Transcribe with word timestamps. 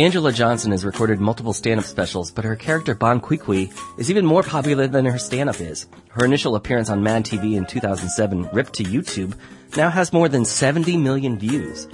Anjelah 0.00 0.32
Johnson 0.32 0.70
has 0.70 0.82
recorded 0.82 1.20
multiple 1.20 1.52
stand-up 1.52 1.84
specials, 1.84 2.30
but 2.30 2.46
her 2.46 2.56
character 2.56 2.94
Bon 2.94 3.20
Qui 3.20 3.70
is 3.98 4.10
even 4.10 4.24
more 4.24 4.42
popular 4.42 4.86
than 4.86 5.04
her 5.04 5.18
stand-up 5.18 5.60
is. 5.60 5.88
Her 6.08 6.24
initial 6.24 6.56
appearance 6.56 6.88
on 6.88 7.02
Mad 7.02 7.26
TV 7.26 7.54
in 7.54 7.66
2007, 7.66 8.48
ripped 8.50 8.72
to 8.76 8.82
YouTube, 8.82 9.34
now 9.76 9.90
has 9.90 10.10
more 10.10 10.30
than 10.30 10.46
70 10.46 10.96
million 10.96 11.38
views. 11.38 11.86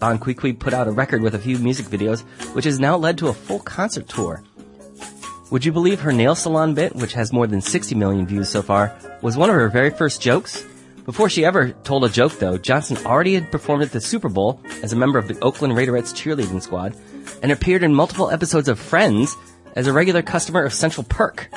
Bon 0.00 0.18
Qui 0.18 0.54
put 0.54 0.74
out 0.74 0.88
a 0.88 0.90
record 0.90 1.22
with 1.22 1.36
a 1.36 1.38
few 1.38 1.56
music 1.60 1.86
videos, 1.86 2.22
which 2.52 2.64
has 2.64 2.80
now 2.80 2.96
led 2.96 3.16
to 3.18 3.28
a 3.28 3.32
full 3.32 3.60
concert 3.60 4.08
tour. 4.08 4.42
Would 5.52 5.64
you 5.64 5.70
believe 5.70 6.00
her 6.00 6.12
nail 6.12 6.34
salon 6.34 6.74
bit, 6.74 6.96
which 6.96 7.12
has 7.12 7.32
more 7.32 7.46
than 7.46 7.60
60 7.60 7.94
million 7.94 8.26
views 8.26 8.48
so 8.48 8.60
far, 8.60 8.92
was 9.22 9.36
one 9.36 9.50
of 9.50 9.54
her 9.54 9.68
very 9.68 9.90
first 9.90 10.20
jokes? 10.20 10.66
Before 11.04 11.28
she 11.28 11.44
ever 11.44 11.70
told 11.84 12.04
a 12.04 12.08
joke 12.08 12.40
though, 12.40 12.58
Johnson 12.58 12.96
already 13.06 13.34
had 13.34 13.52
performed 13.52 13.84
at 13.84 13.92
the 13.92 14.00
Super 14.00 14.28
Bowl 14.28 14.60
as 14.82 14.92
a 14.92 14.96
member 14.96 15.20
of 15.20 15.28
the 15.28 15.38
Oakland 15.38 15.74
Raiderettes 15.74 16.12
cheerleading 16.12 16.60
squad 16.60 16.96
and 17.42 17.52
appeared 17.52 17.82
in 17.82 17.94
multiple 17.94 18.30
episodes 18.30 18.68
of 18.68 18.78
Friends 18.78 19.36
as 19.74 19.86
a 19.86 19.92
regular 19.92 20.22
customer 20.22 20.64
of 20.64 20.72
Central 20.72 21.04
Perk. 21.04 21.48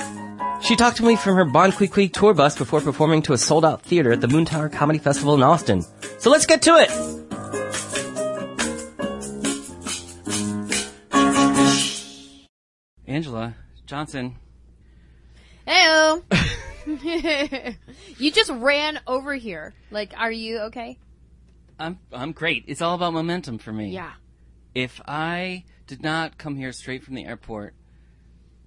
She 0.62 0.76
talked 0.76 0.98
to 0.98 1.06
me 1.06 1.16
from 1.16 1.36
her 1.36 1.46
Bon 1.46 1.72
Qui 1.72 1.88
Qui 1.88 2.10
tour 2.10 2.34
bus 2.34 2.58
before 2.58 2.82
performing 2.82 3.22
to 3.24 3.34
a 3.34 3.38
sold 3.38 3.64
out 3.64 3.82
theater 3.82 4.12
at 4.12 4.22
the 4.22 4.28
Moontower 4.28 4.72
Comedy 4.72 5.00
Festival 5.00 5.36
in 5.36 5.44
Austin. 5.44 5.84
So 6.20 6.30
let's 6.30 6.46
get 6.46 6.62
to 6.64 6.76
it! 6.76 6.90
Anjelah 13.08 13.54
Johnson. 13.86 14.36
Heyo. 15.68 16.24
you 18.18 18.32
just 18.32 18.50
ran 18.50 19.00
over 19.06 19.36
here. 19.36 19.74
Like, 19.92 20.14
are 20.18 20.32
you 20.32 20.60
okay? 20.62 20.98
I'm 21.78 22.00
I'm 22.12 22.32
great. 22.32 22.66
It's 22.68 22.82
all 22.82 22.96
about 22.96 23.14
momentum 23.14 23.58
for 23.58 23.72
me. 23.72 23.90
Yeah. 23.90 24.12
If 24.76 25.02
I 25.08 25.64
did 25.88 26.04
not 26.04 26.38
come 26.38 26.56
here 26.56 26.72
straight 26.72 27.04
from 27.04 27.16
the 27.16 27.26
airport 27.26 27.74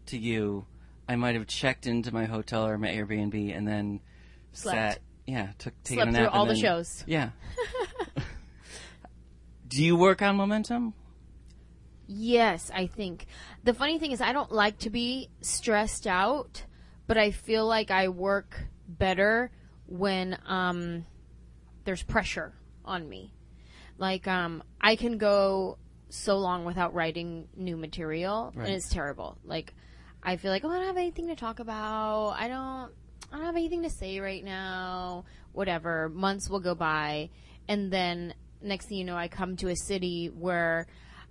to 0.06 0.18
you, 0.18 0.66
I 1.08 1.16
might 1.16 1.34
have 1.34 1.46
checked 1.46 1.86
into 1.86 2.12
my 2.12 2.24
hotel 2.24 2.66
or 2.66 2.78
my 2.78 2.88
Airbnb 2.88 3.56
and 3.56 3.66
then 3.66 4.00
Slept. 4.52 4.76
sat. 4.94 4.98
Yeah, 5.26 5.48
took 5.58 5.74
taken 5.84 6.04
Slept 6.04 6.08
a 6.08 6.12
nap 6.12 6.18
through 6.20 6.26
and 6.26 6.34
all 6.34 6.46
the 6.46 6.54
then- 6.54 6.62
shows. 6.62 7.04
Yeah. 7.06 7.30
Do 9.68 9.82
you 9.82 9.96
work 9.96 10.20
on 10.20 10.36
momentum? 10.36 10.92
Yes, 12.06 12.70
I 12.74 12.86
think. 12.88 13.26
The 13.64 13.72
funny 13.72 13.98
thing 13.98 14.12
is, 14.12 14.20
I 14.20 14.32
don't 14.32 14.52
like 14.52 14.78
to 14.80 14.90
be 14.90 15.30
stressed 15.40 16.06
out, 16.06 16.64
but 17.06 17.16
I 17.16 17.30
feel 17.30 17.66
like 17.66 17.90
I 17.90 18.08
work 18.08 18.64
better 18.86 19.50
when 19.86 20.36
um, 20.46 21.06
there's 21.84 22.02
pressure 22.02 22.52
on 22.84 23.08
me. 23.08 23.32
Like, 23.96 24.26
um, 24.28 24.62
I 24.80 24.96
can 24.96 25.16
go 25.16 25.78
so 26.12 26.38
long 26.38 26.64
without 26.64 26.94
writing 26.94 27.48
new 27.56 27.76
material, 27.76 28.52
Right. 28.54 28.66
and 28.66 28.76
it's 28.76 28.88
terrible. 28.88 29.38
Like, 29.44 29.74
I 30.22 30.36
feel 30.36 30.50
like, 30.50 30.64
oh, 30.64 30.70
I 30.70 30.76
don't 30.78 30.86
have 30.86 30.96
anything 30.96 31.28
to 31.28 31.36
talk 31.36 31.58
about. 31.58 32.36
I 32.38 32.48
don't, 32.48 32.90
I 33.32 33.36
don't 33.36 33.46
have 33.46 33.56
anything 33.56 33.82
to 33.82 33.90
say 33.90 34.20
right 34.20 34.44
now. 34.44 35.24
Whatever. 35.52 36.08
Months 36.10 36.48
will 36.48 36.60
go 36.60 36.74
by, 36.74 37.30
and 37.68 37.90
then 37.92 38.34
next 38.60 38.86
thing 38.86 38.98
you 38.98 39.04
know, 39.04 39.16
I 39.16 39.28
come 39.28 39.56
to 39.56 39.68
a 39.68 39.76
city 39.76 40.26
where 40.28 40.86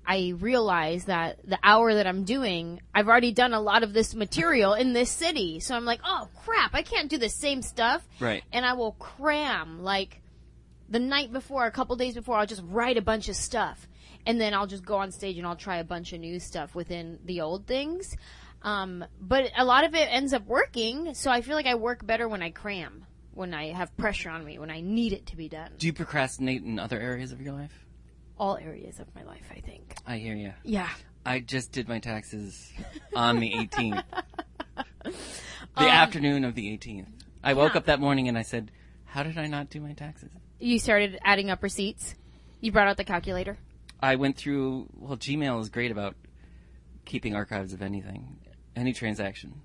I 0.06 0.34
realize 0.40 1.06
that 1.06 1.40
the 1.48 1.60
hour 1.64 1.94
that 1.94 2.08
I'm 2.08 2.24
doing, 2.24 2.82
I've 2.94 3.08
already 3.08 3.32
done 3.32 3.54
a 3.54 3.62
lot 3.62 3.84
of 3.84 3.94
this 3.94 4.16
material 4.16 4.74
in 4.74 4.94
this 4.94 5.10
city. 5.12 5.60
So 5.60 5.76
I'm 5.76 5.86
like, 5.86 6.02
oh 6.04 6.28
crap, 6.44 6.72
I 6.74 6.82
can't 6.82 7.08
do 7.10 7.18
the 7.20 7.30
same 7.30 7.62
stuff. 7.62 8.02
Right. 8.20 8.44
And 8.52 8.66
I 8.66 8.74
will 8.74 8.94
cram 8.94 9.84
like 9.84 10.22
the 10.90 11.00
night 11.00 11.32
before, 11.32 11.66
a 11.66 11.72
couple 11.72 11.96
days 11.96 12.16
before, 12.16 12.36
I'll 12.38 12.48
just 12.48 12.64
write 12.66 12.98
a 12.98 13.02
bunch 13.02 13.30
of 13.30 13.36
stuff. 13.36 13.88
And 14.26 14.40
then 14.40 14.54
I'll 14.54 14.68
just 14.68 14.86
go 14.86 14.98
on 14.98 15.12
stage 15.12 15.38
and 15.38 15.48
I'll 15.48 15.56
try 15.56 15.78
a 15.78 15.84
bunch 15.84 16.14
of 16.14 16.20
new 16.20 16.40
stuff 16.40 16.76
within 16.76 17.20
the 17.26 17.42
old 17.42 17.66
things. 17.68 18.16
Um, 18.64 19.04
but 19.20 19.52
a 19.58 19.66
lot 19.66 19.84
of 19.84 19.96
it 19.96 20.08
ends 20.12 20.34
up 20.34 20.46
working. 20.46 21.14
So 21.16 21.32
I 21.32 21.42
feel 21.42 21.56
like 21.56 21.66
I 21.66 21.76
work 21.76 22.06
better 22.06 22.28
when 22.28 22.42
I 22.44 22.52
cram, 22.52 23.06
when 23.34 23.54
I 23.54 23.72
have 23.72 23.96
pressure 23.98 24.30
on 24.30 24.46
me, 24.46 24.60
when 24.60 24.70
I 24.70 24.82
need 24.82 25.14
it 25.14 25.26
to 25.28 25.36
be 25.36 25.50
done. 25.50 25.72
Do 25.78 25.88
you 25.88 25.94
procrastinate 25.94 26.64
in 26.64 26.78
other 26.78 27.00
areas 27.00 27.32
of 27.32 27.42
your 27.42 27.54
life? 27.54 27.74
All 28.38 28.58
areas 28.58 29.00
of 29.00 29.08
my 29.16 29.24
life, 29.24 29.46
I 29.52 29.60
think. 29.62 29.96
I 30.06 30.18
hear 30.18 30.36
you. 30.36 30.54
Yeah. 30.64 30.90
I 31.26 31.40
just 31.40 31.72
did 31.72 31.88
my 31.88 32.00
taxes 32.00 32.72
on 33.16 33.40
the 33.40 33.52
18th. 33.52 34.04
the 35.04 35.14
Um, 35.76 35.88
afternoon 35.88 36.44
of 36.44 36.56
the 36.56 36.76
18th. 36.78 37.08
I 37.44 37.54
woke 37.54 37.76
up 37.76 37.86
that 37.86 38.00
morning 38.00 38.28
and 38.28 38.38
I 38.38 38.42
said, 38.44 38.72
"How 39.06 39.24
did 39.24 39.38
I 39.38 39.48
not 39.48 39.70
do 39.70 39.80
my 39.80 39.94
taxes?" 39.94 40.30
You 40.60 40.78
started 40.80 41.20
adding 41.24 41.50
up 41.50 41.64
receipts. 41.64 42.16
You 42.60 42.72
brought 42.72 42.88
out 42.88 42.98
the 42.98 43.04
calculator. 43.04 43.58
I 44.02 44.16
went 44.16 44.38
through. 44.38 44.88
Well, 44.94 45.18
Gmail 45.18 45.62
is 45.62 45.70
great 45.70 45.92
about 45.92 46.16
keeping 47.06 47.36
archives 47.36 47.74
of 47.74 47.82
anything, 47.82 48.38
any 48.76 48.94
transaction. 48.94 49.62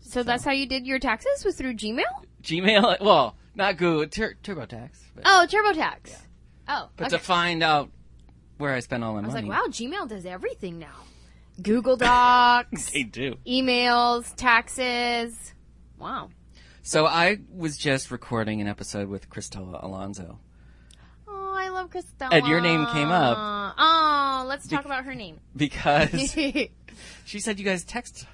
So, 0.00 0.22
that's 0.22 0.44
how 0.44 0.52
you 0.52 0.66
did 0.66 0.86
your 0.86 0.98
taxes 0.98 1.44
was 1.44 1.56
through 1.56 1.74
Gmail? 1.74 2.02
Gmail, 2.42 3.00
well, 3.02 3.36
not 3.54 3.78
Google, 3.78 4.06
tur- 4.06 4.36
TurboTax, 4.42 4.90
but, 5.14 5.24
Oh, 5.26 5.46
TurboTax. 5.48 6.16
Oh, 6.68 6.88
but 6.96 7.06
okay. 7.06 7.16
to 7.16 7.22
find 7.22 7.62
out 7.62 7.90
where 8.58 8.72
I 8.74 8.80
spent 8.80 9.02
all 9.02 9.14
my 9.14 9.22
money. 9.22 9.24
I 9.24 9.26
was 9.28 9.34
money. 9.34 9.48
like, 9.48 9.58
wow, 9.58 9.66
Gmail 9.70 10.08
does 10.08 10.26
everything 10.26 10.78
now. 10.78 10.94
Google 11.62 11.96
Docs, 11.96 12.90
They 12.92 13.02
do. 13.04 13.36
emails, 13.46 14.34
taxes. 14.36 15.54
Wow. 15.98 16.30
So 16.82 17.06
I 17.06 17.38
was 17.50 17.78
just 17.78 18.10
recording 18.10 18.60
an 18.60 18.66
episode 18.68 19.08
with 19.08 19.30
Cristela 19.30 19.82
Alonzo. 19.82 20.38
Love 21.84 22.04
Cristela. 22.04 22.32
And 22.32 22.46
your 22.46 22.60
name 22.60 22.86
came 22.86 23.10
up. 23.10 23.74
Oh, 23.78 24.44
let's 24.48 24.66
talk 24.68 24.84
about 24.84 25.04
her 25.04 25.14
name. 25.14 25.40
Because 25.54 26.10
she 27.24 27.40
said 27.40 27.58
you 27.58 27.64
guys 27.64 27.84
text 27.84 28.26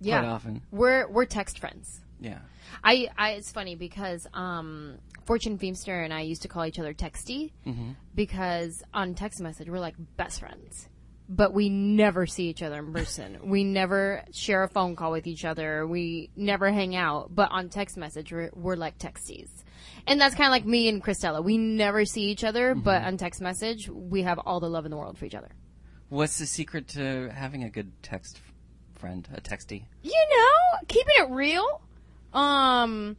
yeah, 0.00 0.20
quite 0.20 0.28
often. 0.28 0.62
we're 0.70 1.08
we're 1.08 1.24
text 1.24 1.58
friends. 1.58 2.00
Yeah. 2.20 2.38
I, 2.84 3.08
I 3.16 3.30
it's 3.32 3.50
funny 3.52 3.74
because 3.74 4.26
um, 4.32 4.98
Fortune 5.24 5.58
Feemster 5.58 6.04
and 6.04 6.12
I 6.12 6.22
used 6.22 6.42
to 6.42 6.48
call 6.48 6.64
each 6.64 6.78
other 6.78 6.94
Texty 6.94 7.52
because 8.14 8.82
on 8.94 9.14
text 9.14 9.40
message 9.40 9.68
we're 9.68 9.80
like 9.80 9.94
best 10.16 10.40
friends, 10.40 10.88
but 11.28 11.52
we 11.52 11.68
never 11.68 12.26
see 12.26 12.48
each 12.48 12.62
other 12.62 12.78
in 12.78 12.92
person. 12.92 13.38
we 13.44 13.64
never 13.64 14.22
share 14.32 14.62
a 14.62 14.68
phone 14.68 14.94
call 14.94 15.10
with 15.10 15.26
each 15.26 15.44
other. 15.44 15.86
We 15.86 16.30
never 16.36 16.70
hang 16.70 16.94
out. 16.94 17.34
But 17.34 17.50
on 17.50 17.68
text 17.68 17.96
message 17.96 18.32
we're, 18.32 18.50
we're 18.54 18.76
like 18.76 18.98
texties, 18.98 19.48
and 20.06 20.20
that's 20.20 20.34
kind 20.34 20.46
of 20.46 20.52
like 20.52 20.64
me 20.64 20.88
and 20.88 21.02
Christella. 21.02 21.42
We 21.42 21.58
never 21.58 22.04
see 22.04 22.22
each 22.24 22.44
other, 22.44 22.74
but 22.74 23.02
on 23.02 23.16
text 23.16 23.40
message 23.40 23.88
we 23.88 24.22
have 24.22 24.38
all 24.38 24.60
the 24.60 24.70
love 24.70 24.84
in 24.84 24.90
the 24.90 24.96
world 24.96 25.18
for 25.18 25.24
each 25.24 25.34
other. 25.34 25.50
What's 26.08 26.38
the 26.38 26.46
secret 26.46 26.88
to 26.88 27.30
having 27.34 27.64
a 27.64 27.70
good 27.70 27.90
text 28.02 28.40
friend, 28.94 29.28
a 29.34 29.40
texty? 29.40 29.84
you 30.02 30.26
know, 30.30 30.78
keeping 30.88 31.14
it 31.18 31.30
real. 31.30 31.80
Um, 32.32 33.16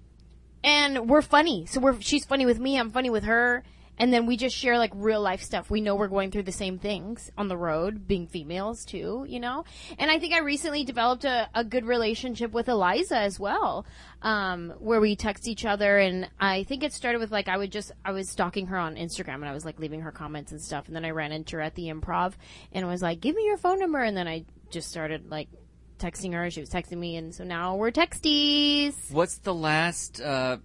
and 0.64 1.10
we're 1.10 1.22
funny. 1.22 1.66
So 1.66 1.80
we're 1.80 2.00
she's 2.02 2.26
funny 2.26 2.46
with 2.46 2.60
me. 2.60 2.78
I'm 2.80 2.92
funny 2.92 3.10
with 3.10 3.24
her. 3.24 3.64
And 3.98 4.14
then 4.14 4.26
we 4.26 4.38
just 4.38 4.56
share 4.56 4.78
like 4.78 4.92
real 4.94 5.22
life 5.22 5.42
stuff. 5.42 5.70
We 5.70 5.82
know 5.82 5.96
we're 5.96 6.08
going 6.08 6.32
through 6.32 6.44
the 6.44 6.52
same 6.52 6.78
things 6.78 7.32
on 7.38 7.48
the 7.48 7.58
road, 7.58 8.08
being 8.08 8.28
females 8.28 8.86
too, 8.86 9.26
you 9.28 9.40
know? 9.40 9.66
And 9.98 10.12
I 10.12 10.20
think 10.20 10.34
I 10.34 10.40
recently 10.40 10.84
developed 10.84 11.26
a, 11.26 11.50
a 11.54 11.64
good 11.64 11.86
relationship 11.86 12.52
with 12.52 12.68
Iliza 12.68 13.18
as 13.18 13.40
well, 13.40 13.86
um, 14.22 14.74
where 14.80 15.00
we 15.00 15.16
text 15.16 15.48
each 15.48 15.66
other. 15.66 15.98
And 15.98 16.30
I 16.40 16.64
think 16.64 16.84
it 16.84 16.94
started 16.94 17.20
with 17.20 17.32
like, 17.32 17.48
I 17.48 17.58
would 17.58 17.72
just, 17.72 17.92
I 18.06 18.12
was 18.12 18.30
stalking 18.30 18.68
her 18.68 18.78
on 18.78 18.96
Instagram 18.96 19.36
and 19.36 19.46
I 19.46 19.54
was 19.54 19.66
like 19.66 19.80
leaving 19.80 20.02
her 20.02 20.12
comments 20.12 20.52
and 20.52 20.62
stuff. 20.62 20.88
And 20.88 20.96
then 20.96 21.06
I 21.06 21.12
ran 21.12 21.32
into 21.32 21.56
her 21.58 21.62
at 21.62 21.76
the 21.76 21.88
improv 21.88 22.34
and 22.72 22.88
was 22.88 23.02
like, 23.02 23.20
give 23.20 23.36
me 23.36 23.46
your 23.46 23.58
phone 23.58 23.80
number. 23.80 24.02
And 24.02 24.16
then 24.16 24.28
I 24.28 24.46
just 24.70 24.90
started 24.90 25.30
like 25.30 25.50
texting 25.98 26.34
her. 26.34 26.50
She 26.52 26.60
was 26.60 26.70
texting 26.70 26.98
me. 26.98 27.16
And 27.16 27.34
so 27.34 27.44
now 27.44 27.76
we're 27.76 27.92
texties. 27.92 28.94
What's 29.12 29.40
the 29.40 29.54
last 29.54 30.22
uh, 30.22 30.58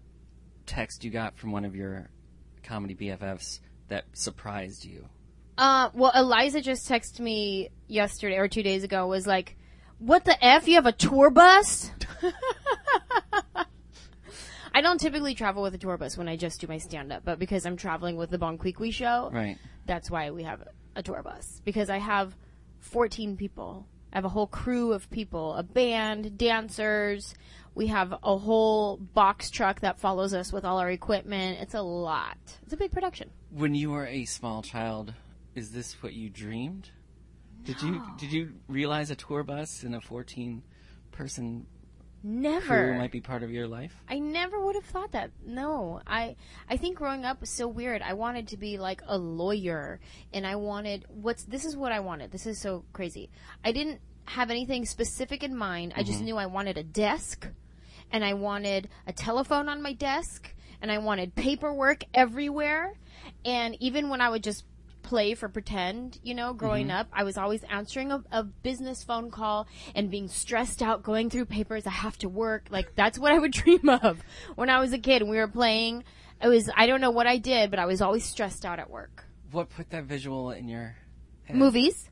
text 0.66 1.04
you 1.04 1.10
got 1.10 1.38
from 1.38 1.52
one 1.52 1.64
of 1.64 1.74
your 1.74 2.08
comedy 2.62 2.94
BFFs 2.94 3.60
that 3.88 4.04
surprised 4.12 4.84
you? 4.84 5.08
Uh, 5.58 5.90
well, 5.94 6.12
Iliza 6.14 6.62
just 6.62 6.88
texted 6.88 7.20
me 7.20 7.70
yesterday 7.86 8.36
or 8.38 8.48
two 8.48 8.62
days 8.62 8.84
ago. 8.84 9.06
Was 9.06 9.26
like, 9.26 9.56
"What 9.98 10.24
the 10.24 10.42
f? 10.44 10.66
You 10.66 10.76
have 10.76 10.86
a 10.86 10.92
tour 10.92 11.30
bus?" 11.30 11.90
I 14.74 14.80
don't 14.80 14.98
typically 14.98 15.34
travel 15.34 15.62
with 15.62 15.74
a 15.74 15.78
tour 15.78 15.98
bus 15.98 16.16
when 16.16 16.28
I 16.28 16.36
just 16.36 16.60
do 16.60 16.66
my 16.66 16.78
stand 16.78 17.12
up, 17.12 17.24
but 17.24 17.38
because 17.38 17.66
I'm 17.66 17.76
traveling 17.76 18.16
with 18.16 18.30
the 18.30 18.38
Bon 18.38 18.56
Qui 18.56 18.72
Qui 18.72 18.90
show, 18.90 19.28
Right. 19.30 19.58
that's 19.84 20.10
why 20.10 20.30
we 20.30 20.44
have 20.44 20.66
a 20.96 21.02
tour 21.02 21.22
bus. 21.22 21.60
Because 21.64 21.90
I 21.90 21.98
have 21.98 22.34
14 22.78 23.36
people. 23.36 23.86
I 24.12 24.16
have 24.16 24.24
a 24.24 24.30
whole 24.30 24.46
crew 24.46 24.92
of 24.94 25.10
people, 25.10 25.54
a 25.54 25.62
band, 25.62 26.38
dancers. 26.38 27.34
We 27.74 27.86
have 27.88 28.12
a 28.12 28.36
whole 28.36 28.96
box 28.96 29.50
truck 29.50 29.80
that 29.80 29.98
follows 29.98 30.34
us 30.34 30.52
with 30.52 30.64
all 30.64 30.78
our 30.78 30.90
equipment. 30.90 31.60
It's 31.60 31.74
a 31.74 31.82
lot. 31.82 32.38
It's 32.62 32.72
a 32.72 32.76
big 32.76 32.92
production. 32.92 33.30
When 33.50 33.74
you 33.74 33.90
were 33.90 34.06
a 34.06 34.24
small 34.24 34.62
child, 34.62 35.14
is 35.54 35.70
this 35.70 36.02
what 36.02 36.12
you 36.12 36.28
dreamed? 36.28 36.90
Did 37.64 37.80
you 37.80 38.02
did 38.18 38.32
you 38.32 38.52
realize 38.68 39.10
a 39.10 39.14
tour 39.14 39.42
bus 39.42 39.84
and 39.84 39.94
a 39.94 40.00
14 40.00 40.62
person 41.12 41.66
Never. 42.24 42.66
crew 42.66 42.98
might 42.98 43.12
be 43.12 43.20
part 43.20 43.42
of 43.42 43.50
your 43.50 43.68
life? 43.68 43.94
I 44.08 44.18
never 44.18 44.60
would 44.60 44.74
have 44.74 44.84
thought 44.84 45.12
that. 45.12 45.30
No, 45.44 46.00
I 46.06 46.36
I 46.68 46.76
think 46.76 46.98
growing 46.98 47.24
up 47.24 47.40
was 47.40 47.50
so 47.50 47.68
weird. 47.68 48.02
I 48.02 48.14
wanted 48.14 48.48
to 48.48 48.56
be 48.56 48.78
like 48.78 49.02
a 49.06 49.16
lawyer, 49.16 50.00
and 50.32 50.46
I 50.46 50.56
wanted 50.56 51.06
what's 51.08 51.44
this 51.44 51.64
is 51.64 51.76
what 51.76 51.92
I 51.92 52.00
wanted. 52.00 52.32
This 52.32 52.46
is 52.46 52.60
so 52.60 52.84
crazy. 52.92 53.30
I 53.64 53.72
didn't 53.72 54.00
have 54.24 54.50
anything 54.50 54.84
specific 54.84 55.42
in 55.42 55.56
mind. 55.56 55.92
I 55.96 56.02
just 56.02 56.18
mm-hmm. 56.18 56.26
knew 56.26 56.36
I 56.36 56.46
wanted 56.46 56.78
a 56.78 56.84
desk, 56.84 57.48
and 58.12 58.24
I 58.24 58.34
wanted 58.34 58.88
a 59.06 59.12
telephone 59.12 59.68
on 59.68 59.82
my 59.82 59.92
desk, 59.92 60.54
and 60.80 60.90
I 60.90 60.98
wanted 60.98 61.34
paperwork 61.34 62.04
everywhere, 62.14 62.94
and 63.44 63.76
even 63.80 64.08
when 64.08 64.20
I 64.20 64.28
would 64.28 64.42
just 64.42 64.64
play 65.02 65.34
for 65.34 65.48
pretend, 65.48 66.18
you 66.22 66.34
know, 66.34 66.52
growing 66.54 66.88
mm-hmm. 66.88 66.96
up, 66.96 67.08
I 67.12 67.24
was 67.24 67.36
always 67.36 67.62
answering 67.64 68.12
a, 68.12 68.22
a 68.30 68.44
business 68.44 69.04
phone 69.04 69.30
call 69.30 69.66
and 69.94 70.10
being 70.10 70.28
stressed 70.28 70.82
out 70.82 71.02
going 71.02 71.28
through 71.28 71.46
papers. 71.46 71.86
I 71.86 71.90
have 71.90 72.16
to 72.18 72.28
work. 72.28 72.68
Like 72.70 72.94
that's 72.94 73.18
what 73.18 73.32
I 73.32 73.38
would 73.38 73.52
dream 73.62 73.88
of 73.88 74.22
when 74.54 74.70
I 74.70 74.80
was 74.80 74.92
a 74.92 74.98
kid 74.98 75.22
and 75.22 75.30
we 75.30 75.36
were 75.36 75.48
playing. 75.48 76.04
It 76.42 76.48
was, 76.48 76.70
I 76.74 76.86
don't 76.86 77.00
know 77.00 77.10
what 77.10 77.26
I 77.26 77.38
did, 77.38 77.70
but 77.70 77.78
I 77.78 77.86
was 77.86 78.00
always 78.00 78.24
stressed 78.24 78.64
out 78.64 78.78
at 78.78 78.90
work. 78.90 79.24
What 79.50 79.70
put 79.70 79.90
that 79.90 80.04
visual 80.04 80.50
in 80.50 80.68
your 80.68 80.96
head? 81.44 81.56
Movies, 81.56 82.08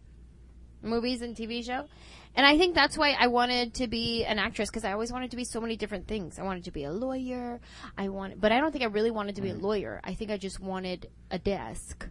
movies 0.83 1.23
and 1.23 1.35
TV 1.35 1.65
show. 1.65 1.87
And 2.35 2.47
I 2.47 2.57
think 2.57 2.75
that's 2.75 2.97
why 2.97 3.17
I 3.19 3.27
wanted 3.27 3.75
to 3.75 3.89
be 3.89 4.25
an 4.25 4.39
actress 4.39 4.71
because 4.71 4.85
I 4.85 4.93
always 4.93 5.13
wanted 5.13 5.33
to 5.33 5.37
be 5.37 5.45
so 5.45 5.61
many 5.61 5.77
different 5.77 6.07
things. 6.07 6.39
I 6.39 6.43
wanted 6.43 6.65
to 6.65 6.71
be 6.71 6.85
a 6.85 6.93
lawyer. 6.93 7.61
I 7.99 8.09
want, 8.09 8.41
but 8.41 8.53
I 8.53 8.61
don't 8.61 8.73
think 8.73 8.85
I 8.85 8.89
really 8.89 9.11
wanted 9.11 9.37
to 9.37 9.43
be 9.43 9.51
a 9.51 9.55
mm-hmm. 9.55 9.65
lawyer. 9.65 10.01
I 10.05 10.15
think 10.15 10.31
I 10.31 10.37
just 10.37 10.61
wanted 10.61 11.11
a 11.31 11.39
desk 11.39 12.09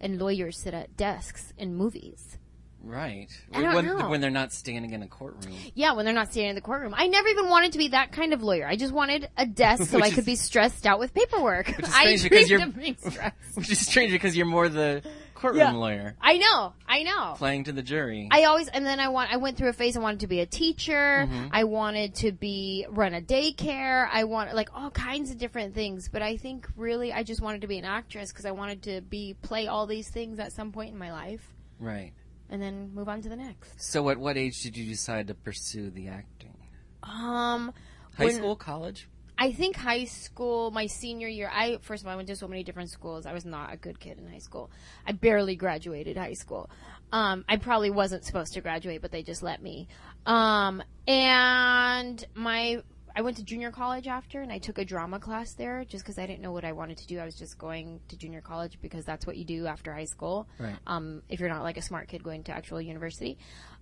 and 0.00 0.18
lawyers 0.18 0.58
sit 0.58 0.74
at 0.74 0.96
desks 0.96 1.52
in 1.56 1.76
movies. 1.76 2.38
Right. 2.82 3.28
I 3.52 3.60
don't 3.60 3.74
when, 3.74 3.84
know. 3.84 4.08
when 4.08 4.20
they're 4.20 4.30
not 4.30 4.52
standing 4.52 4.92
in 4.92 5.02
a 5.02 5.06
courtroom. 5.06 5.54
Yeah, 5.74 5.92
when 5.92 6.06
they're 6.06 6.14
not 6.14 6.30
standing 6.30 6.50
in 6.50 6.54
the 6.54 6.62
courtroom. 6.62 6.94
I 6.96 7.08
never 7.08 7.28
even 7.28 7.48
wanted 7.48 7.72
to 7.72 7.78
be 7.78 7.88
that 7.88 8.10
kind 8.10 8.32
of 8.32 8.42
lawyer. 8.42 8.66
I 8.66 8.76
just 8.76 8.92
wanted 8.92 9.28
a 9.36 9.44
desk 9.46 9.84
so 9.84 9.96
Which 9.96 10.04
I 10.04 10.08
is- 10.08 10.14
could 10.14 10.24
be 10.24 10.36
stressed 10.36 10.86
out 10.86 10.98
with 10.98 11.12
paperwork. 11.12 11.68
is 11.78 11.88
I 11.94 12.16
strange 12.16 12.22
because 12.22 12.48
dreamed 12.48 12.50
you're- 12.50 12.62
of 12.62 12.76
being 12.76 12.96
stressed. 12.96 13.36
Which 13.54 13.70
is 13.70 13.86
strange 13.86 14.12
because 14.12 14.36
you're 14.36 14.46
more 14.46 14.68
the 14.68 15.02
courtroom 15.40 15.60
Yeah. 15.60 15.72
lawyer 15.72 16.14
I 16.20 16.36
know, 16.36 16.74
I 16.86 17.02
know. 17.02 17.34
playing 17.36 17.64
to 17.64 17.72
the 17.72 17.82
jury. 17.82 18.28
I 18.30 18.44
always 18.44 18.68
and 18.68 18.84
then 18.84 19.00
I 19.00 19.08
want 19.08 19.32
I 19.32 19.38
went 19.38 19.56
through 19.56 19.70
a 19.70 19.72
phase 19.72 19.96
I 19.96 20.00
wanted 20.00 20.20
to 20.20 20.26
be 20.26 20.40
a 20.40 20.46
teacher. 20.46 21.26
Mm-hmm. 21.26 21.46
I 21.52 21.64
wanted 21.64 22.14
to 22.16 22.32
be 22.32 22.86
run 22.90 23.14
a 23.14 23.20
daycare. 23.20 24.08
I 24.12 24.24
want 24.24 24.54
like 24.54 24.70
all 24.74 24.90
kinds 24.90 25.30
of 25.30 25.38
different 25.38 25.74
things, 25.74 26.08
but 26.08 26.22
I 26.22 26.36
think 26.36 26.68
really 26.76 27.12
I 27.12 27.22
just 27.22 27.40
wanted 27.40 27.62
to 27.62 27.66
be 27.66 27.78
an 27.78 27.84
actress 27.84 28.30
because 28.32 28.44
I 28.46 28.50
wanted 28.52 28.82
to 28.84 29.00
be 29.00 29.34
play 29.42 29.66
all 29.66 29.86
these 29.86 30.08
things 30.08 30.38
at 30.38 30.52
some 30.52 30.72
point 30.72 30.90
in 30.92 30.98
my 30.98 31.10
life 31.12 31.54
right. 31.78 32.12
and 32.50 32.60
then 32.62 32.92
move 32.94 33.08
on 33.08 33.22
to 33.22 33.28
the 33.28 33.36
next. 33.36 33.80
So 33.82 34.08
at 34.10 34.18
what 34.18 34.36
age 34.36 34.62
did 34.62 34.76
you 34.76 34.86
decide 34.88 35.28
to 35.28 35.34
pursue 35.34 35.90
the 35.90 36.08
acting? 36.08 36.56
Um 37.02 37.72
High 38.16 38.24
When- 38.26 38.34
school, 38.34 38.56
college? 38.56 39.08
I 39.40 39.52
think 39.52 39.74
high 39.74 40.04
school, 40.04 40.70
my 40.70 40.86
senior 40.86 41.26
year, 41.26 41.50
I 41.50 41.78
first 41.80 42.02
of 42.02 42.06
all 42.06 42.12
I 42.12 42.16
went 42.16 42.28
to 42.28 42.36
so 42.36 42.46
many 42.46 42.62
different 42.62 42.90
schools. 42.90 43.24
I 43.24 43.32
was 43.32 43.46
not 43.46 43.72
a 43.72 43.76
good 43.78 43.98
kid 43.98 44.18
in 44.18 44.28
high 44.28 44.38
school. 44.38 44.70
I 45.06 45.12
barely 45.12 45.56
graduated 45.56 46.18
high 46.18 46.34
school. 46.34 46.68
Um, 47.10 47.46
I 47.48 47.56
probably 47.56 47.88
wasn't 47.88 48.26
supposed 48.26 48.52
to 48.52 48.60
graduate, 48.60 49.00
but 49.00 49.12
they 49.12 49.22
just 49.22 49.42
let 49.42 49.62
me. 49.62 49.88
Um, 50.26 50.82
and 51.08 52.22
my 52.34 52.82
I 53.16 53.22
went 53.22 53.38
to 53.38 53.42
junior 53.42 53.70
college 53.70 54.06
after, 54.06 54.42
and 54.42 54.52
I 54.52 54.58
took 54.58 54.76
a 54.76 54.84
drama 54.84 55.18
class 55.18 55.54
there 55.54 55.86
just 55.86 56.04
because 56.04 56.18
I 56.18 56.26
didn't 56.26 56.42
know 56.42 56.52
what 56.52 56.66
I 56.66 56.72
wanted 56.72 56.98
to 56.98 57.06
do. 57.06 57.18
I 57.18 57.24
was 57.24 57.34
just 57.34 57.56
going 57.56 58.00
to 58.08 58.18
junior 58.18 58.42
college 58.42 58.78
because 58.82 59.06
that's 59.06 59.26
what 59.26 59.38
you 59.38 59.46
do 59.46 59.66
after 59.66 59.92
high 59.94 60.04
school. 60.04 60.48
Right. 60.58 60.76
Um, 60.86 61.22
if 61.30 61.40
you're 61.40 61.48
not 61.48 61.62
like 61.62 61.78
a 61.78 61.82
smart 61.82 62.08
kid 62.08 62.22
going 62.22 62.44
to 62.44 62.52
actual 62.52 62.80
university. 62.80 63.38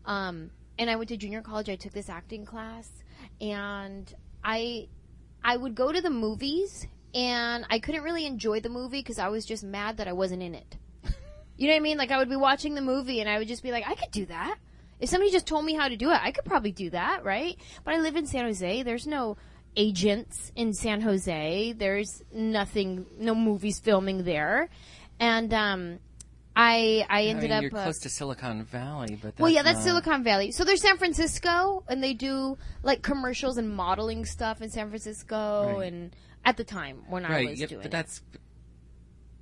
Um, 0.06 0.50
and 0.78 0.88
I 0.88 0.94
went 0.94 1.08
to 1.08 1.16
junior 1.16 1.43
college. 1.43 1.69
I 1.69 1.75
took 1.75 1.93
this 1.93 2.08
acting 2.08 2.46
class, 2.46 2.88
and 3.40 4.14
I 4.44 4.88
I 5.43 5.56
would 5.56 5.75
go 5.75 5.93
to 5.93 6.00
the 6.00 6.11
movies 6.11 6.87
and 7.14 7.64
I 7.70 7.79
couldn't 7.79 8.02
really 8.02 8.26
enjoy 8.26 8.61
the 8.61 8.69
movie 8.69 9.00
because 9.00 9.19
I 9.19 9.29
was 9.29 9.46
just 9.46 9.64
mad 9.64 9.96
that 9.96 10.08
I 10.08 10.12
wasn't 10.12 10.43
in 10.43 10.55
it. 10.55 10.76
You 11.56 11.67
know 11.67 11.75
what 11.75 11.79
I 11.79 11.82
mean? 11.82 11.99
Like 11.99 12.11
I 12.12 12.19
would 12.19 12.29
be 12.29 12.37
watching 12.37 12.75
the 12.75 12.81
movie 12.81 13.20
and 13.20 13.29
I 13.29 13.38
would 13.38 13.49
just 13.49 13.62
be 13.62 13.73
like, 13.73 13.88
I 13.88 13.94
could 13.94 14.12
do 14.12 14.26
that. 14.26 14.58
If 15.00 15.08
somebody 15.08 15.31
just 15.31 15.46
told 15.46 15.64
me 15.64 15.75
how 15.75 15.88
to 15.88 15.96
do 15.96 16.11
it, 16.11 16.19
I 16.23 16.31
could 16.31 16.44
probably 16.44 16.73
do 16.73 16.90
that, 16.90 17.25
right? 17.25 17.56
But 17.85 17.94
I 17.94 17.99
live 17.99 18.17
in 18.17 18.26
San 18.26 18.44
Jose. 18.44 18.82
There's 18.82 19.06
no 19.06 19.37
agents 19.76 20.52
in 20.55 20.73
San 20.73 21.00
Jose. 21.00 21.73
There's 21.73 22.23
nothing, 22.32 23.06
no 23.19 23.34
movies 23.34 23.81
filming 23.81 24.25
there. 24.25 24.69
And, 25.20 25.52
um, 25.52 25.99
I, 26.60 27.06
I 27.08 27.20
I 27.20 27.22
ended 27.26 27.43
mean, 27.44 27.52
up, 27.52 27.62
you're 27.62 27.76
uh, 27.76 27.82
close 27.84 28.00
to 28.00 28.08
Silicon 28.08 28.64
Valley, 28.64 29.14
but 29.14 29.28
that's 29.37 29.38
well, 29.40 29.50
yeah, 29.50 29.62
that's 29.62 29.78
not- 29.78 29.84
Silicon 29.84 30.25
Valley. 30.25 30.50
So 30.50 30.64
there's 30.64 30.82
San 30.82 30.99
Francisco, 30.99 31.84
and 31.88 32.02
they 32.02 32.14
do 32.14 32.58
like 32.82 33.02
commercials 33.02 33.58
and 33.58 33.70
modeling 33.70 34.25
stuff 34.25 34.60
in 34.60 34.69
San 34.70 34.88
Francisco, 34.88 35.76
Right. 35.78 35.93
and 35.93 36.16
at 36.44 36.56
the 36.56 36.64
time 36.64 37.05
when 37.08 37.25
I 37.25 37.31
Right, 37.31 37.49
was 37.50 37.60
yep, 37.60 37.69
doing, 37.69 37.81
but 37.82 37.87
it. 37.87 37.93
that's 37.93 38.22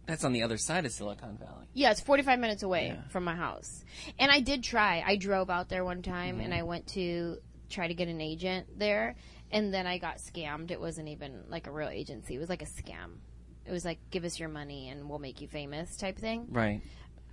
that's 0.07 0.25
on 0.25 0.33
the 0.33 0.43
other 0.43 0.57
side 0.57 0.85
of 0.87 0.93
Silicon 0.93 1.37
Valley. 1.37 1.67
yeah, 1.75 1.91
it's 1.91 2.01
45 2.01 2.39
minutes 2.39 2.63
away 2.63 2.89
Yeah. 2.89 3.03
from 3.09 3.25
my 3.25 3.35
house. 3.35 3.85
And 4.21 4.31
I 4.31 4.39
did 4.41 4.63
try. 4.63 5.03
I 5.05 5.17
drove 5.17 5.51
out 5.51 5.69
there 5.69 5.85
one 5.85 6.03
time, 6.03 6.37
Mm-hmm. 6.37 6.45
and 6.45 6.55
I 6.55 6.63
went 6.63 6.87
to 6.89 7.39
try 7.71 7.89
to 7.89 7.95
get 7.95 8.07
an 8.09 8.21
agent 8.21 8.79
there, 8.79 9.17
and 9.51 9.75
then 9.75 9.87
I 9.87 9.99
got 9.99 10.19
scammed. 10.19 10.71
It 10.71 10.81
wasn't 10.81 11.09
even 11.09 11.45
like 11.49 11.67
a 11.67 11.73
real 11.73 11.89
agency; 11.89 12.35
it 12.37 12.39
was 12.39 12.49
like 12.49 12.63
a 12.63 12.67
scam. 12.67 13.17
It 13.65 13.73
was 13.73 13.85
like, 13.85 13.99
give 14.13 14.23
us 14.25 14.39
your 14.39 14.49
money 14.49 14.91
and 14.91 15.09
we'll 15.11 15.19
make 15.19 15.41
you 15.41 15.49
famous 15.49 15.97
type 15.97 16.17
thing. 16.19 16.47
Right. 16.51 16.83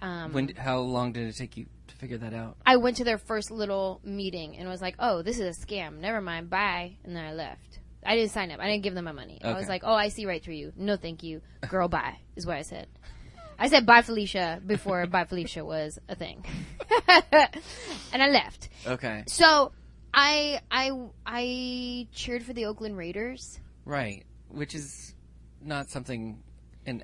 Um, 0.04 0.34
When? 0.34 0.50
How 0.50 0.80
long 0.80 1.14
did 1.14 1.28
it 1.28 1.36
take 1.38 1.56
you 1.56 1.66
to 1.88 1.96
figure 1.96 2.18
that 2.18 2.34
out? 2.34 2.58
I 2.66 2.76
went 2.76 2.98
to 2.98 3.06
their 3.06 3.18
first 3.18 3.50
little 3.52 4.02
meeting 4.04 4.58
and 4.58 4.68
was 4.68 4.82
like, 4.82 4.96
"Oh, 5.00 5.22
this 5.22 5.40
is 5.40 5.58
a 5.58 5.66
scam. 5.66 6.00
Never 6.00 6.20
mind. 6.22 6.50
Bye." 6.50 6.98
And 7.04 7.16
then 7.16 7.24
I 7.24 7.34
left. 7.34 7.80
I 8.06 8.18
didn't 8.18 8.32
sign 8.32 8.52
up. 8.52 8.60
I 8.60 8.68
didn't 8.70 8.84
give 8.84 8.96
them 8.96 9.06
my 9.06 9.14
money. 9.14 9.40
I 9.42 9.54
was 9.54 9.70
like, 9.70 9.84
"Oh, 9.86 9.94
I 9.94 10.10
see 10.10 10.26
right 10.26 10.44
through 10.44 10.56
you. 10.56 10.74
No, 10.76 10.98
thank 10.98 11.24
you, 11.24 11.42
girl. 11.70 11.88
Bye." 11.88 12.18
Is 12.36 12.46
what 12.46 12.58
I 12.58 12.64
said. 12.64 12.88
I 13.57 13.69
said 13.69 13.86
bye, 13.86 14.02
Felicia, 14.02 14.62
before 14.66 15.06
bye, 15.14 15.24
Felicia 15.24 15.64
was 15.64 16.00
a 16.10 16.16
thing, 16.16 16.44
and 17.07 18.22
I 18.22 18.28
left. 18.28 18.68
Okay. 18.86 19.24
So 19.28 19.72
I 20.14 20.60
I 20.69 20.92
I 21.26 22.07
cheered 22.12 22.44
for 22.44 22.52
the 22.52 22.66
Oakland 22.66 22.98
Raiders. 22.98 23.60
Right. 23.86 24.26
Which 24.50 24.76
is 24.76 25.16
not 25.62 25.90
something 25.90 26.44
an 26.86 27.04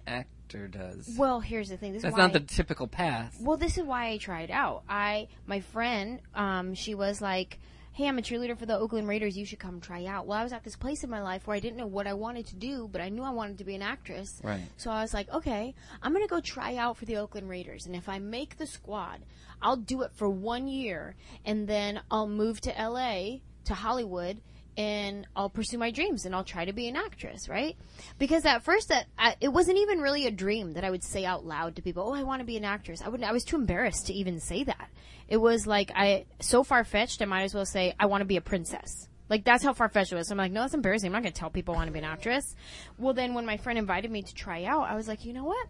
actor 0.50 0.68
does. 0.68 1.16
Well, 1.18 1.40
here's 1.40 1.70
the 1.70 1.78
thing. 1.78 1.94
This 1.94 2.02
That's 2.02 2.18
not 2.18 2.34
the 2.34 2.40
typical 2.40 2.88
path. 2.88 3.38
Well, 3.40 3.58
this 3.58 3.78
is 3.78 3.84
why 3.84 4.10
I 4.10 4.18
tried 4.18 4.50
out. 4.50 4.84
I 4.90 5.28
my 5.46 5.60
friend, 5.60 6.22
um, 6.34 6.74
she 6.74 6.96
was 6.96 7.22
like, 7.22 7.60
"Hey, 7.94 8.08
I'm 8.08 8.18
a 8.18 8.22
cheerleader 8.22 8.58
for 8.58 8.66
the 8.66 8.78
Oakland 8.78 9.08
Raiders. 9.08 9.38
You 9.38 9.46
should 9.46 9.60
come 9.60 9.80
try 9.80 10.06
out." 10.06 10.26
Well, 10.26 10.40
I 10.40 10.44
was 10.44 10.52
at 10.52 10.64
this 10.64 10.76
place 10.76 11.04
in 11.04 11.10
my 11.10 11.22
life 11.22 11.46
where 11.46 11.56
I 11.56 11.60
didn't 11.60 11.78
know 11.78 11.88
what 11.88 12.08
I 12.08 12.14
wanted 12.14 12.48
to 12.48 12.56
do, 12.56 12.90
but 12.92 13.00
I 13.00 13.10
knew 13.10 13.22
I 13.22 13.30
wanted 13.30 13.60
to 13.60 13.64
be 13.64 13.76
an 13.76 13.84
actress. 13.84 14.42
Right. 14.44 14.62
So 14.78 14.90
I 14.90 15.02
was 15.02 15.14
like, 15.14 15.32
"Okay, 15.32 15.76
I'm 16.02 16.14
gonna 16.14 16.28
go 16.28 16.42
try 16.42 16.76
out 16.76 16.98
for 16.98 17.06
the 17.06 17.18
Oakland 17.18 17.48
Raiders, 17.48 17.86
and 17.86 17.96
if 17.96 18.10
I 18.10 18.18
make 18.18 18.58
the 18.58 18.66
squad, 18.66 19.20
I'll 19.62 19.78
do 19.78 20.02
it 20.02 20.12
for 20.16 20.30
one 20.30 20.68
year, 20.68 21.16
and 21.46 21.68
then 21.68 22.02
I'll 22.10 22.28
move 22.28 22.60
to 22.62 22.78
L.A. 22.78 23.44
to 23.66 23.76
Hollywood." 23.76 24.42
And 24.80 25.28
I'll 25.36 25.50
pursue 25.50 25.78
my 25.78 25.92
dreams, 25.92 26.26
and 26.26 26.34
I'll 26.34 26.46
try 26.46 26.64
to 26.64 26.72
be 26.72 26.88
an 26.88 26.96
actress, 26.96 27.50
right? 27.50 27.76
Because 28.18 28.46
at 28.46 28.64
first, 28.64 28.88
that 28.88 29.08
it 29.42 29.50
wasn't 29.50 29.78
even 29.78 30.00
really 30.00 30.26
a 30.26 30.32
dream 30.32 30.72
that 30.74 30.86
I 30.86 30.90
would 30.90 31.04
say 31.04 31.26
out 31.26 31.46
loud 31.46 31.76
to 31.76 31.82
people. 31.82 32.04
Oh, 32.08 32.14
I 32.14 32.24
want 32.24 32.40
to 32.40 32.46
be 32.46 32.56
an 32.56 32.64
actress. 32.64 33.02
I 33.02 33.10
wouldn't. 33.10 33.30
I 33.30 33.34
was 33.34 33.44
too 33.44 33.58
embarrassed 33.58 34.08
to 34.08 34.14
even 34.14 34.40
say 34.40 34.64
that. 34.64 34.90
It 35.28 35.36
was 35.36 35.68
like 35.68 35.92
I 35.94 36.28
so 36.40 36.64
far 36.64 36.86
fetched. 36.86 37.22
I 37.22 37.26
might 37.26 37.44
as 37.44 37.54
well 37.54 37.66
say 37.66 37.94
I 38.00 38.06
want 38.06 38.22
to 38.22 38.26
be 38.26 38.38
a 38.38 38.42
princess. 38.42 39.10
Like 39.28 39.44
that's 39.44 39.66
how 39.66 39.74
far 39.74 39.90
fetched 39.90 40.14
it 40.14 40.16
was. 40.16 40.30
So 40.30 40.32
I'm 40.32 40.38
like, 40.38 40.54
no, 40.54 40.62
that's 40.62 40.74
embarrassing. 40.74 41.08
I'm 41.08 41.12
not 41.12 41.24
going 41.24 41.34
to 41.34 41.40
tell 41.40 41.50
people 41.50 41.76
I 41.76 41.80
want 41.80 41.88
to 41.90 41.94
be 41.94 42.00
an 42.00 42.06
actress. 42.06 42.56
Well, 42.98 43.14
then 43.14 43.34
when 43.34 43.46
my 43.46 43.58
friend 43.58 43.78
invited 43.78 44.10
me 44.10 44.22
to 44.22 44.34
try 44.34 44.64
out, 44.64 44.90
I 44.90 44.96
was 44.96 45.10
like, 45.10 45.26
you 45.26 45.34
know 45.34 45.44
what? 45.44 45.68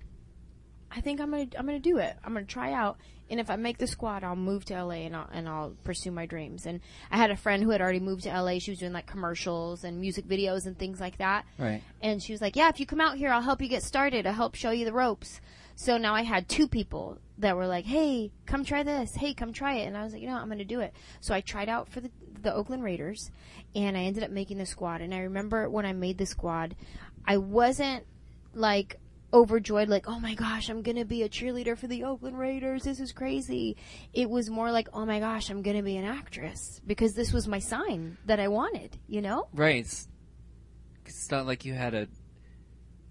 I 0.91 1.01
think 1.01 1.22
I'm 1.22 1.31
gonna 1.31 1.48
I'm 1.58 1.65
gonna 1.65 1.79
do 1.79 1.98
it. 1.98 2.15
I'm 2.24 2.34
gonna 2.34 2.46
try 2.46 2.74
out, 2.74 2.98
and 3.29 3.39
if 3.39 3.50
I 3.50 3.55
make 3.55 3.77
the 3.77 3.88
squad, 3.88 4.24
I'll 4.24 4.36
move 4.36 4.65
to 4.65 4.84
LA 4.84 5.05
and 5.05 5.15
I'll 5.15 5.29
and 5.31 5.48
I'll 5.48 5.75
pursue 5.84 6.12
my 6.12 6.25
dreams. 6.25 6.65
And 6.65 6.79
I 7.12 7.17
had 7.17 7.31
a 7.31 7.38
friend 7.38 7.63
who 7.63 7.69
had 7.69 7.81
already 7.81 8.00
moved 8.00 8.24
to 8.24 8.29
LA. 8.29 8.60
She 8.60 8.72
was 8.72 8.79
doing 8.79 8.93
like 8.93 9.05
commercials 9.05 9.84
and 9.84 10.00
music 10.00 10.27
videos 10.27 10.65
and 10.65 10.77
things 10.77 11.00
like 11.00 11.17
that. 11.17 11.46
Right. 11.58 11.84
And 12.01 12.22
she 12.22 12.31
was 12.31 12.41
like, 12.41 12.55
"Yeah, 12.55 12.69
if 12.69 12.79
you 12.79 12.86
come 12.86 13.01
out 13.01 13.17
here, 13.17 13.31
I'll 13.31 13.41
help 13.41 13.62
you 13.62 13.67
get 13.67 13.84
started. 13.84 14.25
I'll 14.25 14.34
help 14.34 14.55
show 14.55 14.72
you 14.72 14.86
the 14.86 14.93
ropes." 14.93 15.41
So 15.75 15.98
now 15.98 16.13
I 16.13 16.24
had 16.24 16.50
two 16.50 16.67
people 16.67 17.19
that 17.38 17.55
were 17.55 17.67
like, 17.67 17.86
"Hey, 17.86 18.31
come 18.46 18.65
try 18.65 18.84
this. 18.84 19.15
Hey, 19.15 19.34
come 19.34 19.53
try 19.53 19.75
it." 19.75 19.86
And 19.86 19.96
I 19.96 20.03
was 20.03 20.13
like, 20.13 20.22
"You 20.22 20.27
know, 20.27 20.34
what? 20.34 20.41
I'm 20.41 20.50
going 20.50 20.58
to 20.58 20.65
do 20.65 20.79
it." 20.81 20.93
So 21.22 21.34
I 21.34 21.41
tried 21.41 21.69
out 21.69 21.88
for 21.88 22.01
the 22.01 22.12
the 22.41 22.53
Oakland 22.53 22.84
Raiders, 22.84 23.31
and 23.75 23.98
I 23.98 24.01
ended 24.01 24.24
up 24.24 24.31
making 24.31 24.58
the 24.58 24.65
squad. 24.65 25.01
And 25.01 25.13
I 25.13 25.19
remember 25.19 25.69
when 25.69 25.86
I 25.86 25.93
made 25.93 26.17
the 26.17 26.25
squad, 26.25 26.75
I 27.25 27.38
wasn't 27.38 28.05
like 28.53 28.98
overjoyed, 29.33 29.89
like, 29.89 30.07
oh 30.07 30.19
my 30.19 30.33
gosh, 30.36 30.69
I'm 30.69 30.81
gonna 30.81 31.05
be 31.05 31.24
a 31.24 31.29
cheerleader 31.29 31.77
for 31.77 31.88
the 31.88 32.03
Oakland 32.03 32.38
Raiders. 32.38 32.83
This 32.83 33.00
is 33.00 33.12
crazy. 33.12 33.77
It 34.13 34.29
was 34.29 34.50
more 34.50 34.71
like, 34.71 34.88
oh 34.93 35.05
my 35.05 35.19
gosh, 35.19 35.50
I'm 35.50 35.62
gonna 35.62 35.83
be 35.83 35.98
an 35.98 36.05
actress 36.05 36.81
because 36.86 37.13
this 37.13 37.31
was 37.33 37.48
my 37.48 37.59
sign 37.59 38.17
that 38.25 38.39
I 38.39 38.48
wanted, 38.48 38.98
you 39.07 39.21
know? 39.21 39.48
Right. 39.53 39.77
It's, 39.77 40.07
it's 41.05 41.29
not 41.31 41.45
like 41.45 41.65
you 41.65 41.74
had 41.74 41.93
a 41.93 42.07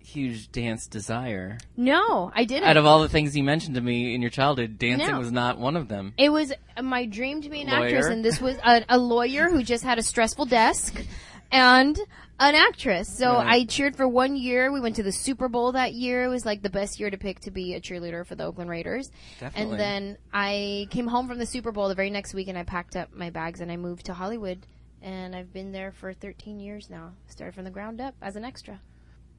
huge 0.01 0.51
dance 0.53 0.87
desire. 0.87 1.59
No, 1.77 2.33
I 2.35 2.45
didn't. 2.45 2.69
Out 2.69 2.77
of 2.79 2.87
all 2.87 3.03
the 3.03 3.09
things 3.09 3.37
you 3.37 3.43
mentioned 3.45 3.75
to 3.75 3.81
me 3.81 4.15
in 4.15 4.23
your 4.23 4.31
childhood, 4.31 4.79
dancing 4.79 5.11
No. 5.11 5.19
was 5.19 5.31
not 5.31 5.59
one 5.59 5.77
of 5.77 5.89
them. 5.89 6.15
It 6.17 6.31
was 6.31 6.53
my 6.83 7.05
dream 7.05 7.43
to 7.43 7.51
be 7.51 7.61
an 7.63 7.69
Lawyer. 7.69 7.85
actress, 7.87 8.07
and 8.07 8.25
this 8.25 8.41
was 8.41 8.57
a, 8.65 8.85
a 8.89 8.99
lawyer 8.99 9.49
who 9.51 9.63
just 9.63 9.85
had 9.85 9.99
a 9.99 10.03
stressful 10.03 10.47
desk 10.47 11.05
and 11.53 11.99
an 12.41 12.55
actress. 12.55 13.09
So 13.09 13.33
Right. 13.35 13.47
I 13.63 13.65
cheered 13.65 13.97
for 13.97 14.07
one 14.07 14.37
year. 14.37 14.71
We 14.73 14.81
went 14.81 14.97
to 14.97 15.03
the 15.03 15.13
Super 15.13 15.49
Bowl 15.49 15.73
that 15.73 15.93
year. 15.95 16.25
It 16.25 16.29
was 16.29 16.47
like 16.47 16.63
the 16.63 16.71
best 16.71 17.01
year 17.01 17.11
to 17.11 17.19
pick 17.19 17.41
to 17.41 17.51
be 17.51 17.75
a 17.75 17.81
cheerleader 17.81 18.25
for 18.27 18.35
the 18.35 18.45
Oakland 18.45 18.71
Raiders. 18.71 19.11
Definitely. 19.41 19.73
And 19.73 19.81
then 19.81 20.19
I 20.33 20.87
came 20.91 21.07
home 21.07 21.27
from 21.29 21.39
the 21.39 21.47
Super 21.47 21.73
Bowl 21.73 21.89
the 21.89 21.95
very 21.95 22.11
next 22.11 22.35
week, 22.35 22.49
and 22.49 22.57
I 22.57 22.63
packed 22.63 22.97
up 22.97 23.13
my 23.13 23.31
bags 23.31 23.61
and 23.61 23.71
I 23.73 23.77
moved 23.77 24.07
to 24.07 24.15
Hollywood. 24.15 24.67
And 25.03 25.35
I've 25.35 25.53
been 25.53 25.73
there 25.73 25.93
for 25.93 26.13
13 26.13 26.59
years 26.61 26.91
now. 26.91 27.13
Started 27.29 27.55
from 27.55 27.65
the 27.65 27.71
ground 27.71 28.01
up 28.01 28.15
as 28.21 28.37
an 28.37 28.45
extra. 28.45 28.81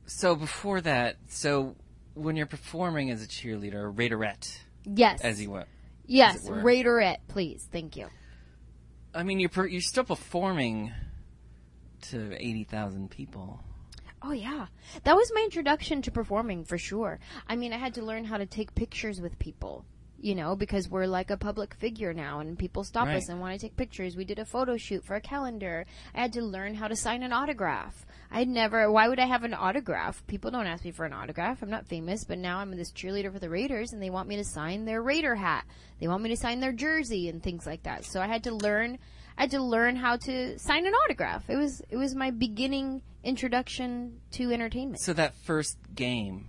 So 0.05 0.35
before 0.35 0.81
that, 0.81 1.17
so 1.27 1.75
when 2.15 2.35
you're 2.35 2.45
performing 2.45 3.11
as 3.11 3.23
a 3.23 3.27
cheerleader, 3.27 3.93
Raiderette, 3.93 4.57
Yes. 4.85 5.21
as 5.21 5.41
you 5.41 5.51
were, 5.51 5.65
yes. 6.05 6.47
Raiderette, 6.49 7.17
please. 7.27 7.67
Thank 7.71 7.95
you. 7.95 8.07
I 9.13 9.23
mean, 9.23 9.39
you're 9.39 9.49
per, 9.49 9.65
you're 9.67 9.81
still 9.81 10.03
performing 10.03 10.91
to 12.03 12.35
eighty 12.39 12.63
thousand 12.63 13.09
people. 13.11 13.59
Oh 14.21 14.31
yeah, 14.33 14.67
that 15.05 15.15
was 15.15 15.31
my 15.33 15.41
introduction 15.41 16.01
to 16.01 16.11
performing 16.11 16.65
for 16.65 16.77
sure. 16.77 17.19
I 17.47 17.55
mean, 17.55 17.71
I 17.71 17.77
had 17.77 17.93
to 17.95 18.03
learn 18.03 18.25
how 18.25 18.37
to 18.37 18.45
take 18.45 18.75
pictures 18.75 19.21
with 19.21 19.39
people, 19.39 19.85
you 20.19 20.35
know, 20.35 20.57
because 20.57 20.89
we're 20.89 21.05
like 21.07 21.29
a 21.31 21.37
public 21.37 21.73
figure 21.73 22.13
now, 22.13 22.41
and 22.41 22.59
people 22.59 22.83
stop 22.83 23.07
Right. 23.07 23.15
us 23.15 23.29
and 23.29 23.39
want 23.39 23.53
to 23.53 23.65
take 23.65 23.77
pictures. 23.77 24.17
We 24.17 24.25
did 24.25 24.37
a 24.39 24.43
photo 24.43 24.75
shoot 24.75 25.05
for 25.05 25.15
a 25.15 25.21
calendar. 25.21 25.85
I 26.13 26.19
had 26.19 26.33
to 26.33 26.41
learn 26.41 26.75
how 26.75 26.89
to 26.89 26.97
sign 26.97 27.23
an 27.23 27.31
autograph. 27.31 28.05
I'd 28.29 28.49
never. 28.49 28.91
Why 28.91 29.07
would 29.07 29.19
I 29.19 29.25
have 29.25 29.45
an 29.45 29.53
autograph? 29.53 30.27
People 30.27 30.51
don't 30.51 30.67
ask 30.67 30.83
me 30.83 30.91
for 30.91 31.05
an 31.05 31.13
autograph. 31.13 31.61
I'm 31.63 31.69
not 31.69 31.87
famous, 31.87 32.25
but 32.25 32.37
now 32.39 32.59
I'm 32.59 32.71
this 32.75 32.91
cheerleader 32.91 33.31
for 33.31 33.39
the 33.39 33.49
Raiders, 33.49 33.93
and 33.93 34.03
they 34.03 34.09
want 34.09 34.27
me 34.27 34.35
to 34.35 34.43
sign 34.43 34.83
their 34.83 35.01
Raider 35.01 35.35
hat. 35.35 35.65
They 36.01 36.09
want 36.09 36.23
me 36.23 36.29
to 36.29 36.37
sign 36.37 36.59
their 36.59 36.73
jersey 36.73 37.29
and 37.29 37.41
things 37.41 37.65
like 37.65 37.83
that. 37.83 38.03
So 38.03 38.19
I 38.19 38.27
had 38.27 38.43
to 38.43 38.51
learn. 38.53 38.99
I 39.39 39.43
had 39.43 39.51
to 39.51 39.61
learn 39.63 39.95
how 39.95 40.17
to 40.17 40.59
sign 40.59 40.85
an 40.85 40.93
autograph. 40.93 41.49
It 41.49 41.55
was 41.55 41.81
it 41.89 41.95
was 41.97 42.13
my 42.13 42.29
beginning 42.29 43.01
introduction 43.23 44.19
to 44.31 44.51
entertainment. 44.51 44.99
So 45.01 45.13
that 45.13 45.33
first 45.33 45.77
game, 45.95 46.47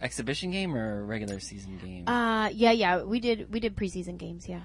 exhibition 0.00 0.50
game 0.52 0.74
or 0.74 1.04
regular 1.04 1.40
season 1.40 1.78
game, 1.78 2.08
Uh 2.08 2.48
yeah, 2.50 2.70
yeah, 2.72 3.02
we 3.02 3.18
did 3.20 3.52
we 3.52 3.60
did 3.60 3.76
preseason 3.76 4.18
games, 4.18 4.48
yeah. 4.48 4.62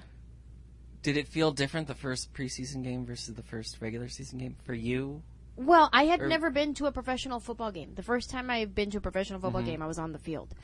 did 1.02 1.16
it 1.16 1.26
feel 1.28 1.50
different 1.50 1.88
the 1.88 1.94
first 1.94 2.32
preseason 2.32 2.82
game 2.84 3.04
versus 3.04 3.34
the 3.34 3.42
first 3.42 3.78
regular 3.80 4.08
season 4.08 4.38
game 4.38 4.56
for 4.64 4.74
you? 4.74 5.22
Well, 5.56 5.88
I 5.92 6.04
had 6.06 6.20
Or- 6.20 6.28
never 6.28 6.50
been 6.50 6.74
to 6.74 6.86
a 6.86 6.92
professional 6.92 7.38
football 7.40 7.70
game. 7.70 7.94
The 7.94 8.02
first 8.02 8.30
time 8.30 8.50
I've 8.50 8.74
been 8.74 8.90
to 8.90 8.98
a 8.98 9.00
professional 9.00 9.38
football 9.40 9.62
Mm-hmm. 9.62 9.70
game, 9.70 9.82
I 9.82 9.86
was 9.86 9.98
on 9.98 10.12
the 10.12 10.18
field. 10.18 10.54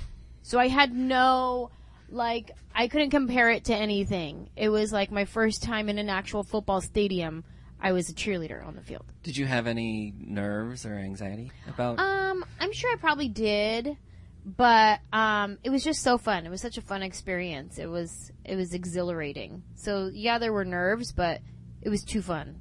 So 0.43 0.59
I 0.59 0.69
had 0.69 0.93
no 0.95 1.71
like 2.11 2.51
I 2.75 2.89
couldn't 2.89 3.11
compare 3.11 3.51
it 3.51 3.65
to 3.65 3.75
anything. 3.75 4.51
It 4.57 4.69
was 4.69 4.93
like 4.93 5.11
my 5.11 5.25
first 5.25 5.63
time 5.63 5.89
in 5.89 5.99
an 5.99 6.09
actual 6.09 6.43
football 6.43 6.81
stadium. 6.81 7.45
I 7.81 7.93
was 7.93 8.11
a 8.11 8.13
cheerleader 8.13 8.67
on 8.67 8.75
the 8.77 8.83
field. 8.83 9.07
Did 9.23 9.37
you 9.37 9.47
have 9.47 9.67
any 9.67 10.13
nerves 10.19 10.85
or 10.85 10.95
anxiety 10.95 11.51
about? 11.67 11.99
Um, 11.99 12.45
I'm 12.61 12.73
sure 12.73 12.93
I 12.93 12.97
probably 13.01 13.29
did, 13.29 13.97
but 14.45 15.01
um, 15.15 15.57
it 15.65 15.71
was 15.71 15.83
just 15.83 16.03
so 16.03 16.19
fun. 16.19 16.45
It 16.45 16.51
was 16.51 16.61
such 16.61 16.77
a 16.77 16.83
fun 16.83 17.03
experience. 17.03 17.79
It 17.79 17.87
was 17.89 18.33
it 18.45 18.57
was 18.57 18.75
exhilarating. 18.75 19.63
So 19.77 20.11
yeah, 20.13 20.39
there 20.39 20.53
were 20.53 20.65
nerves, 20.67 21.13
but 21.13 21.41
it 21.81 21.89
was 21.89 22.05
too 22.05 22.21
fun. 22.21 22.57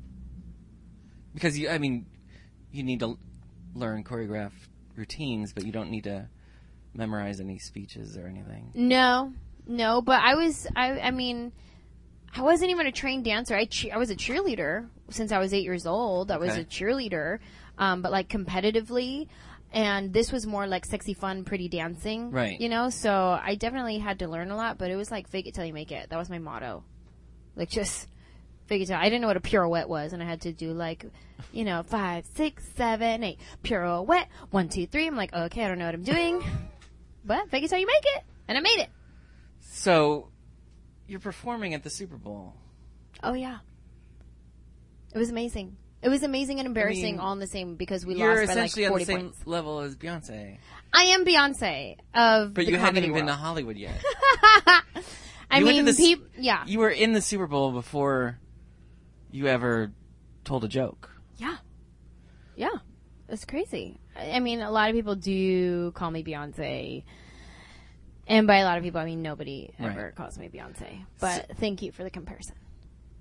because 1.34 1.60
you, 1.60 1.70
I 1.70 1.78
mean, 1.78 2.06
you 2.72 2.84
need 2.84 3.02
to 3.02 3.18
learn 3.76 4.04
choreographed 4.06 4.52
routines, 4.96 5.52
but 5.54 5.66
you 5.66 5.72
don't 5.74 5.90
need 5.90 6.06
to 6.06 6.30
memorize 6.94 7.40
any 7.40 7.60
speeches 7.60 8.18
or 8.18 8.28
anything. 8.28 8.72
No, 8.74 9.34
no, 9.68 10.02
but 10.02 10.22
I 10.22 10.36
was 10.36 10.68
I 10.76 11.00
I 11.00 11.12
mean. 11.12 11.52
I 12.36 12.44
wasn't 12.44 12.70
even 12.70 12.86
a 12.86 12.92
trained 12.92 13.26
dancer. 13.26 13.56
I 13.56 13.66
che- 13.66 13.90
I 13.90 13.98
was 13.98 14.12
a 14.12 14.16
cheerleader 14.16 14.88
since 15.10 15.32
I 15.32 15.40
was 15.40 15.52
eight 15.52 15.64
years 15.64 15.88
old. 15.88 16.30
I 16.30 16.38
was 16.38 16.52
Okay. 16.52 16.62
a 16.62 16.64
cheerleader, 16.64 17.40
um, 17.80 18.04
but 18.04 18.12
like 18.12 18.28
competitively, 18.30 19.28
and 19.74 20.14
this 20.14 20.32
was 20.32 20.46
more 20.46 20.68
like 20.68 20.86
sexy, 20.86 21.16
fun, 21.16 21.44
pretty 21.44 21.68
dancing. 21.70 22.30
Right. 22.30 22.62
You 22.62 22.70
know, 22.70 22.92
so 22.92 23.12
I 23.42 23.56
definitely 23.56 23.98
had 23.98 24.20
to 24.20 24.28
learn 24.28 24.52
a 24.52 24.56
lot. 24.56 24.78
But 24.78 24.92
it 24.92 24.96
was 24.96 25.10
like 25.10 25.28
fake 25.28 25.48
it 25.48 25.56
till 25.56 25.66
you 25.66 25.74
make 25.74 25.92
it. 25.92 26.12
That 26.12 26.20
was 26.20 26.30
my 26.30 26.38
motto. 26.38 26.84
Like 27.56 27.72
just 27.72 28.08
fake 28.68 28.84
it 28.84 28.86
till. 28.86 28.98
I 28.98 29.06
didn't 29.06 29.22
know 29.22 29.28
what 29.28 29.38
a 29.38 29.42
pirouette 29.42 29.90
was, 29.90 30.14
and 30.14 30.22
I 30.22 30.28
had 30.28 30.42
to 30.42 30.54
do 30.54 30.72
like, 30.72 31.06
you 31.52 31.66
know, 31.66 31.82
five, 31.82 32.28
six, 32.36 32.64
seven, 32.76 33.24
eight 33.24 33.40
pirouette. 33.64 34.28
One, 34.52 34.70
two, 34.70 34.86
three. 34.86 35.08
I'm 35.08 35.16
like, 35.16 35.34
okay, 35.34 35.66
I 35.66 35.68
don't 35.68 35.80
know 35.80 35.86
what 35.86 35.96
I'm 35.96 36.04
doing, 36.04 36.44
but 37.24 37.50
fake 37.50 37.64
it 37.64 37.70
till 37.70 37.80
you 37.80 37.88
make 37.88 38.04
it, 38.18 38.24
and 38.48 38.58
I 38.58 38.62
made 38.62 38.80
it. 38.80 38.90
So, 39.62 40.30
you're 41.08 41.20
performing 41.20 41.74
at 41.74 41.84
the 41.84 41.90
Super 41.90 42.18
Bowl. 42.18 42.54
Oh 43.24 43.34
yeah. 43.34 43.60
It 45.14 45.18
was 45.18 45.30
amazing. 45.30 45.76
It 46.02 46.08
was 46.10 46.24
amazing 46.24 46.60
and 46.60 46.68
embarrassing 46.68 47.16
mean, 47.16 47.20
all 47.20 47.34
in 47.34 47.40
the 47.40 47.48
same 47.48 47.76
because 47.76 48.06
we 48.06 48.16
lost 48.16 48.22
by 48.24 48.42
like 48.42 48.50
essentially 48.50 48.86
on 48.86 48.92
40 48.92 49.04
the 49.04 49.12
same 49.12 49.20
points. 49.22 49.48
level 49.48 49.80
as 49.80 49.98
Beyonce, 49.98 50.58
I 50.94 51.04
am 51.04 51.26
Beyonce 51.26 51.98
of 52.14 52.54
but 52.54 52.66
you 52.68 52.78
hadn't 52.78 52.86
comedy 52.96 53.08
even 53.08 53.16
been 53.20 53.26
to. 53.28 53.34
Hollywood 53.34 53.76
yet. 53.76 54.02
I 55.52 55.60
you 55.60 55.66
mean, 55.66 55.86
the 55.86 55.94
peop- 55.94 56.30
yeah, 56.38 56.64
you 56.68 56.80
were 56.80 56.90
in 56.90 57.12
the 57.12 57.22
Super 57.22 57.48
Bowl 57.48 57.72
before 57.74 58.40
you 59.32 59.48
ever 59.48 59.92
told 60.46 60.64
a 60.64 60.68
joke. 60.70 61.10
yeah, 61.38 61.58
yeah. 62.56 62.70
It's 63.28 63.46
crazy. 63.46 63.99
I 64.20 64.40
mean, 64.40 64.62
a 64.62 64.72
lot 64.72 64.90
of 64.90 64.96
people 64.96 65.16
do 65.16 65.92
call 65.92 66.12
me 66.12 66.24
Beyonce, 66.24 67.04
and 68.28 68.46
by 68.48 68.58
a 68.58 68.66
lot 68.66 68.78
of 68.78 68.84
people, 68.84 69.00
I 69.00 69.06
mean 69.06 69.22
nobody 69.22 69.72
Right. 69.80 69.90
ever 69.92 70.12
calls 70.12 70.38
me 70.38 70.50
Beyonce. 70.50 71.06
But 71.20 71.52
thank 71.58 71.82
you 71.82 71.92
for 71.92 72.04
the 72.04 72.10
comparison. 72.10 72.56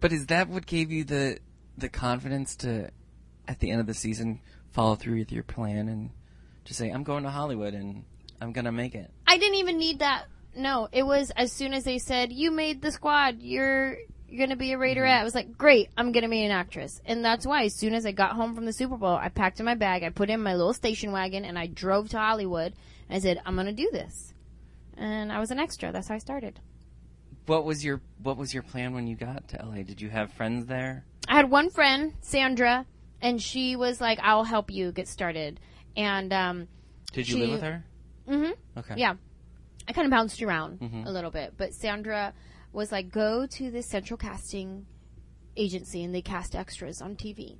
But 0.00 0.12
is 0.12 0.26
that 0.26 0.49
what 0.49 0.67
gave 0.67 0.90
you 0.90 1.05
the 1.05 1.38
the 1.76 1.88
confidence 1.88 2.57
to, 2.57 2.90
at 3.47 3.61
the 3.61 3.71
end 3.71 3.81
of 3.81 3.87
the 3.87 3.95
season, 3.95 4.40
follow 4.73 4.97
through 4.97 5.19
with 5.19 5.31
your 5.33 5.45
plan 5.45 5.88
and 5.88 6.11
just 6.64 6.78
say, 6.78 6.90
"I'm 6.90 7.05
going 7.05 7.23
to 7.23 7.31
Hollywood 7.31 7.73
and 7.75 8.05
I'm 8.40 8.52
gonna 8.52 8.73
make 8.73 8.95
it"? 8.95 9.11
I 9.26 9.38
didn't 9.38 9.57
even 9.57 9.78
need 9.78 10.00
that. 10.00 10.25
No, 10.57 10.88
it 10.93 11.05
was 11.05 11.31
as 11.37 11.52
soon 11.52 11.73
as 11.73 11.85
they 11.85 11.99
said 11.99 12.33
you 12.33 12.50
made 12.50 12.83
the 12.83 12.90
squad, 12.90 13.40
you're 13.43 13.97
you're 14.28 14.47
gonna 14.47 14.56
be 14.56 14.73
a 14.73 14.76
Raiderette. 14.78 15.20
I 15.20 15.25
was 15.25 15.35
like, 15.35 15.56
great, 15.56 15.88
I'm 15.97 16.12
gonna 16.12 16.28
be 16.28 16.44
an 16.44 16.50
actress, 16.50 17.00
and 17.06 17.25
that's 17.25 17.47
why. 17.47 17.64
As 17.64 17.75
soon 17.75 17.94
as 17.94 18.04
I 18.06 18.12
got 18.12 18.32
home 18.32 18.54
from 18.54 18.64
the 18.66 18.73
Super 18.73 18.97
Bowl, 18.97 19.14
I 19.16 19.28
packed 19.28 19.58
in 19.61 19.66
my 19.66 19.75
bag, 19.75 20.02
I 20.02 20.11
put 20.11 20.30
in 20.30 20.42
my 20.42 20.54
little 20.54 20.73
station 20.75 21.12
wagon, 21.12 21.44
and 21.44 21.58
I 21.58 21.66
drove 21.66 22.08
to 22.11 22.18
Hollywood. 22.18 22.75
And 23.08 23.16
I 23.16 23.20
said, 23.20 23.40
I'm 23.47 23.56
gonna 23.56 23.73
do 23.73 23.88
this, 23.92 24.35
and 24.97 25.32
I 25.32 25.40
was 25.40 25.50
an 25.50 25.58
extra. 25.58 25.92
That's 25.92 26.08
how 26.08 26.14
I 26.14 26.18
started. 26.18 26.61
What 27.47 27.64
was 27.64 27.82
your 27.85 28.00
What 28.23 28.37
was 28.37 28.52
your 28.52 28.62
plan 28.62 28.92
when 28.92 29.06
you 29.06 29.16
got 29.16 29.49
to 29.49 29.64
LA? 29.64 29.82
Did 29.82 30.00
you 30.02 30.11
have 30.11 30.32
friends 30.35 30.66
there? 30.66 31.04
I 31.26 31.35
had 31.37 31.50
one 31.50 31.70
friend, 31.70 32.12
Sandra, 32.20 32.85
and 33.23 33.40
she 33.42 33.76
was 33.76 34.00
like, 34.00 34.18
I'll 34.23 34.44
help 34.44 34.70
you 34.70 34.92
get 34.92 35.08
started, 35.08 35.58
and 35.97 36.32
um, 36.32 36.68
Did 37.12 37.28
you 37.28 37.37
She- 37.37 37.40
live 37.40 37.50
with 37.52 37.62
her? 37.62 37.85
Mm 38.28 38.42
mhm. 38.44 38.52
Okay. 38.78 38.94
Yeah. 38.99 39.14
I 39.88 39.92
kind 39.94 40.04
of 40.04 40.11
bounced 40.11 40.42
around 40.42 40.80
Mhm. 40.80 41.06
a 41.06 41.11
little 41.11 41.30
bit, 41.30 41.54
but 41.56 41.73
Sandra 41.73 42.35
was 42.78 42.92
like, 42.92 43.11
go 43.11 43.47
to 43.47 43.70
this 43.70 43.87
central 43.87 44.16
casting 44.16 44.87
agency 45.56 46.04
and 46.04 46.14
they 46.14 46.23
cast 46.23 46.54
extras 46.54 47.02
on 47.02 47.16
TV. 47.16 47.58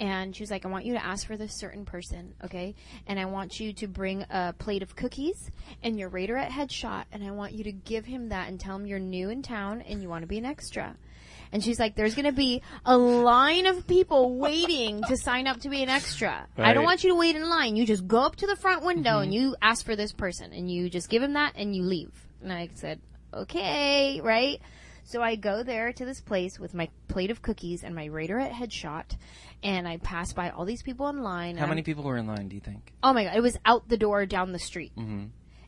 And 0.00 0.34
she 0.34 0.42
was 0.42 0.50
like, 0.50 0.64
I 0.64 0.68
want 0.68 0.86
you 0.86 0.94
to 0.94 1.04
ask 1.04 1.26
for 1.26 1.36
this 1.36 1.54
certain 1.54 1.84
person, 1.84 2.34
okay? 2.44 2.74
And 3.06 3.18
I 3.18 3.26
want 3.26 3.60
you 3.60 3.72
to 3.74 3.86
bring 3.86 4.24
a 4.30 4.52
plate 4.58 4.82
of 4.82 4.96
cookies 4.96 5.50
and 5.82 5.98
your 5.98 6.10
Raiderette 6.10 6.48
headshot, 6.48 7.04
and 7.12 7.22
I 7.22 7.30
want 7.30 7.52
you 7.52 7.64
to 7.64 7.72
give 7.72 8.04
him 8.04 8.30
that 8.30 8.48
and 8.48 8.58
tell 8.58 8.74
him 8.76 8.86
you're 8.86 8.98
new 8.98 9.30
in 9.30 9.42
town 9.42 9.82
and 9.82 10.02
you 10.02 10.08
want 10.08 10.22
to 10.22 10.26
be 10.26 10.38
an 10.38 10.44
extra. 10.44 10.96
And 11.52 11.62
she's 11.62 11.78
like, 11.78 11.94
there's 11.94 12.16
going 12.16 12.24
to 12.24 12.32
be 12.32 12.62
a 12.84 12.96
line 12.96 13.66
of 13.66 13.86
people 13.86 14.36
waiting 14.36 15.02
to 15.04 15.16
sign 15.16 15.46
up 15.46 15.60
to 15.60 15.68
be 15.68 15.84
an 15.84 15.88
extra. 15.88 16.48
I 16.58 16.72
don't 16.74 16.84
want 16.84 17.04
you 17.04 17.10
to 17.10 17.16
wait 17.16 17.36
in 17.36 17.48
line. 17.48 17.76
You 17.76 17.86
just 17.86 18.08
go 18.08 18.22
up 18.22 18.34
to 18.36 18.46
the 18.48 18.56
front 18.56 18.84
window 18.84 19.20
and 19.20 19.30
mm-hmm. 19.30 19.40
you 19.40 19.56
ask 19.62 19.84
for 19.84 19.94
this 19.94 20.12
person 20.12 20.52
and 20.52 20.68
you 20.68 20.90
just 20.90 21.08
give 21.08 21.22
him 21.22 21.34
that 21.34 21.52
and 21.54 21.74
you 21.74 21.84
leave. 21.84 22.10
And 22.42 22.52
I 22.52 22.70
said, 22.74 23.00
okay, 23.42 24.20
right? 24.22 24.60
So 25.06 25.20
I 25.22 25.36
go 25.36 25.62
there 25.62 25.92
to 25.92 26.04
this 26.06 26.20
place 26.22 26.58
with 26.58 26.72
my 26.74 26.88
plate 27.08 27.30
of 27.30 27.42
cookies 27.42 27.84
and 27.84 27.94
my 27.94 28.08
Raiderette 28.08 28.52
headshot 28.52 29.16
and 29.62 29.86
I 29.86 29.98
pass 29.98 30.32
by 30.32 30.48
all 30.50 30.64
these 30.64 30.82
people 30.82 31.08
in 31.08 31.22
line. 31.22 31.56
How 31.58 31.66
many 31.66 31.80
I'm- 31.80 31.84
people 31.84 32.04
were 32.04 32.16
in 32.16 32.26
line? 32.26 32.48
Do 32.48 32.54
you 32.54 32.60
think? 32.62 32.92
Oh 33.02 33.12
my 33.12 33.24
god, 33.24 33.36
it 33.36 33.42
was 33.42 33.58
out 33.66 33.88
the 33.88 33.98
door 33.98 34.24
down 34.26 34.52
the 34.52 34.58
street. 34.58 34.92
hmm 34.94 35.24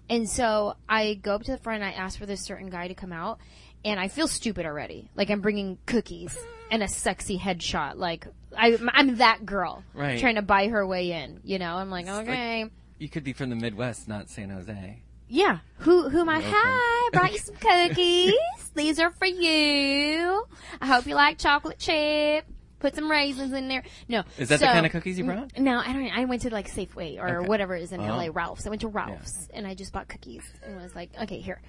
And 0.08 0.28
so 0.28 0.76
I 0.88 1.14
go 1.14 1.35
up 1.35 1.42
to 1.44 1.52
the 1.52 1.58
front 1.58 1.82
and 1.82 1.90
I 1.92 1.94
ask 1.96 2.18
for 2.18 2.25
this 2.26 2.40
certain 2.42 2.70
guy 2.70 2.88
to 2.88 2.94
come 2.94 3.12
out 3.12 3.38
and 3.85 4.00
I 4.00 4.08
feel 4.08 4.26
stupid 4.28 4.64
already. 4.64 5.11
Like 5.14 5.28
I'm 5.30 5.42
bringing 5.42 5.76
cookies 5.85 6.37
and 6.70 6.82
a 6.82 6.88
sexy 6.88 7.38
headshot. 7.38 7.96
Like 7.96 8.26
I, 8.56 8.78
I'm 8.94 9.16
that 9.16 9.44
girl 9.44 9.85
Right. 9.92 10.18
trying 10.18 10.37
to 10.37 10.42
buy 10.42 10.68
her 10.68 10.87
way 10.87 11.12
in. 11.12 11.40
You 11.44 11.58
know, 11.58 11.75
I'm 11.76 11.90
like, 11.90 12.06
It's 12.06 12.14
like- 12.16 12.28
okay. 12.28 12.70
You 12.99 13.11
could 13.11 13.25
be 13.25 13.35
from 13.35 13.50
the 13.50 13.56
Midwest, 13.56 14.08
not 14.08 14.30
San 14.30 14.49
Jose. 14.49 15.02
Yeah. 15.28 15.59
Who 15.78 16.09
who 16.09 16.21
am 16.21 16.28
I? 16.28 16.40
Hi, 16.45 17.09
brought 17.12 17.33
you 17.33 17.38
some 17.38 17.56
cookies. 17.56 18.35
These 18.75 18.99
are 19.00 19.11
for 19.11 19.26
you. 19.26 20.45
I 20.80 20.87
hope 20.87 21.06
you 21.06 21.14
like 21.14 21.38
chocolate 21.38 21.78
chip. 21.78 22.45
Put 22.78 22.95
some 22.95 23.11
raisins 23.11 23.52
in 23.54 23.68
there. 23.68 23.83
No. 24.06 24.23
Is 24.38 24.50
that 24.50 24.61
the 24.61 24.66
kind 24.66 24.85
of 24.85 24.92
cookies 24.92 25.18
you 25.18 25.25
brought? 25.25 25.59
No, 25.59 25.78
I 25.78 25.92
don't. 25.92 26.11
I 26.16 26.26
went 26.26 26.42
to 26.42 26.50
like 26.50 26.71
Safeway 26.71 27.18
or 27.18 27.38
Okay. 27.38 27.49
whatever 27.49 27.75
is 27.75 27.90
in 27.92 28.00
Oh. 28.00 28.04
Uh-huh. 28.04 28.16
LA, 28.26 28.28
Ralph's. 28.33 28.66
I 28.66 28.71
went 28.71 28.83
to 28.83 28.88
Ralph's 28.88 29.49
and 29.54 29.66
I 29.66 29.75
just 29.75 29.92
bought 29.92 30.09
cookies 30.09 30.42
and 30.62 30.76
was 30.80 30.95
like, 30.95 31.11
okay, 31.23 31.40
here. 31.40 31.61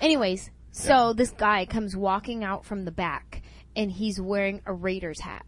Anyways, 0.00 0.50
so 0.72 1.12
this 1.12 1.30
guy 1.30 1.66
comes 1.66 1.94
walking 1.96 2.44
out 2.44 2.64
from 2.64 2.84
the 2.86 2.90
back 2.90 3.42
and 3.76 3.90
he's 3.92 4.20
wearing 4.20 4.62
a 4.64 4.72
Raiders 4.72 5.20
hat. 5.20 5.44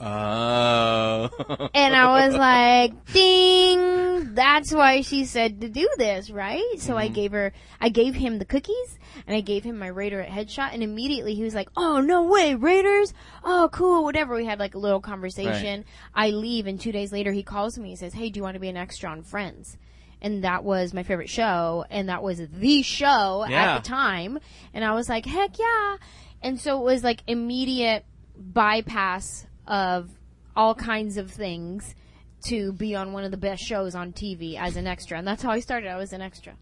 Oh. 0.00 1.70
And 1.74 1.94
I 1.94 2.26
was 2.26 2.34
like, 2.36 3.12
ding, 3.12 4.34
that's 4.34 4.72
why 4.72 5.02
she 5.02 5.26
said 5.26 5.60
to 5.60 5.68
do 5.68 5.88
this, 5.98 6.30
right? 6.30 6.64
So 6.78 6.96
I 6.96 7.06
mm-hmm. 7.06 7.14
gave 7.14 7.32
her, 7.32 7.52
I 7.80 7.90
gave 7.90 8.14
him 8.14 8.38
the 8.38 8.44
cookies 8.46 8.98
and 9.26 9.36
I 9.36 9.40
gave 9.40 9.62
him 9.62 9.78
my 9.78 9.88
Raider 9.88 10.24
headshot 10.28 10.72
and 10.72 10.82
immediately 10.82 11.34
he 11.34 11.42
was 11.42 11.54
like, 11.54 11.68
oh, 11.76 12.00
no 12.00 12.24
way, 12.24 12.54
Raiders? 12.54 13.12
Oh, 13.44 13.68
cool, 13.72 14.02
whatever. 14.04 14.34
We 14.34 14.46
had 14.46 14.58
like 14.58 14.74
a 14.74 14.78
little 14.78 15.00
conversation. 15.00 15.84
I 16.14 16.30
leave 16.30 16.66
and 16.66 16.80
two 16.80 16.92
days 16.92 17.12
later 17.12 17.32
he 17.32 17.42
calls 17.42 17.78
me 17.78 17.90
and 17.90 17.98
says, 17.98 18.14
hey, 18.14 18.30
do 18.30 18.38
you 18.38 18.42
want 18.42 18.54
to 18.54 18.60
be 18.60 18.68
an 18.68 18.76
extra 18.78 19.10
on 19.10 19.22
Friends? 19.22 19.76
And 20.22 20.44
that 20.44 20.64
was 20.64 20.94
my 20.94 21.02
favorite 21.02 21.30
show 21.30 21.84
and 21.90 22.08
that 22.08 22.22
was 22.22 22.40
the 22.40 22.82
show 22.82 23.44
Yeah. 23.48 23.74
at 23.74 23.82
the 23.82 23.88
time. 23.88 24.38
And 24.72 24.82
I 24.82 24.94
was 24.94 25.08
like, 25.10 25.26
heck 25.26 25.58
yeah. 25.58 25.96
And 26.42 26.58
so 26.58 26.78
it 26.80 26.84
was 26.84 27.04
like 27.04 27.22
immediate 27.26 28.06
bypass 28.36 29.46
of 29.70 30.10
all 30.56 30.74
kinds 30.74 31.16
of 31.16 31.30
things 31.30 31.94
to 32.42 32.72
be 32.72 32.94
on 32.94 33.12
one 33.12 33.24
of 33.24 33.30
the 33.30 33.36
best 33.36 33.62
shows 33.62 33.94
on 33.94 34.12
TV 34.12 34.58
as 34.58 34.76
an 34.76 34.86
extra. 34.86 35.16
And 35.16 35.26
that's 35.26 35.42
how 35.42 35.50
I 35.50 35.60
started. 35.60 35.88
I 35.90 35.96
was 35.96 36.12
an 36.12 36.20
extra. 36.20 36.54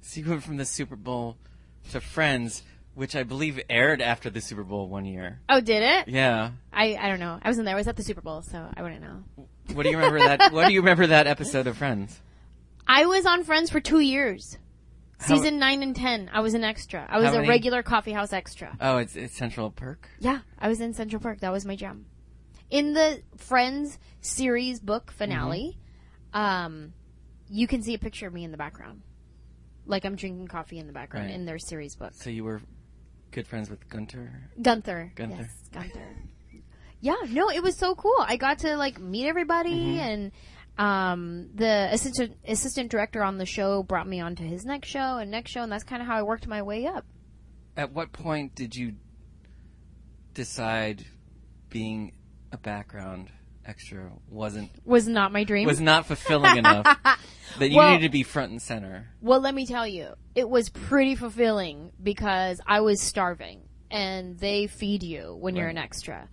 so 0.00 0.20
you 0.20 0.28
went 0.28 0.42
from 0.42 0.56
the 0.56 0.64
Super 0.64 0.96
Bowl 0.96 1.36
to 1.90 2.00
Friends, 2.00 2.62
which 2.94 3.14
I 3.14 3.22
believe 3.24 3.60
aired 3.68 4.00
after 4.00 4.30
the 4.30 4.40
Super 4.40 4.64
Bowl 4.64 4.88
one 4.88 5.04
year. 5.04 5.40
Oh, 5.48 5.60
did 5.60 5.82
it? 5.82 6.08
Yeah. 6.08 6.52
I, 6.72 6.96
I 6.96 7.08
don't 7.08 7.20
know. 7.20 7.38
I 7.42 7.48
wasn't 7.48 7.66
there. 7.66 7.74
I 7.74 7.78
was 7.78 7.88
at 7.88 7.96
the 7.96 8.02
Super 8.02 8.22
Bowl, 8.22 8.40
so 8.42 8.68
I 8.74 8.82
wouldn't 8.82 9.02
know. 9.02 9.24
What 9.74 9.82
do 9.82 9.90
you 9.90 9.96
remember 9.96 10.20
that? 10.20 10.52
What 10.52 10.66
do 10.68 10.72
you 10.72 10.80
remember 10.80 11.06
that 11.08 11.26
episode 11.26 11.66
of 11.66 11.76
Friends? 11.76 12.20
I 12.88 13.04
was 13.06 13.26
on 13.26 13.44
Friends 13.44 13.68
for 13.70 13.80
two 13.80 14.00
years. 14.00 14.56
How- 15.18 15.26
Season 15.34 15.58
9 15.58 15.82
and 15.82 15.96
10. 15.96 16.30
I 16.32 16.40
was 16.40 16.54
an 16.54 16.62
extra. 16.62 17.04
I 17.08 17.18
was 17.18 17.32
a 17.32 17.36
many? 17.36 17.48
regular 17.48 17.82
coffee 17.82 18.12
house 18.12 18.32
extra. 18.32 18.76
Oh, 18.80 18.98
it's, 18.98 19.16
it's 19.16 19.34
Central 19.36 19.70
Perk. 19.70 20.08
Yeah, 20.20 20.40
I 20.58 20.68
was 20.68 20.80
in 20.80 20.94
Central 20.94 21.20
Perk. 21.20 21.40
That 21.40 21.52
was 21.52 21.64
my 21.66 21.74
jam. 21.74 22.06
In 22.70 22.92
the 22.94 23.22
Friends 23.36 23.98
series 24.20 24.80
book 24.80 25.12
finale, 25.12 25.78
um, 26.32 26.92
you 27.48 27.66
can 27.66 27.82
see 27.82 27.94
a 27.94 27.98
picture 27.98 28.26
of 28.26 28.32
me 28.32 28.44
in 28.44 28.50
the 28.50 28.56
background. 28.56 29.02
Like 29.86 30.04
I'm 30.04 30.16
drinking 30.16 30.48
coffee 30.48 30.78
in 30.78 30.86
the 30.88 30.92
background 30.92 31.26
Right. 31.26 31.34
in 31.34 31.44
their 31.44 31.58
series 31.58 31.94
book. 31.94 32.12
So 32.14 32.28
you 32.30 32.42
were 32.42 32.60
good 33.30 33.46
friends 33.46 33.70
with 33.70 33.88
Gunter. 33.88 34.50
Gunther. 34.60 35.12
Gunther. 35.14 35.36
Yes, 35.42 35.68
Gunther. 35.72 36.16
yeah, 37.00 37.14
no, 37.30 37.50
it 37.50 37.62
was 37.62 37.78
so 37.78 37.94
cool. 37.94 38.16
I 38.18 38.36
got 38.36 38.58
to 38.60 38.76
like 38.76 38.98
meet 39.00 39.28
everybody 39.28 40.00
and 40.00 40.32
um 40.78 41.48
the 41.54 41.88
assistant 41.92 42.36
assistant 42.46 42.90
director 42.90 43.22
on 43.22 43.38
the 43.38 43.46
show 43.46 43.82
brought 43.82 44.06
me 44.06 44.20
on 44.20 44.34
to 44.36 44.42
his 44.42 44.64
next 44.66 44.88
show 44.88 45.16
and 45.18 45.30
next 45.30 45.50
show 45.52 45.62
and 45.62 45.72
that's 45.72 45.84
kind 45.84 46.02
of 46.02 46.08
how 46.08 46.16
I 46.16 46.22
worked 46.22 46.46
my 46.48 46.62
way 46.62 46.86
up. 46.86 47.06
At 47.76 47.92
what 47.92 48.12
point 48.12 48.54
did 48.56 48.74
you 48.74 48.94
decide 50.34 51.04
being 51.70 52.12
a 52.52 52.58
background 52.58 53.30
extra 53.64 54.10
wasn't 54.30 54.70
Was 54.84 55.08
not 55.08 55.32
my 55.32 55.42
dream. 55.44 55.66
was 55.66 55.80
not 55.80 56.06
fulfilling 56.06 56.56
enough 56.58 56.84
that 57.58 57.70
you 57.70 57.76
Well- 57.78 57.92
needed 57.92 58.04
to 58.06 58.10
be 58.12 58.22
front 58.22 58.52
and 58.52 58.62
center? 58.62 59.08
Well, 59.20 59.40
let 59.40 59.54
me 59.54 59.66
tell 59.66 59.86
you, 59.86 60.10
it 60.34 60.48
was 60.48 60.68
pretty 60.68 61.14
fulfilling 61.16 61.90
because 62.02 62.60
I 62.66 62.80
was 62.80 63.00
starving 63.02 63.62
and 63.90 64.38
they 64.38 64.66
feed 64.68 65.02
you 65.02 65.36
when 65.40 65.56
you're 65.56 65.68
an 65.68 65.78
extra. 65.78 66.28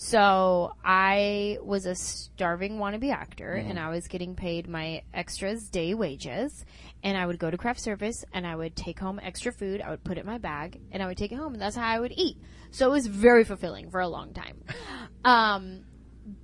So 0.00 0.74
I 0.84 1.58
was 1.60 1.84
a 1.84 1.94
starving 1.96 2.78
wannabe 2.78 3.12
actor 3.12 3.56
Mm-hmm. 3.58 3.70
and 3.70 3.80
I 3.80 3.90
was 3.90 4.06
getting 4.06 4.36
paid 4.36 4.68
my 4.68 5.02
extras 5.12 5.68
day 5.68 5.92
wages 5.92 6.64
and 7.02 7.18
I 7.18 7.26
would 7.26 7.40
go 7.40 7.50
to 7.50 7.56
craft 7.58 7.80
service 7.80 8.24
and 8.32 8.46
I 8.46 8.54
would 8.54 8.76
take 8.76 9.00
home 9.00 9.18
extra 9.20 9.52
food. 9.52 9.80
I 9.80 9.90
would 9.90 10.04
put 10.04 10.16
it 10.16 10.20
in 10.20 10.26
my 10.26 10.38
bag 10.38 10.80
and 10.92 11.02
I 11.02 11.06
would 11.08 11.16
take 11.18 11.32
it 11.32 11.36
home 11.36 11.52
and 11.54 11.60
that's 11.60 11.74
how 11.74 11.88
I 11.88 11.98
would 11.98 12.12
eat. 12.16 12.36
So 12.70 12.86
it 12.86 12.92
was 12.92 13.08
very 13.08 13.42
fulfilling 13.42 13.90
for 13.90 14.00
a 14.00 14.08
long 14.08 14.32
time. 14.32 14.62
Um, 15.24 15.80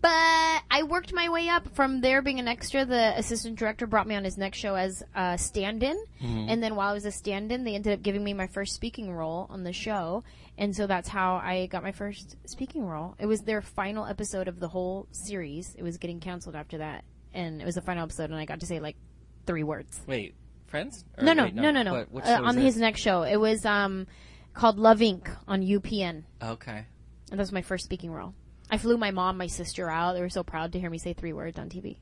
but 0.01 0.63
I 0.71 0.83
worked 0.89 1.13
my 1.13 1.29
way 1.29 1.49
up 1.49 1.75
from 1.75 2.01
there 2.01 2.23
being 2.23 2.39
an 2.41 2.49
extra. 2.49 2.85
The 2.85 3.19
assistant 3.19 3.59
director 3.59 3.87
brought 3.87 4.07
me 4.07 4.15
on 4.15 4.25
his 4.25 4.39
next 4.39 4.59
show 4.59 4.75
as 4.75 5.03
a 5.15 5.37
stand-in, 5.37 5.97
and 6.21 6.63
then 6.63 6.75
while 6.75 6.89
I 6.91 6.93
was 6.95 7.05
a 7.05 7.11
stand-in, 7.13 7.65
they 7.65 7.75
ended 7.75 7.93
up 7.93 8.03
giving 8.03 8.25
me 8.25 8.33
my 8.33 8.47
first 8.47 8.75
speaking 8.75 9.13
role 9.13 9.47
on 9.51 9.63
the 9.65 9.73
show, 9.73 10.25
and 10.57 10.75
so 10.75 10.87
that's 10.87 11.09
how 11.09 11.35
I 11.37 11.67
got 11.67 11.83
my 11.83 11.93
first 11.93 12.37
speaking 12.47 12.87
role. 12.87 13.15
It 13.19 13.27
was 13.27 13.43
their 13.43 13.61
final 13.61 14.07
episode 14.07 14.49
of 14.49 14.59
the 14.61 14.69
whole 14.69 15.07
series. 15.13 15.75
It 15.79 15.83
was 15.83 15.99
getting 15.99 16.21
canceled 16.21 16.57
after 16.57 16.79
that, 16.79 17.05
and 17.33 17.61
it 17.61 17.65
was 17.65 17.75
the 17.75 17.83
final 17.83 18.05
episode, 18.05 18.31
and 18.31 18.39
I 18.39 18.45
got 18.47 18.61
to 18.61 18.67
say 18.67 18.81
like 18.81 18.97
three 19.47 19.65
words. 19.65 20.01
Wait, 20.07 20.35
friends? 20.67 21.05
Or 21.19 21.25
No, 21.25 21.33
no, 21.35 21.45
wait, 21.45 21.55
no, 21.55 21.71
no, 21.71 21.83
no. 21.83 22.07
What 22.11 22.27
Uh, 22.27 22.41
on 22.43 22.57
his 22.57 22.77
next 22.79 23.01
show, 23.01 23.23
it 23.23 23.37
was 23.37 23.65
um 23.67 24.07
called 24.55 24.79
Love 24.79 25.01
Inc. 25.01 25.29
on 25.47 25.63
UPN. 25.63 26.23
Okay. 26.43 26.87
And 27.31 27.39
that 27.39 27.43
was 27.43 27.53
my 27.53 27.63
first 27.63 27.85
speaking 27.85 28.11
role. 28.13 28.35
I 28.71 28.79
flew 28.79 28.97
my 28.97 29.11
mom, 29.11 29.37
my 29.37 29.47
sister 29.47 29.91
out. 29.91 30.15
They 30.15 30.21
were 30.21 30.29
so 30.29 30.43
proud 30.43 30.73
to 30.73 30.81
hear 30.81 30.91
me 30.91 30.99
say 30.99 31.13
three 31.13 31.33
words 31.33 31.59
on 31.59 31.69
TV. 31.69 31.97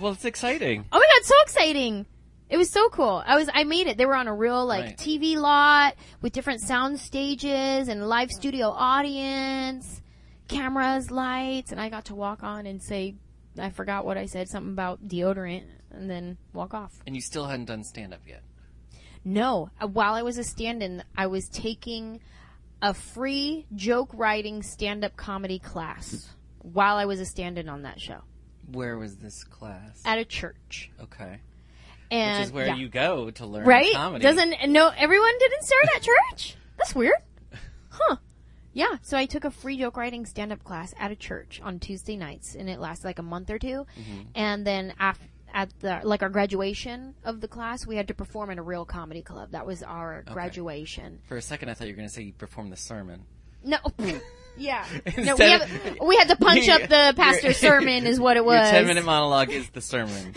Well, 0.00 0.12
it's 0.12 0.24
exciting. 0.24 0.84
Oh 0.92 0.98
my 0.98 1.06
god, 1.18 1.24
so 1.24 1.34
exciting! 1.44 2.06
It 2.48 2.56
was 2.58 2.70
so 2.70 2.88
cool. 2.90 3.22
I 3.24 3.36
was, 3.36 3.48
I 3.52 3.64
made 3.64 3.86
it. 3.86 3.96
They 3.96 4.04
were 4.04 4.14
on 4.14 4.28
a 4.28 4.34
real 4.34 4.66
like 4.66 4.84
Right. 4.84 4.96
TV 4.98 5.36
lot 5.36 5.94
with 6.20 6.32
different 6.32 6.60
sound 6.60 6.98
stages 7.00 7.88
and 7.88 8.06
live 8.08 8.30
studio 8.30 8.68
audience, 8.68 10.02
cameras, 10.48 11.10
lights, 11.10 11.72
and 11.72 11.80
I 11.80 11.88
got 11.88 12.06
to 12.06 12.14
walk 12.14 12.42
on 12.42 12.66
and 12.66 12.82
say, 12.82 13.14
I 13.58 13.70
forgot 13.70 14.04
what 14.04 14.18
I 14.18 14.26
said, 14.26 14.48
something 14.48 14.72
about 14.72 15.08
deodorant, 15.08 15.64
and 15.90 16.10
then 16.10 16.36
walk 16.52 16.74
off. 16.74 16.92
And 17.06 17.14
you 17.16 17.22
still 17.22 17.46
hadn't 17.46 17.66
done 17.66 17.84
stand 17.84 18.12
up 18.12 18.20
yet. 18.26 18.42
No, 19.24 19.70
uh, 19.80 19.86
while 19.86 20.14
I 20.14 20.22
was 20.22 20.36
a 20.36 20.44
stand-in, 20.44 21.02
I 21.16 21.28
was 21.28 21.48
taking 21.48 22.20
a 22.82 22.92
free 22.92 23.64
joke 23.74 24.10
writing 24.12 24.62
stand-up 24.62 25.16
comedy 25.16 25.58
class 25.58 26.28
while 26.58 26.96
I 26.96 27.04
was 27.06 27.20
a 27.20 27.24
stand-in 27.24 27.68
on 27.68 27.82
that 27.82 28.00
show 28.00 28.18
Where 28.70 28.98
was 28.98 29.16
this 29.16 29.44
class? 29.44 30.02
at 30.04 30.18
a 30.18 30.24
church. 30.24 30.90
okay. 31.00 31.40
And 32.10 32.40
Which 32.40 32.46
is 32.48 32.52
where 32.52 32.66
yeah. 32.66 32.74
you 32.76 32.88
go 32.88 33.30
to 33.30 33.46
learn 33.46 33.64
right? 33.64 33.92
comedy. 33.94 34.22
Doesn't 34.22 34.54
no 34.70 34.90
everyone 34.94 35.32
didn't 35.38 35.62
start 35.62 35.84
at 35.96 36.02
church? 36.02 36.56
That's 36.76 36.94
weird. 36.94 37.14
Huh. 37.94 38.16
Yeah, 38.74 38.96
so 39.02 39.18
I 39.18 39.26
took 39.26 39.44
a 39.44 39.50
free 39.50 39.76
joke 39.76 39.98
writing 39.98 40.24
stand 40.24 40.50
up 40.50 40.64
class 40.64 40.94
at 40.98 41.10
a 41.12 41.14
church 41.16 41.60
on 41.62 41.78
Tuesday 41.78 42.16
nights 42.16 42.54
and 42.54 42.70
it 42.70 42.80
lasted 42.80 43.04
like 43.06 43.18
a 43.18 43.22
month 43.22 43.50
or 43.50 43.58
2 43.58 43.66
Mm-hmm. 43.68 44.20
And 44.34 44.66
then 44.66 44.94
after 44.98 45.24
at 45.52 45.72
the 45.80 46.00
like 46.02 46.22
our 46.22 46.28
graduation 46.28 47.14
of 47.24 47.40
the 47.40 47.48
class, 47.48 47.86
we 47.86 47.96
had 47.96 48.08
to 48.08 48.14
perform 48.14 48.50
in 48.50 48.58
a 48.58 48.62
real 48.62 48.84
comedy 48.84 49.22
club. 49.22 49.52
That 49.52 49.66
was 49.66 49.82
our 49.82 50.22
graduation. 50.22 51.20
For 51.28 51.36
a 51.36 51.42
second, 51.42 51.68
I 51.68 51.74
thought 51.74 51.86
you 51.86 51.94
were 51.94 51.98
going 51.98 52.08
to 52.08 52.14
say 52.14 52.22
you 52.22 52.32
performed 52.32 52.72
the 52.72 52.76
sermon. 52.76 53.24
No. 53.64 53.78
yeah. 54.56 54.86
No, 55.16 55.36
we, 55.36 55.50
have, 55.50 55.96
we 56.06 56.16
had 56.16 56.28
to 56.28 56.36
punch 56.36 56.68
up 56.68 56.82
the 56.82 57.14
pastor's 57.16 57.56
sermon 57.56 58.06
is 58.06 58.20
what 58.20 58.36
it 58.36 58.44
was. 58.44 58.70
Your 58.70 58.80
10 58.80 58.86
minute 58.86 59.04
monologue 59.04 59.50
is 59.50 59.68
the 59.70 59.80
sermon. 59.80 60.34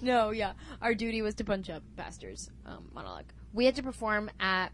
no, 0.00 0.30
yeah. 0.30 0.52
Our 0.80 0.94
duty 0.94 1.20
was 1.22 1.34
to 1.36 1.44
punch 1.44 1.68
up 1.68 1.82
pastor's 1.96 2.50
um, 2.64 2.88
monologue. 2.94 3.26
We 3.52 3.66
had 3.66 3.76
to 3.76 3.82
perform 3.82 4.30
at 4.40 4.68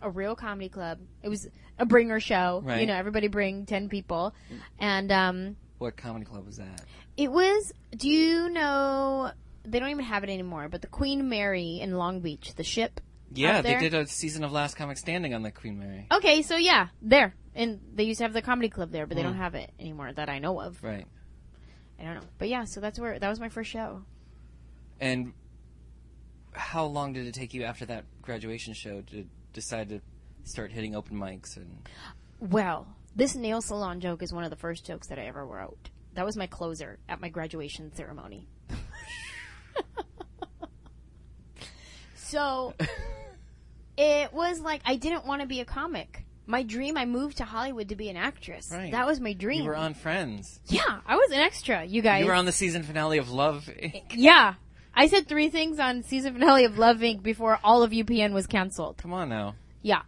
a 0.00 0.10
real 0.10 0.34
comedy 0.34 0.68
club. 0.68 0.98
It 1.22 1.28
was 1.28 1.48
a 1.78 1.86
bringer 1.86 2.18
show. 2.18 2.62
Right. 2.64 2.80
You 2.80 2.86
know, 2.86 2.94
everybody 2.94 3.28
bring 3.28 3.66
10 3.66 3.88
people. 3.88 4.34
And 4.78 5.12
um, 5.12 5.56
what 5.78 5.96
comedy 5.96 6.24
club 6.24 6.46
was 6.46 6.56
that? 6.56 6.82
It 7.16 7.30
was, 7.30 7.72
do 7.96 8.08
you 8.08 8.48
know, 8.50 9.30
they 9.64 9.78
don't 9.78 9.90
even 9.90 10.04
have 10.04 10.24
it 10.24 10.30
anymore, 10.30 10.68
but 10.68 10.80
the 10.82 10.88
Queen 10.88 11.28
Mary 11.28 11.78
in 11.80 11.96
Long 11.96 12.20
Beach, 12.20 12.54
the 12.54 12.64
ship. 12.64 13.00
Yeah, 13.34 13.62
they 13.62 13.78
did 13.78 13.94
a 13.94 14.06
season 14.06 14.44
of 14.44 14.52
Last 14.52 14.76
Comic 14.76 14.98
Standing 14.98 15.32
on 15.34 15.42
the 15.42 15.50
Queen 15.50 15.78
Mary. 15.78 16.06
Okay, 16.12 16.42
so 16.42 16.56
yeah, 16.56 16.88
there. 17.00 17.34
And 17.54 17.80
they 17.94 18.04
used 18.04 18.18
to 18.18 18.24
have 18.24 18.32
the 18.34 18.42
comedy 18.42 18.68
club 18.68 18.92
there, 18.92 19.06
but 19.06 19.16
they 19.16 19.22
Hmm. 19.22 19.28
don't 19.28 19.36
have 19.38 19.54
it 19.54 19.70
anymore 19.78 20.12
that 20.12 20.28
I 20.28 20.38
know 20.38 20.60
of. 20.60 20.82
Right. 20.82 21.06
I 21.98 22.04
don't 22.04 22.14
know. 22.16 22.26
But 22.38 22.48
yeah, 22.48 22.64
so 22.64 22.80
that's 22.80 22.98
where, 22.98 23.18
that 23.18 23.28
was 23.28 23.40
my 23.40 23.48
first 23.48 23.70
show. 23.70 24.02
And 25.00 25.32
how 26.52 26.84
long 26.84 27.12
did 27.14 27.26
it 27.26 27.34
take 27.34 27.54
you 27.54 27.64
after 27.64 27.86
that 27.86 28.04
graduation 28.20 28.74
show 28.74 29.00
to 29.02 29.24
decide 29.52 29.88
to 29.90 30.00
start 30.44 30.72
hitting 30.72 30.94
open 30.94 31.16
mics 31.16 31.56
and 31.56 31.88
Well, 32.40 32.86
this 33.14 33.34
nail 33.34 33.60
salon 33.62 34.00
joke 34.00 34.22
is 34.22 34.32
one 34.32 34.44
of 34.44 34.50
the 34.50 34.56
first 34.56 34.84
jokes 34.84 35.06
that 35.08 35.18
I 35.18 35.22
ever 35.26 35.46
wrote. 35.46 35.90
That 36.14 36.24
was 36.24 36.36
my 36.36 36.46
closer 36.46 36.98
at 37.08 37.20
my 37.20 37.28
graduation 37.28 37.94
ceremony. 37.94 38.48
so 42.16 42.74
it 43.96 44.32
was 44.32 44.60
like 44.60 44.82
I 44.84 44.96
didn't 44.96 45.26
want 45.26 45.42
to 45.42 45.48
be 45.48 45.60
a 45.60 45.64
comic. 45.64 46.24
my 46.46 46.62
dream. 46.62 46.96
I 46.96 47.04
moved 47.04 47.38
to 47.38 47.44
Hollywood 47.44 47.88
to 47.90 47.96
be 47.96 48.08
an 48.08 48.16
actress. 48.16 48.70
Right. 48.72 48.92
That 48.92 49.06
was 49.06 49.20
my 49.20 49.32
dream. 49.32 49.62
You 49.62 49.68
were 49.68 49.76
on 49.76 49.94
Friends. 49.94 50.60
yeah, 50.66 51.00
I 51.06 51.16
was 51.16 51.30
an 51.30 51.38
extra. 51.38 51.84
You 51.84 52.02
guys. 52.02 52.20
You 52.20 52.26
were 52.26 52.34
on 52.34 52.46
the 52.46 52.52
season 52.52 52.82
finale 52.82 53.18
of 53.18 53.30
Love. 53.30 53.64
Inc. 53.66 54.02
yeah, 54.14 54.54
I 54.94 55.08
said 55.08 55.26
three 55.28 55.48
things 55.48 55.78
on 55.78 56.02
season 56.02 56.34
finale 56.34 56.64
of 56.64 56.78
Love 56.78 56.98
Inc. 56.98 57.22
before 57.22 57.58
all 57.64 57.82
of 57.82 57.90
UPN 57.90 58.32
was 58.32 58.46
canceled. 58.46 58.98
Come 58.98 59.12
on 59.12 59.28
now. 59.28 59.54
Yeah. 59.82 60.02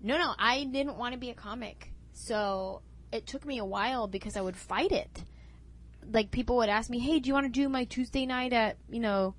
No, 0.00 0.16
no, 0.16 0.32
I 0.38 0.64
didn't 0.64 0.96
want 0.96 1.14
to 1.14 1.18
be 1.18 1.30
a 1.30 1.34
comic. 1.34 1.92
So 2.12 2.82
it 3.12 3.26
took 3.26 3.44
me 3.44 3.58
a 3.58 3.64
while 3.64 4.06
because 4.06 4.36
I 4.36 4.40
would 4.40 4.56
fight 4.56 4.92
it. 4.92 5.24
Like 6.10 6.30
people 6.30 6.56
would 6.58 6.68
ask 6.68 6.88
me, 6.90 6.98
"Hey, 6.98 7.18
do 7.20 7.28
you 7.28 7.34
want 7.34 7.46
to 7.46 7.60
do 7.60 7.68
my 7.68 7.84
Tuesday 7.84 8.26
night 8.26 8.52
at, 8.52 8.76
you 8.88 9.00
know, 9.00 9.34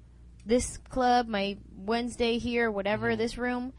this 0.45 0.77
club, 0.77 1.27
my 1.27 1.57
Wednesday 1.75 2.37
here, 2.37 2.69
whatever, 2.69 3.15
this 3.15 3.37
room?" 3.37 3.73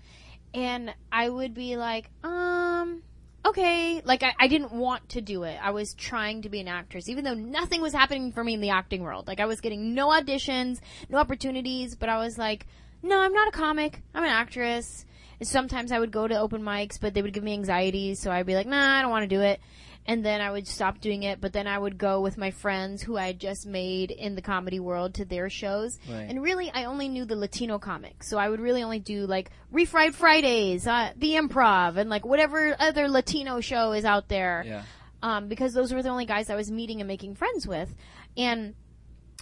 And 0.53 0.95
I 1.13 1.29
would 1.29 1.55
be 1.55 1.77
like, 1.77 2.11
"Um, 2.25 3.03
okay." 3.47 4.03
Like 4.05 4.23
I, 4.23 4.33
I 4.41 4.49
didn't 4.49 4.73
want 4.73 5.11
to 5.11 5.21
do 5.21 5.45
it. 5.45 5.59
I 5.63 5.71
was 5.71 5.95
trying 5.95 6.43
to 6.43 6.49
be 6.49 6.61
an 6.61 6.69
actress, 6.69 7.09
even 7.09 7.25
though 7.25 7.35
nothing 7.35 7.81
was 7.81 7.93
happening 7.93 8.33
for 8.33 8.43
me 8.43 8.55
in 8.55 8.61
the 8.61 8.71
acting 8.71 9.03
world. 9.03 9.29
Like 9.29 9.41
I 9.41 9.47
was 9.47 9.61
getting 9.61 9.95
no 9.95 10.09
auditions, 10.09 10.81
no 11.09 11.19
opportunities, 11.19 11.95
but 11.95 12.09
I 12.09 12.19
was 12.19 12.39
like, 12.39 12.67
"No, 13.03 13.21
I'm 13.21 13.33
not 13.33 13.49
a 13.49 13.53
comic. 13.53 14.03
I'm 14.15 14.25
an 14.25 14.31
actress." 14.31 15.05
Sometimes 15.43 15.93
I 15.93 15.99
would 15.99 16.11
go 16.13 16.29
to 16.29 16.39
open 16.39 16.63
mics, 16.63 17.01
but 17.01 17.15
they 17.15 17.23
would 17.23 17.33
give 17.33 17.45
me 17.45 17.53
anxiety, 17.55 18.15
so 18.15 18.31
I'd 18.31 18.47
be 18.47 18.55
like, 18.55 18.67
nah, 18.67 18.99
I 18.99 19.03
don't 19.03 19.11
want 19.11 19.23
to 19.29 19.35
do 19.37 19.41
it. 19.41 19.61
And 20.07 20.25
then 20.25 20.41
I 20.41 20.51
would 20.51 20.67
stop 20.67 21.01
doing 21.01 21.23
it, 21.25 21.41
but 21.41 21.53
then 21.53 21.67
I 21.67 21.79
would 21.79 21.99
go 21.99 22.21
with 22.23 22.39
my 22.39 22.51
friends 22.51 23.03
who 23.03 23.17
I 23.19 23.27
had 23.29 23.39
just 23.39 23.67
made 23.67 24.11
in 24.11 24.35
the 24.35 24.43
comedy 24.43 24.81
world 24.81 25.15
to 25.15 25.25
their 25.27 25.51
shows. 25.51 25.99
Right. 26.11 26.23
And 26.29 26.43
really, 26.43 26.71
I 26.73 26.85
only 26.85 27.09
knew 27.09 27.25
the 27.27 27.37
Latino 27.37 27.79
comics. 27.79 28.27
So 28.29 28.39
I 28.39 28.49
would 28.49 28.61
really 28.61 28.83
only 28.83 28.99
do 28.99 29.27
like 29.27 29.51
Refried 29.73 30.15
Fridays, 30.15 30.87
uh, 30.87 31.13
the 31.17 31.35
improv, 31.35 31.97
and 31.97 32.09
like 32.09 32.25
whatever 32.25 32.75
other 32.79 33.09
Latino 33.09 33.61
show 33.61 33.93
is 33.93 34.05
out 34.07 34.29
there 34.29 34.65
Yeah. 34.67 34.83
um, 35.23 35.49
because 35.49 35.75
those 35.75 35.93
were 35.93 36.03
the 36.03 36.09
only 36.09 36.27
guys 36.27 36.49
I 36.51 36.57
was 36.57 36.71
meeting 36.71 37.01
and 37.01 37.07
making 37.09 37.35
friends 37.35 37.67
with. 37.67 37.95
And 38.39 38.75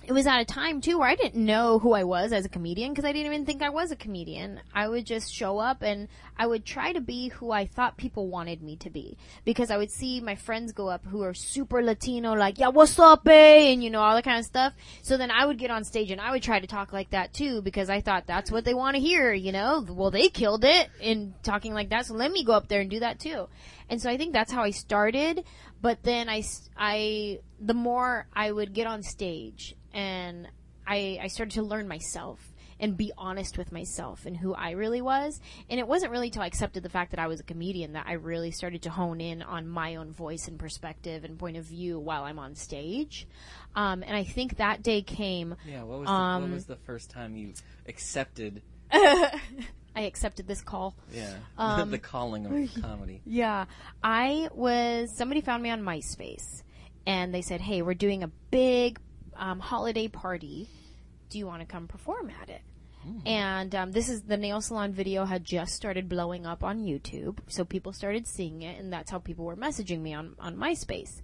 it 0.08 0.12
was 0.14 0.26
at 0.26 0.40
a 0.40 0.44
time 0.46 0.80
too 0.80 0.98
where 0.98 1.08
I 1.08 1.16
didn't 1.16 1.44
know 1.44 1.78
who 1.78 1.92
I 1.92 2.04
was 2.04 2.32
as 2.32 2.46
a 2.46 2.48
comedian 2.48 2.92
because 2.92 3.04
I 3.04 3.12
didn't 3.12 3.30
even 3.30 3.44
think 3.44 3.60
I 3.60 3.68
was 3.68 3.90
a 3.90 3.96
comedian. 3.96 4.58
I 4.74 4.88
would 4.88 5.04
just 5.04 5.30
show 5.30 5.58
up 5.58 5.82
and 5.82 6.08
I 6.38 6.46
would 6.46 6.64
try 6.64 6.94
to 6.94 7.00
be 7.02 7.28
who 7.28 7.50
I 7.50 7.66
thought 7.66 7.98
people 7.98 8.26
wanted 8.26 8.62
me 8.62 8.76
to 8.76 8.88
be 8.88 9.18
because 9.44 9.70
I 9.70 9.76
would 9.76 9.90
see 9.90 10.22
my 10.22 10.34
friends 10.34 10.72
go 10.72 10.88
up 10.88 11.04
who 11.04 11.22
are 11.24 11.34
super 11.34 11.82
Latino, 11.82 12.32
like 12.32 12.58
yeah, 12.58 12.68
what's 12.68 12.98
up, 12.98 13.28
eh? 13.28 13.70
and 13.70 13.84
you 13.84 13.90
know 13.90 14.00
all 14.00 14.14
that 14.14 14.24
kind 14.24 14.38
of 14.38 14.46
stuff. 14.46 14.72
So 15.02 15.18
then 15.18 15.30
I 15.30 15.44
would 15.44 15.58
get 15.58 15.70
on 15.70 15.84
stage 15.84 16.10
and 16.10 16.22
I 16.22 16.30
would 16.30 16.42
try 16.42 16.58
to 16.58 16.66
talk 16.66 16.90
like 16.90 17.10
that 17.10 17.34
too 17.34 17.60
because 17.60 17.90
I 17.90 18.00
thought 18.00 18.26
that's 18.26 18.50
what 18.50 18.64
they 18.64 18.72
want 18.72 18.94
to 18.96 19.02
hear. 19.02 19.34
You 19.34 19.52
know, 19.52 19.84
well 19.86 20.10
they 20.10 20.30
killed 20.30 20.64
it 20.64 20.88
in 21.02 21.34
talking 21.42 21.74
like 21.74 21.90
that, 21.90 22.06
so 22.06 22.14
let 22.14 22.32
me 22.32 22.44
go 22.44 22.54
up 22.54 22.68
there 22.68 22.80
and 22.80 22.88
do 22.88 23.00
that 23.00 23.20
too. 23.20 23.46
And 23.88 24.00
so 24.00 24.10
I 24.10 24.16
think 24.16 24.32
that's 24.32 24.52
how 24.52 24.62
I 24.62 24.70
started. 24.70 25.44
But 25.80 26.02
then 26.02 26.28
I, 26.28 26.44
I, 26.76 27.40
the 27.60 27.74
more 27.74 28.26
I 28.34 28.50
would 28.50 28.72
get 28.72 28.86
on 28.86 29.02
stage 29.02 29.74
and 29.92 30.48
I, 30.86 31.18
I 31.22 31.26
started 31.28 31.54
to 31.54 31.62
learn 31.62 31.88
myself 31.88 32.52
and 32.80 32.96
be 32.96 33.12
honest 33.18 33.58
with 33.58 33.72
myself 33.72 34.24
and 34.24 34.36
who 34.36 34.54
I 34.54 34.70
really 34.70 35.02
was. 35.02 35.40
And 35.68 35.80
it 35.80 35.88
wasn't 35.88 36.12
really 36.12 36.30
till 36.30 36.42
I 36.42 36.46
accepted 36.46 36.82
the 36.82 36.88
fact 36.88 37.10
that 37.10 37.18
I 37.20 37.26
was 37.26 37.40
a 37.40 37.42
comedian 37.42 37.94
that 37.94 38.06
I 38.06 38.12
really 38.12 38.50
started 38.52 38.82
to 38.82 38.90
hone 38.90 39.20
in 39.20 39.42
on 39.42 39.66
my 39.66 39.96
own 39.96 40.12
voice 40.12 40.46
and 40.48 40.58
perspective 40.58 41.24
and 41.24 41.38
point 41.38 41.56
of 41.56 41.64
view 41.64 41.98
while 41.98 42.22
I'm 42.24 42.38
on 42.38 42.54
stage. 42.54 43.26
Um, 43.74 44.02
and 44.02 44.16
I 44.16 44.24
think 44.24 44.58
that 44.58 44.82
day 44.82 45.02
came, 45.02 45.56
Yeah. 45.66 45.82
What 45.82 46.00
was 46.00 46.06
the, 46.06 46.12
Um, 46.12 46.42
what 46.42 46.50
was 46.52 46.66
the 46.66 46.76
first 46.76 47.10
time 47.10 47.36
you 47.36 47.52
accepted? 47.86 48.62
I 49.98 50.02
accepted 50.02 50.46
this 50.46 50.60
call. 50.60 50.94
Yeah. 51.12 51.34
Um, 51.58 51.90
the 51.90 51.98
calling 51.98 52.46
of 52.46 52.82
comedy. 52.82 53.20
Yeah. 53.26 53.64
I 54.02 54.48
was, 54.54 55.10
somebody 55.10 55.40
found 55.40 55.60
me 55.60 55.70
on 55.70 55.82
MySpace 55.82 56.62
and 57.04 57.34
they 57.34 57.42
said, 57.42 57.60
hey, 57.60 57.82
we're 57.82 57.94
doing 57.94 58.22
a 58.22 58.28
big 58.52 59.00
um, 59.34 59.58
holiday 59.58 60.06
party. 60.06 60.68
Do 61.30 61.38
you 61.38 61.46
want 61.46 61.62
to 61.62 61.66
come 61.66 61.88
perform 61.88 62.30
at 62.40 62.48
it? 62.48 62.60
And 63.26 63.74
um, 63.74 63.92
this 63.92 64.08
is 64.08 64.22
the 64.22 64.36
nail 64.36 64.60
salon 64.60 64.92
video 64.92 65.24
had 65.24 65.44
just 65.44 65.74
started 65.74 66.08
blowing 66.08 66.46
up 66.46 66.62
on 66.62 66.84
YouTube, 66.84 67.38
so 67.48 67.64
people 67.64 67.92
started 67.92 68.26
seeing 68.26 68.62
it, 68.62 68.78
and 68.78 68.92
that's 68.92 69.10
how 69.10 69.18
people 69.18 69.44
were 69.44 69.56
messaging 69.56 70.00
me 70.00 70.14
on 70.14 70.34
on 70.38 70.56
MySpace. 70.56 71.22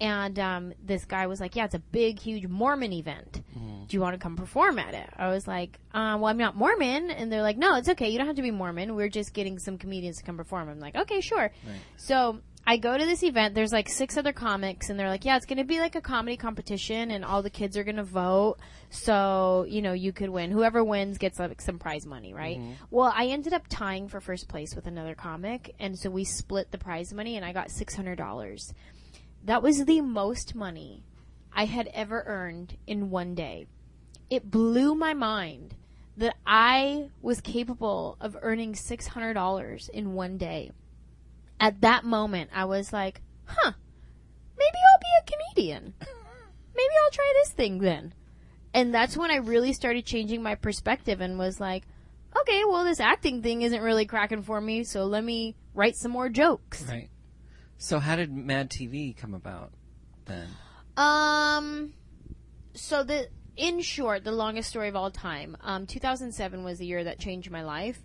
And 0.00 0.38
um, 0.38 0.72
this 0.82 1.04
guy 1.04 1.26
was 1.26 1.40
like, 1.40 1.56
"Yeah, 1.56 1.64
it's 1.64 1.74
a 1.74 1.78
big, 1.80 2.18
huge 2.18 2.46
Mormon 2.46 2.92
event. 2.92 3.42
Do 3.86 3.96
you 3.96 4.00
want 4.00 4.14
to 4.14 4.18
come 4.18 4.36
perform 4.36 4.78
at 4.78 4.94
it?" 4.94 5.08
I 5.16 5.28
was 5.28 5.46
like, 5.46 5.78
uh, 5.92 6.16
"Well, 6.20 6.26
I'm 6.26 6.38
not 6.38 6.56
Mormon," 6.56 7.10
and 7.10 7.30
they're 7.30 7.42
like, 7.42 7.56
"No, 7.58 7.76
it's 7.76 7.88
okay. 7.90 8.08
You 8.08 8.18
don't 8.18 8.26
have 8.26 8.36
to 8.36 8.42
be 8.42 8.50
Mormon. 8.50 8.94
We're 8.94 9.08
just 9.08 9.32
getting 9.34 9.58
some 9.58 9.78
comedians 9.78 10.18
to 10.18 10.24
come 10.24 10.36
perform." 10.36 10.68
I'm 10.68 10.80
like, 10.80 10.96
"Okay, 10.96 11.20
sure." 11.20 11.50
So 11.96 12.40
I 12.68 12.76
go 12.76 12.98
to 12.98 13.06
this 13.06 13.22
event. 13.22 13.54
There's 13.54 13.72
like 13.72 13.88
six 13.88 14.18
other 14.18 14.34
comics, 14.34 14.90
and 14.90 15.00
they're 15.00 15.08
like, 15.08 15.24
"Yeah, 15.24 15.38
it's 15.38 15.46
going 15.46 15.56
to 15.56 15.64
be 15.64 15.80
like 15.80 15.94
a 15.94 16.02
comedy 16.02 16.36
competition, 16.36 17.10
and 17.10 17.24
all 17.24 17.40
the 17.40 17.48
kids 17.48 17.78
are 17.78 17.82
going 17.82 17.96
to 17.96 18.04
vote. 18.04 18.58
So 18.90 19.64
you 19.66 19.80
know, 19.80 19.94
you 19.94 20.12
could 20.12 20.28
win. 20.28 20.50
Whoever 20.50 20.84
wins 20.84 21.16
gets 21.16 21.38
like 21.38 21.62
some 21.62 21.78
prize 21.78 22.04
money, 22.04 22.34
right?" 22.34 22.58
Mm-hmm. 22.58 22.72
Well, 22.90 23.10
I 23.16 23.28
ended 23.28 23.54
up 23.54 23.62
tying 23.70 24.06
for 24.08 24.20
first 24.20 24.48
place 24.48 24.76
with 24.76 24.86
another 24.86 25.14
comic, 25.14 25.74
and 25.80 25.98
so 25.98 26.10
we 26.10 26.24
split 26.24 26.70
the 26.70 26.76
prize 26.76 27.10
money, 27.14 27.36
and 27.36 27.44
I 27.44 27.54
got 27.54 27.70
six 27.70 27.94
hundred 27.94 28.16
dollars. 28.18 28.74
That 29.44 29.62
was 29.62 29.86
the 29.86 30.02
most 30.02 30.54
money 30.54 31.04
I 31.54 31.64
had 31.64 31.88
ever 31.94 32.22
earned 32.26 32.76
in 32.86 33.08
one 33.08 33.34
day. 33.34 33.66
It 34.28 34.50
blew 34.50 34.94
my 34.94 35.14
mind 35.14 35.74
that 36.18 36.36
I 36.46 37.08
was 37.22 37.40
capable 37.40 38.18
of 38.20 38.36
earning 38.42 38.74
$600 38.74 39.88
in 39.90 40.12
one 40.14 40.36
day. 40.36 40.72
At 41.60 41.80
that 41.80 42.04
moment, 42.04 42.50
I 42.54 42.64
was 42.64 42.92
like, 42.92 43.20
huh, 43.44 43.72
maybe 44.56 44.76
I'll 44.76 45.00
be 45.00 45.06
a 45.20 45.54
comedian. 45.54 45.94
Maybe 46.00 46.94
I'll 47.04 47.10
try 47.10 47.32
this 47.42 47.52
thing 47.52 47.78
then. 47.78 48.14
And 48.72 48.94
that's 48.94 49.16
when 49.16 49.30
I 49.30 49.36
really 49.36 49.72
started 49.72 50.06
changing 50.06 50.42
my 50.42 50.54
perspective 50.54 51.20
and 51.20 51.38
was 51.38 51.58
like, 51.58 51.84
okay, 52.40 52.62
well, 52.64 52.84
this 52.84 53.00
acting 53.00 53.42
thing 53.42 53.62
isn't 53.62 53.82
really 53.82 54.06
cracking 54.06 54.42
for 54.42 54.60
me, 54.60 54.84
so 54.84 55.04
let 55.04 55.24
me 55.24 55.56
write 55.74 55.96
some 55.96 56.12
more 56.12 56.28
jokes. 56.28 56.84
Right. 56.88 57.08
So 57.78 57.98
how 57.98 58.16
did 58.16 58.32
Mad 58.32 58.70
TV 58.70 59.16
come 59.16 59.34
about 59.34 59.72
then? 60.26 60.48
Um, 60.96 61.94
so 62.74 63.02
the 63.02 63.28
in 63.56 63.80
short, 63.80 64.22
the 64.22 64.32
longest 64.32 64.68
story 64.68 64.88
of 64.88 64.96
all 64.96 65.10
time. 65.10 65.56
Um, 65.62 65.86
2007 65.86 66.62
was 66.62 66.78
the 66.78 66.86
year 66.86 67.04
that 67.04 67.18
changed 67.18 67.50
my 67.50 67.62
life. 67.62 67.98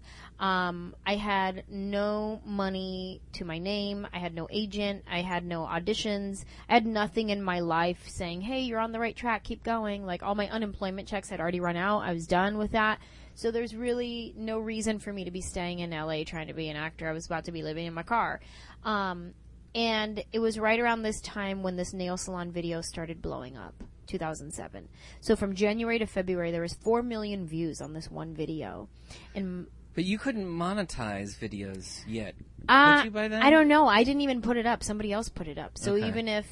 Um, 0.44 0.94
I 1.06 1.16
had 1.16 1.64
no 1.70 2.42
money 2.46 3.22
to 3.32 3.46
my 3.46 3.60
name. 3.60 4.06
I 4.12 4.20
had 4.20 4.36
no 4.36 4.50
agent. 4.52 5.06
I 5.10 5.22
had 5.22 5.46
no 5.46 5.62
auditions. 5.62 6.44
I 6.68 6.74
had 6.74 6.86
nothing 6.86 7.30
in 7.30 7.42
my 7.42 7.62
life 7.62 8.10
saying, 8.10 8.42
"Hey, 8.42 8.60
you're 8.60 8.82
on 8.82 8.92
the 8.92 9.00
right 9.00 9.16
track. 9.16 9.46
Keep 9.46 9.64
going." 9.64 10.06
Like 10.06 10.22
all 10.22 10.36
my 10.36 10.50
unemployment 10.50 11.08
checks 11.08 11.30
had 11.30 11.40
already 11.40 11.62
run 11.62 11.78
out. 11.78 12.00
I 12.00 12.12
was 12.12 12.28
done 12.28 12.58
with 12.58 12.72
that. 12.72 13.00
So 13.36 13.52
there's 13.52 13.74
really 13.74 14.34
no 14.36 14.60
reason 14.60 15.00
for 15.00 15.14
me 15.14 15.24
to 15.24 15.32
be 15.32 15.40
staying 15.40 15.80
in 15.80 15.92
LA 15.92 16.26
trying 16.26 16.48
to 16.48 16.54
be 16.54 16.68
an 16.68 16.76
actor. 16.76 17.08
I 17.08 17.14
was 17.14 17.26
about 17.26 17.46
to 17.46 17.54
be 17.54 17.64
living 17.64 17.86
in 17.86 17.94
my 17.94 18.04
car. 18.04 18.42
Um, 18.84 19.36
and 19.74 20.26
it 20.34 20.40
was 20.40 20.60
right 20.60 20.80
around 20.80 21.04
this 21.04 21.22
time 21.22 21.64
when 21.64 21.78
this 21.78 21.94
nail 21.94 22.18
salon 22.18 22.52
video 22.52 22.82
started 22.82 23.22
blowing 23.22 23.58
up 23.58 23.74
2007 24.06 24.88
so 25.20 25.36
from 25.36 25.56
january 25.56 25.98
to 25.98 26.06
february 26.06 26.52
there 26.52 26.62
was 26.62 26.76
4 26.76 27.02
million 27.02 27.48
views 27.48 27.82
on 27.82 27.94
this 27.94 28.12
one 28.12 28.36
video 28.36 28.88
and 29.34 29.66
But 29.96 30.06
you 30.06 30.18
couldn't 30.18 30.48
monetize 30.48 31.38
videos 31.38 32.04
yet. 32.08 32.34
uh, 32.68 32.96
Could 32.98 33.06
you 33.06 33.12
by 33.12 33.28
then? 33.28 33.44
i 33.44 33.50
don't 33.50 33.68
know 33.68 33.88
i 33.88 34.04
didn't 34.04 34.22
even 34.22 34.42
put 34.42 34.58
it 34.58 34.66
up 34.66 34.82
somebody 34.84 35.12
else 35.12 35.28
put 35.30 35.48
it 35.48 35.58
up 35.58 35.78
so 35.78 35.94
Okay. 35.94 36.08
even 36.08 36.28
if 36.28 36.46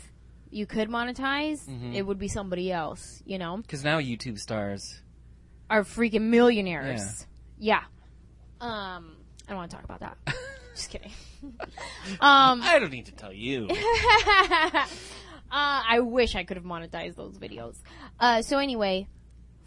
you 0.49 0.65
could 0.65 0.89
monetize 0.89 1.67
Mhm. 1.69 1.95
it 1.95 2.01
would 2.05 2.19
be 2.19 2.27
somebody 2.27 2.71
else 2.71 3.23
you 3.25 3.37
know 3.37 3.57
Because 3.57 3.83
now 3.83 3.99
YouTube 3.99 4.37
stars. 4.37 5.01
are 5.69 5.83
freaking 5.83 6.23
millionaires 6.23 7.25
yeah, 7.57 7.83
um 8.59 9.15
i 9.47 9.49
don't 9.49 9.57
want 9.57 9.71
to 9.71 9.75
talk 9.77 9.85
about 9.85 10.01
that 10.01 10.17
just 10.75 10.89
kidding 10.89 11.11
um 12.19 12.61
I 12.61 12.77
don't 12.79 12.91
need 12.91 13.05
to 13.07 13.11
tell 13.13 13.33
you. 13.33 13.67
uh, 13.71 14.85
I 15.51 15.99
wish 16.01 16.35
I 16.35 16.43
could 16.43 16.57
have 16.57 16.65
monetized 16.65 17.15
those 17.15 17.37
videos. 17.37 17.77
Uh, 18.19 18.41
so 18.43 18.57
anyway, 18.59 19.07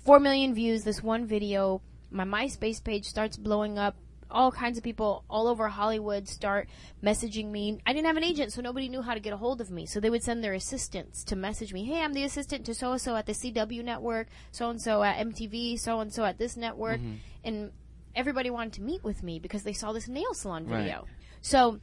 four 0.04 0.20
million 0.20 0.54
views. 0.54 0.84
This 0.84 1.02
one 1.02 1.26
video. 1.26 1.82
My 2.10 2.24
MySpace 2.24 2.82
page 2.82 3.06
starts 3.06 3.36
blowing 3.36 3.78
up. 3.78 3.96
All 4.30 4.50
kinds 4.50 4.78
of 4.78 4.82
people 4.84 5.22
all 5.30 5.46
over 5.46 5.68
Hollywood 5.68 6.26
start 6.28 6.68
messaging 7.02 7.50
me. 7.50 7.78
I 7.86 7.92
didn't 7.92 8.06
have 8.06 8.16
an 8.16 8.24
agent, 8.24 8.52
so 8.52 8.62
nobody 8.62 8.88
knew 8.88 9.02
how 9.02 9.14
to 9.14 9.20
get 9.20 9.32
a 9.32 9.36
hold 9.36 9.60
of 9.60 9.70
me. 9.70 9.86
So 9.86 10.00
they 10.00 10.10
would 10.10 10.24
send 10.24 10.42
their 10.42 10.54
assistants 10.54 11.22
to 11.24 11.36
message 11.36 11.72
me. 11.72 11.84
Hey, 11.84 12.00
I'm 12.00 12.14
the 12.14 12.24
assistant 12.24 12.64
to 12.66 12.74
so 12.74 12.92
and 12.92 13.00
so 13.00 13.14
at 13.14 13.26
the 13.26 13.32
CW 13.32 13.84
network, 13.84 14.28
so 14.50 14.70
and 14.70 14.80
so 14.80 15.02
at 15.02 15.24
MTV, 15.24 15.78
so 15.78 16.00
and 16.00 16.12
so 16.12 16.24
at 16.24 16.38
this 16.38 16.56
network, 16.56 17.00
mm-hmm. 17.00 17.14
and 17.44 17.70
everybody 18.16 18.50
wanted 18.50 18.72
to 18.74 18.82
meet 18.82 19.04
with 19.04 19.22
me 19.22 19.38
because 19.38 19.62
they 19.62 19.72
saw 19.72 19.92
this 19.92 20.08
nail 20.08 20.34
salon 20.34 20.66
Right. 20.66 20.82
video. 20.82 21.06
So 21.40 21.80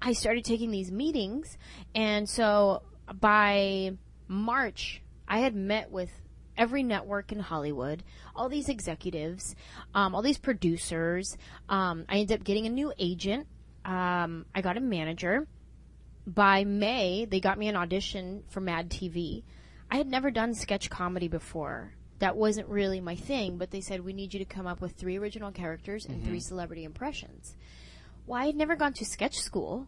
I 0.00 0.12
started 0.12 0.44
taking 0.44 0.70
these 0.70 0.90
meetings, 0.92 1.58
and 1.94 2.28
so 2.28 2.82
by 3.20 3.96
March, 4.28 5.02
I 5.28 5.40
had 5.40 5.54
met 5.54 5.90
with 5.90 6.10
every 6.56 6.82
network 6.82 7.32
in 7.32 7.40
Hollywood, 7.40 8.02
all 8.34 8.48
these 8.48 8.68
executives, 8.68 9.54
um, 9.94 10.14
all 10.14 10.22
these 10.22 10.38
producers. 10.38 11.36
Um, 11.68 12.04
I 12.08 12.18
ended 12.18 12.40
up 12.40 12.44
getting 12.44 12.66
a 12.66 12.70
new 12.70 12.92
agent. 12.98 13.46
um, 13.84 14.46
I 14.54 14.62
got 14.62 14.76
a 14.76 14.80
manager. 14.80 15.46
By 16.26 16.64
May, 16.64 17.26
they 17.26 17.40
got 17.40 17.58
me 17.58 17.68
an 17.68 17.76
audition 17.76 18.44
for 18.48 18.60
Mad 18.60 18.88
TV. 18.88 19.42
I 19.90 19.96
had 19.98 20.06
never 20.06 20.30
done 20.30 20.54
sketch 20.54 20.88
comedy 20.88 21.28
before. 21.28 21.92
That 22.20 22.36
wasn't 22.36 22.68
really 22.68 23.00
my 23.00 23.16
thing, 23.16 23.58
but 23.58 23.70
they 23.70 23.82
said, 23.82 24.02
we 24.02 24.14
need 24.14 24.32
you 24.32 24.38
to 24.38 24.46
come 24.46 24.66
up 24.66 24.80
with 24.80 24.92
three 24.92 25.18
original 25.18 25.50
characters 25.52 26.06
and 26.06 26.24
three 26.24 26.40
celebrity 26.40 26.84
impressions. 26.84 27.54
Well, 28.26 28.40
I 28.40 28.46
had 28.46 28.56
never 28.56 28.76
gone 28.76 28.94
to 28.94 29.04
sketch 29.04 29.38
school. 29.38 29.86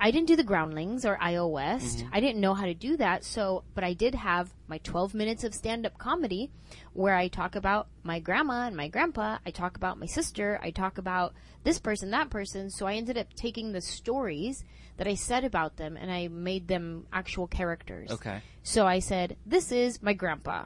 I 0.00 0.10
didn't 0.10 0.28
do 0.28 0.36
the 0.36 0.42
groundlings 0.42 1.04
or 1.04 1.20
IO 1.20 1.46
West. 1.46 1.98
Mm-hmm. 1.98 2.08
I 2.14 2.20
didn't 2.20 2.40
know 2.40 2.54
how 2.54 2.64
to 2.64 2.72
do 2.72 2.96
that. 2.96 3.22
So, 3.22 3.64
but 3.74 3.84
I 3.84 3.92
did 3.92 4.14
have 4.14 4.50
my 4.66 4.78
12 4.78 5.12
minutes 5.12 5.44
of 5.44 5.54
stand 5.54 5.84
up 5.84 5.98
comedy 5.98 6.50
where 6.94 7.14
I 7.14 7.28
talk 7.28 7.54
about 7.54 7.88
my 8.02 8.18
grandma 8.18 8.66
and 8.66 8.74
my 8.74 8.88
grandpa. 8.88 9.38
I 9.44 9.50
talk 9.50 9.76
about 9.76 9.98
my 9.98 10.06
sister. 10.06 10.58
I 10.62 10.70
talk 10.70 10.96
about 10.96 11.34
this 11.64 11.78
person, 11.78 12.10
that 12.12 12.30
person. 12.30 12.70
So 12.70 12.86
I 12.86 12.94
ended 12.94 13.18
up 13.18 13.34
taking 13.34 13.72
the 13.72 13.82
stories 13.82 14.64
that 14.96 15.06
I 15.06 15.14
said 15.14 15.44
about 15.44 15.76
them 15.76 15.98
and 15.98 16.10
I 16.10 16.28
made 16.28 16.66
them 16.66 17.06
actual 17.12 17.46
characters. 17.46 18.10
Okay. 18.10 18.40
So 18.62 18.86
I 18.86 19.00
said, 19.00 19.36
this 19.44 19.70
is 19.70 20.02
my 20.02 20.14
grandpa. 20.14 20.64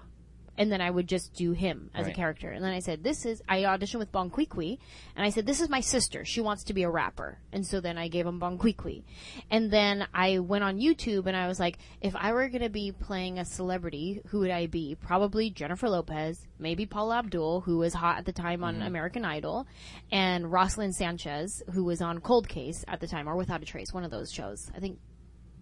And 0.57 0.71
then 0.71 0.81
I 0.81 0.89
would 0.91 1.09
just 1.09 1.35
do 1.35 1.53
him 1.53 1.91
as 1.95 2.05
Right. 2.05 2.13
a 2.13 2.15
character. 2.17 2.51
And 2.51 2.65
then 2.65 2.73
I 2.73 2.79
said, 2.79 3.03
this 3.03 3.27
is, 3.27 3.43
I 3.49 3.63
auditioned 3.63 3.99
with 3.99 4.13
Bon 4.13 4.31
Qui 4.31 4.79
and 5.17 5.25
I 5.27 5.31
said, 5.31 5.47
this 5.47 5.61
is 5.61 5.69
my 5.69 5.81
sister. 5.81 6.25
She 6.25 6.41
wants 6.41 6.65
to 6.65 6.75
be 6.75 6.85
a 6.85 6.91
rapper. 6.91 7.39
And 7.53 7.67
so 7.67 7.81
then 7.81 7.99
I 7.99 8.07
gave 8.09 8.25
him 8.27 8.39
Bon 8.39 8.57
Qui 8.57 9.05
And 9.51 9.71
then 9.71 10.07
I 10.15 10.39
went 10.39 10.63
on 10.63 10.79
YouTube 10.79 11.27
and 11.27 11.37
I 11.37 11.49
was 11.49 11.59
like, 11.59 11.79
if 12.01 12.15
I 12.15 12.33
were 12.33 12.49
going 12.49 12.63
to 12.63 12.69
be 12.71 12.93
playing 12.93 13.39
a 13.39 13.45
celebrity, 13.45 14.21
who 14.29 14.41
would 14.41 14.51
I 14.51 14.67
be? 14.67 14.95
Probably 14.95 15.51
Jennifer 15.51 15.89
Lopez, 15.89 16.47
maybe 16.59 16.87
Paula 16.87 17.19
Abdul, 17.19 17.63
who 17.63 17.79
was 17.79 17.93
hot 17.95 18.19
at 18.19 18.25
the 18.25 18.33
time 18.33 18.63
on 18.63 18.81
American 18.83 19.25
Idol, 19.25 19.67
and 20.13 20.45
Roselyn 20.47 20.93
Sanchez, 20.95 21.63
who 21.73 21.83
was 21.85 22.01
on 22.01 22.21
Cold 22.21 22.49
Case 22.49 22.85
at 22.87 23.01
the 23.01 23.09
time, 23.09 23.29
or 23.29 23.35
Without 23.37 23.63
a 23.63 23.65
Trace, 23.65 23.93
one 23.93 24.05
of 24.05 24.11
those 24.13 24.31
shows. 24.31 24.71
I 24.77 24.79
think 24.79 24.99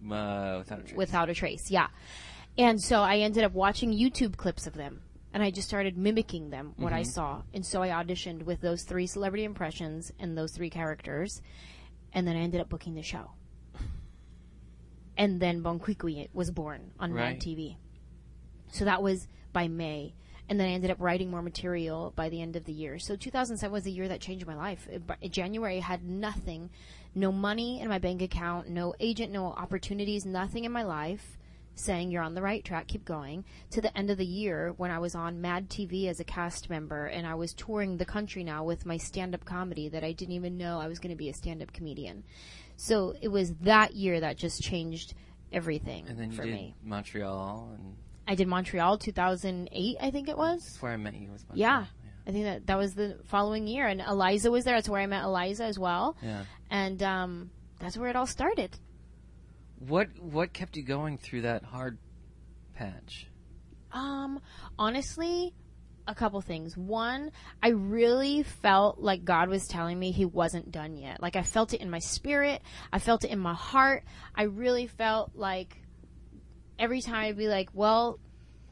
Uh, 0.03 0.57
without 0.59 0.79
a 0.79 0.83
trace. 0.83 0.97
without 0.97 1.29
a 1.29 1.33
trace. 1.33 1.71
Yeah. 1.71 1.87
And 2.57 2.81
so 2.81 3.01
I 3.01 3.17
ended 3.17 3.43
up 3.43 3.53
watching 3.53 3.91
YouTube 3.91 4.37
clips 4.37 4.67
of 4.67 4.73
them. 4.73 5.01
And 5.33 5.41
I 5.41 5.49
just 5.49 5.67
started 5.67 5.97
mimicking 5.97 6.51
them, 6.51 6.73
what 6.77 6.93
I 6.93 7.01
mm-hmm. 7.01 7.09
saw. 7.09 7.41
And 7.55 7.65
so 7.65 7.81
I 7.81 7.89
auditioned 7.89 8.43
with 8.43 8.61
those 8.61 8.83
three 8.83 9.07
celebrity 9.07 9.45
impressions 9.45 10.11
and 10.19 10.37
those 10.37 10.51
three 10.51 10.69
characters. 10.69 11.41
And 12.13 12.27
then 12.27 12.35
I 12.35 12.41
ended 12.41 12.61
up 12.61 12.69
booking 12.69 12.93
the 12.93 13.01
show. 13.01 13.31
And 15.17 15.39
then 15.39 15.61
Bon 15.61 15.79
Qui 15.79 16.29
was 16.33 16.51
born 16.51 16.91
on 16.99 17.11
Right. 17.13 17.33
Mad 17.33 17.39
TV. 17.39 17.77
So 18.67 18.85
that 18.85 19.01
was 19.01 19.27
by 19.53 19.67
May. 19.67 20.13
And 20.49 20.59
then 20.59 20.67
I 20.67 20.73
ended 20.73 20.91
up 20.91 20.97
writing 20.99 21.31
more 21.31 21.41
material 21.41 22.13
by 22.15 22.29
the 22.29 22.39
end 22.39 22.55
of 22.55 22.65
the 22.65 22.73
year. 22.73 22.99
So 22.99 23.15
2007 23.15 23.73
was 23.73 23.85
the 23.85 23.91
year 23.91 24.07
that 24.09 24.21
changed 24.21 24.45
my 24.45 24.55
life. 24.55 24.87
It- 24.87 25.31
January, 25.31 25.77
I 25.77 25.81
had 25.81 26.03
nothing, 26.03 26.69
no 27.15 27.31
money 27.31 27.81
in 27.81 27.89
my 27.89 27.97
bank 27.97 28.21
account, 28.21 28.69
no 28.69 28.93
agent, 28.99 29.31
no 29.31 29.47
opportunities, 29.47 30.25
nothing 30.27 30.65
in 30.65 30.71
my 30.71 30.83
life 30.83 31.37
saying 31.75 32.11
you're 32.11 32.21
on 32.23 32.35
the 32.35 32.41
right 32.41 32.63
track, 32.63 32.87
keep 32.87 33.03
going. 33.05 33.43
To 33.71 33.81
the 33.81 33.95
end 33.97 34.09
of 34.09 34.17
the 34.17 34.25
year 34.25 34.73
when 34.77 34.91
I 34.91 34.99
was 34.99 35.15
on 35.15 35.41
Mad 35.41 35.69
TV 35.69 36.07
as 36.07 36.19
a 36.19 36.23
cast 36.23 36.69
member 36.69 37.05
and 37.07 37.25
I 37.25 37.33
was 37.35 37.53
touring 37.53 37.97
the 37.97 38.05
country 38.05 38.43
now 38.43 38.63
with 38.63 38.85
my 38.85 38.97
stand 38.97 39.33
up 39.33 39.43
comedy 39.45 39.89
that 39.89 40.03
I 40.03 40.11
didn't 40.11 40.35
even 40.35 40.57
know 40.57 40.79
I 40.79 40.87
was 40.87 40.99
going 40.99 41.09
to 41.11 41.17
be 41.17 41.29
a 41.29 41.33
stand 41.33 41.61
up 41.63 41.73
comedian. 41.73 42.23
So 42.77 43.15
it 43.21 43.27
was 43.29 43.53
that 43.61 43.95
year 43.95 44.19
that 44.19 44.37
just 44.37 44.61
changed 44.61 45.13
everything 45.51 46.05
and 46.07 46.19
then 46.19 46.31
you 46.31 46.37
for 46.37 46.43
did 46.45 46.53
me. 46.53 46.75
Montreal, 46.83 47.71
and 47.75 47.95
I 48.27 48.35
did 48.35 48.47
Montreal 48.47 48.97
2008, 48.97 49.97
I 50.01 50.11
think 50.11 50.29
it 50.29 50.37
was. 50.37 50.63
that's 50.63 50.81
where 50.81 50.91
I 50.93 50.97
met 50.97 51.13
you. 51.15 51.31
Was 51.31 51.43
Montreal. 51.47 51.57
Yeah. 51.57 51.85
I 52.25 52.31
think 52.31 52.45
that 52.45 52.67
that 52.67 52.77
was 52.77 52.93
the 52.95 53.17
following 53.25 53.67
year, 53.67 53.85
and 53.85 53.99
Iliza 53.99 54.49
was 54.49 54.63
there. 54.63 54.75
That's 54.75 54.87
where 54.87 55.01
I 55.01 55.07
met 55.07 55.23
Iliza 55.25 55.61
as 55.65 55.77
well, 55.77 56.15
Yeah. 56.23 56.45
and 56.69 57.03
um, 57.03 57.49
that's 57.79 57.97
where 57.97 58.09
it 58.09 58.15
all 58.15 58.25
started. 58.27 58.77
What 59.87 60.07
What 60.19 60.53
kept 60.53 60.77
you 60.77 60.83
going 60.83 61.17
through 61.17 61.41
that 61.41 61.63
hard 61.63 61.97
patch? 62.73 63.27
Um, 63.91 64.39
honestly, 64.79 65.53
a 66.07 66.15
couple 66.15 66.39
things. 66.41 66.77
One, 66.77 67.31
I 67.61 67.69
really 67.69 68.43
felt 68.43 68.99
like 68.99 69.25
God 69.25 69.49
was 69.49 69.67
telling 69.67 69.99
me 69.99 70.11
He 70.11 70.25
wasn't 70.25 70.71
done 70.71 70.95
yet. 70.95 71.21
Like 71.21 71.35
I 71.35 71.43
felt 71.43 71.73
it 71.73 71.81
in 71.81 71.89
my 71.89 71.99
spirit. 71.99 72.61
I 72.91 72.99
felt 72.99 73.23
it 73.23 73.31
in 73.31 73.39
my 73.39 73.53
heart. 73.53 74.03
I 74.35 74.43
really 74.43 74.87
felt 74.87 75.31
like 75.35 75.77
every 76.79 77.01
time 77.01 77.25
I'd 77.25 77.37
be 77.37 77.47
like, 77.47 77.69
well, 77.73 78.19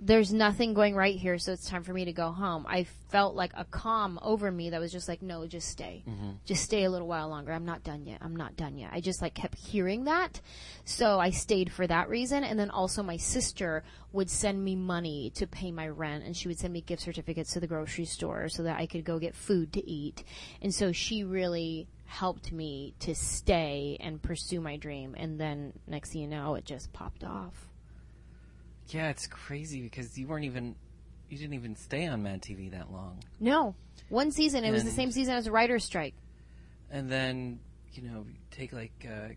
there's 0.04 0.34
nothing 0.34 0.74
going 0.74 0.96
right 0.96 1.16
here, 1.16 1.38
so 1.38 1.54
it's 1.54 1.70
time 1.70 1.84
for 1.84 1.94
me 1.94 2.06
to 2.06 2.12
go 2.12 2.32
home. 2.32 2.66
I 2.68 2.86
felt 3.12 3.36
like 3.36 3.52
a 3.56 3.64
calm 3.64 4.18
over 4.24 4.52
me 4.52 4.72
that 4.72 4.80
was 4.80 4.92
just 4.92 5.08
like, 5.08 5.22
no, 5.22 5.46
just 5.46 5.68
stay. 5.68 6.04
Mm-hmm. 6.10 6.32
Just 6.44 6.64
stay 6.64 6.86
a 6.86 6.90
little 6.90 7.08
while 7.08 7.30
longer. 7.30 7.52
I'm 7.52 7.66
not 7.66 7.84
done 7.84 8.08
yet. 8.08 8.18
I'm 8.22 8.36
not 8.36 8.58
done 8.58 8.80
yet. 8.80 8.90
I 8.92 9.00
just 9.00 9.22
like 9.22 9.36
kept 9.36 9.60
hearing 9.60 10.06
that. 10.06 10.42
So 10.86 11.20
I 11.20 11.30
stayed 11.30 11.72
for 11.72 11.86
that 11.86 12.10
reason. 12.10 12.44
And 12.44 12.60
then 12.60 12.72
also 12.72 13.04
my 13.04 13.18
sister 13.18 13.84
would 14.12 14.32
send 14.32 14.64
me 14.64 14.76
money 14.76 15.32
to 15.36 15.46
pay 15.46 15.72
my 15.72 15.88
rent 15.88 16.24
and 16.26 16.36
she 16.36 16.48
would 16.48 16.58
send 16.58 16.74
me 16.74 16.82
gift 16.82 17.04
certificates 17.04 17.54
to 17.54 17.60
the 17.60 17.68
grocery 17.68 18.06
store 18.06 18.50
so 18.50 18.64
that 18.64 18.80
I 18.80 18.88
could 18.88 19.06
go 19.06 19.20
get 19.20 19.36
food 19.36 19.72
to 19.74 19.88
eat. 19.88 20.24
And 20.64 20.74
so 20.74 20.92
she 20.92 21.24
really 21.24 21.88
helped 22.06 22.52
me 22.52 22.96
to 23.02 23.14
stay 23.14 23.98
and 24.00 24.20
pursue 24.20 24.62
my 24.62 24.78
dream. 24.78 25.14
And 25.16 25.40
then 25.40 25.74
next 25.86 26.14
thing 26.14 26.22
you 26.22 26.28
know, 26.28 26.56
it 26.56 26.66
just 26.66 26.92
popped 26.92 27.24
off. 27.24 27.71
Yeah, 28.88 29.10
it's 29.10 29.28
crazy 29.28 29.82
because 29.82 30.18
you 30.18 30.28
weren't 30.28 30.46
even 30.46 30.76
you 31.30 31.38
didn't 31.38 31.54
even 31.54 31.76
stay 31.78 32.08
on 32.08 32.24
Mad 32.24 32.42
TV 32.42 32.72
that 32.72 32.92
long, 32.92 33.24
No, 33.40 33.74
one 34.10 34.32
season. 34.32 34.66
It 34.66 34.72
was 34.72 34.84
the 34.84 34.90
And- 34.90 34.96
same 34.96 35.12
season 35.12 35.34
as 35.36 35.48
a 35.48 35.52
writer's 35.52 35.86
strike. 35.86 36.14
and 36.90 37.10
then 37.10 37.60
you 37.94 38.04
know 38.04 38.26
take 38.52 38.74
like 38.74 39.08
uh, 39.10 39.30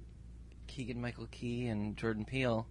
Keegan 0.66 1.00
Michael 1.00 1.28
Key 1.30 1.66
and 1.68 1.96
Jordan 1.96 2.24
Peele, 2.24 2.66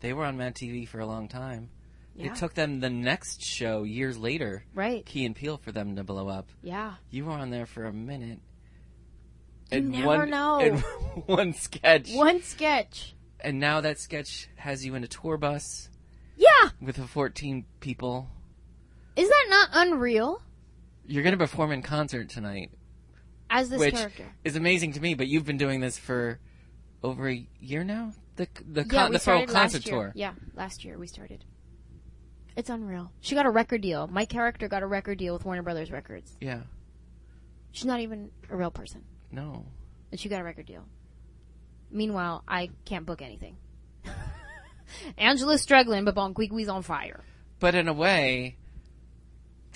they 0.00 0.12
were 0.12 0.24
on 0.24 0.36
Mad 0.36 0.54
TV 0.56 0.86
for 0.88 0.98
a 0.98 1.06
long 1.06 1.28
time. 1.28 1.70
Yeah. 2.16 2.32
It 2.32 2.36
took 2.36 2.54
them 2.54 2.80
the 2.80 2.88
next 2.90 3.42
show 3.44 3.82
years 3.82 4.16
later, 4.16 4.64
Right. 4.74 5.04
Key 5.04 5.26
and 5.26 5.36
Peele, 5.36 5.58
for 5.58 5.70
them 5.70 5.96
to 5.96 6.02
blow 6.02 6.28
up. 6.28 6.48
Yeah. 6.62 6.94
You 7.10 7.26
were 7.26 7.32
on 7.32 7.50
there 7.50 7.66
for 7.66 7.84
a 7.84 7.92
minute. 7.92 8.40
You 9.70 9.78
And 9.78 9.90
never 9.90 10.06
one, 10.06 10.30
know. 10.30 10.58
in 10.60 10.78
one 11.26 11.52
sketch, 11.52 12.12
One 12.14 12.40
sketch. 12.42 13.14
and 13.40 13.60
now 13.60 13.80
that 13.82 13.98
sketch 14.00 14.48
has 14.56 14.84
you 14.86 14.94
in 14.94 15.04
a 15.04 15.08
tour 15.08 15.36
bus 15.36 15.90
Yeah. 16.36 16.70
with 16.80 16.98
a 16.98 17.06
14 17.06 17.64
people. 17.80 18.28
Is 19.16 19.28
that 19.28 19.46
not 19.48 19.68
unreal? 19.72 20.42
You're 21.06 21.22
going 21.22 21.32
to 21.32 21.38
perform 21.38 21.72
in 21.72 21.82
concert 21.82 22.28
tonight, 22.28 22.70
As 23.48 23.68
this 23.70 23.78
which 23.80 23.94
character. 23.94 24.24
is 24.44 24.56
amazing 24.56 24.92
to 24.92 25.00
me. 25.00 25.14
But 25.14 25.28
you've 25.28 25.44
been 25.46 25.56
doing 25.56 25.80
this 25.80 25.96
for 25.98 26.38
over 27.02 27.28
a 27.30 27.46
year 27.60 27.84
now. 27.84 28.12
The 28.36 28.48
the, 28.68 28.82
Yeah, 28.82 29.02
con- 29.04 29.12
the 29.12 29.18
started 29.18 29.48
concert 29.48 29.84
tour. 29.84 30.12
Yeah, 30.14 30.32
last 30.54 30.84
year 30.84 30.98
we 30.98 31.06
started. 31.06 31.44
It's 32.56 32.68
unreal. 32.70 33.12
She 33.20 33.34
got 33.34 33.46
a 33.46 33.50
record 33.50 33.80
deal. 33.82 34.06
My 34.08 34.24
character 34.24 34.66
got 34.68 34.82
a 34.82 34.86
record 34.86 35.18
deal 35.18 35.32
with 35.34 35.44
Warner 35.44 35.62
Brothers 35.62 35.90
Records. 35.90 36.36
Yeah. 36.40 36.62
She's 37.70 37.84
not 37.84 38.00
even 38.00 38.30
a 38.50 38.56
real 38.56 38.70
person, 38.70 39.04
No. 39.30 39.64
and 40.10 40.18
she 40.18 40.28
got 40.30 40.40
a 40.40 40.44
record 40.44 40.66
deal. 40.66 40.84
Meanwhile, 41.90 42.42
I 42.48 42.70
can't 42.84 43.04
book 43.06 43.20
anything. 43.22 43.56
Anjelah's 45.18 45.62
struggling, 45.62 46.04
but 46.04 46.14
Bon 46.14 46.34
Wee's 46.36 46.68
on 46.68 46.82
fire. 46.82 47.22
But 47.58 47.74
in 47.74 47.88
a 47.88 47.92
way, 47.92 48.56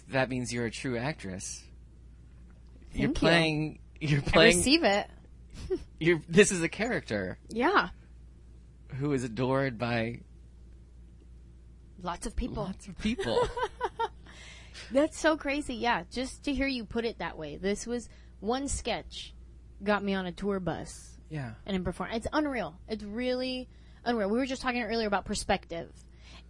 that 0.09 0.29
means 0.29 0.53
you're 0.53 0.67
a 0.67 0.71
true 0.71 0.97
actress. 0.99 1.63
you're 2.93 3.09
Thank 3.09 3.17
you. 3.17 3.21
playing. 3.21 3.79
You're 4.01 4.21
I 4.21 4.31
playing. 4.31 4.57
receive 4.57 4.85
it. 4.85 5.09
You're. 6.01 6.23
This 6.29 6.53
is 6.53 6.63
a 6.63 6.69
character 6.69 7.39
Yeah, 7.51 7.91
who 8.97 9.13
is 9.13 9.25
adored 9.25 9.79
by 9.79 10.21
lots 12.03 12.27
of 12.27 12.35
people. 12.35 12.65
lots 12.65 12.87
of 12.89 12.97
people. 12.99 13.47
That's 14.93 15.19
so 15.19 15.37
crazy. 15.37 15.75
Yeah, 15.75 16.05
just 16.11 16.45
to 16.45 16.55
hear 16.55 16.67
you 16.67 16.85
put 16.85 17.05
it 17.05 17.19
that 17.19 17.37
way. 17.37 17.57
This 17.57 17.87
was 17.87 18.09
one 18.41 18.69
sketch 18.69 19.35
got 19.83 20.03
me 20.03 20.15
on 20.15 20.27
a 20.27 20.33
tour 20.33 20.61
bus 20.61 21.19
yeah. 21.29 21.53
and 21.67 21.77
in 21.77 21.85
perform. 21.85 22.11
It's 22.13 22.27
unreal. 22.33 22.79
It's 22.89 23.05
really 23.05 23.69
unreal. 24.05 24.29
We 24.29 24.39
were 24.39 24.47
just 24.47 24.63
talking 24.63 24.83
earlier 24.83 25.07
about 25.07 25.25
perspective 25.25 25.91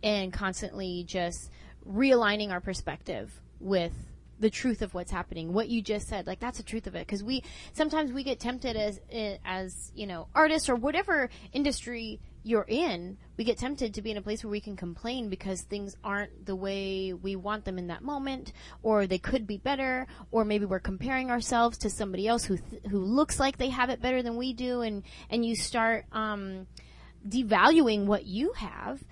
and 0.02 0.32
constantly 0.32 1.04
just 1.06 1.50
realigning 1.86 2.50
our 2.50 2.60
perspective 2.60 3.40
with 3.58 3.92
the 4.40 4.50
truth 4.50 4.80
of 4.80 4.94
what's 4.94 5.10
happening. 5.10 5.52
What 5.52 5.68
you 5.68 5.82
just 5.82 6.08
said, 6.08 6.26
like 6.26 6.40
that's 6.40 6.58
the 6.58 6.64
truth 6.64 6.86
of 6.86 6.94
it. 6.94 7.06
Because 7.06 7.22
we 7.22 7.44
sometimes 7.72 8.12
we 8.12 8.24
get 8.24 8.40
tempted 8.40 8.76
as 8.76 9.00
eh, 9.12 9.36
as 9.44 9.92
you 9.94 10.06
know 10.06 10.28
artists 10.34 10.68
or 10.68 10.76
whatever 10.76 11.28
industry 11.52 12.20
you're 12.42 12.64
in, 12.66 13.18
we 13.36 13.44
get 13.44 13.58
tempted 13.58 13.92
to 13.92 14.00
be 14.00 14.10
in 14.10 14.16
a 14.16 14.22
place 14.22 14.42
where 14.42 14.50
we 14.50 14.60
can 14.60 14.74
complain 14.74 15.28
because 15.28 15.60
things 15.60 15.94
aren't 16.02 16.46
the 16.46 16.56
way 16.56 17.12
we 17.12 17.36
want 17.36 17.66
them 17.66 17.78
in 17.78 17.88
that 17.88 18.02
moment, 18.02 18.54
or 18.82 19.06
they 19.06 19.18
could 19.18 19.46
be 19.46 19.58
better, 19.58 20.06
or 20.30 20.46
maybe 20.46 20.64
we're 20.64 20.80
comparing 20.80 21.30
ourselves 21.30 21.76
to 21.76 21.90
somebody 21.90 22.26
else 22.26 22.44
who 22.44 22.56
th- 22.56 22.82
who 22.90 22.98
looks 22.98 23.38
like 23.38 23.58
they 23.58 23.68
have 23.68 23.90
it 23.90 24.00
better 24.00 24.22
than 24.22 24.36
we 24.36 24.54
do, 24.54 24.80
and 24.80 25.02
and 25.28 25.44
you 25.44 25.54
start 25.54 26.06
um, 26.12 26.66
devaluing 27.28 28.06
what 28.06 28.26
you 28.26 28.52
have. 28.52 29.02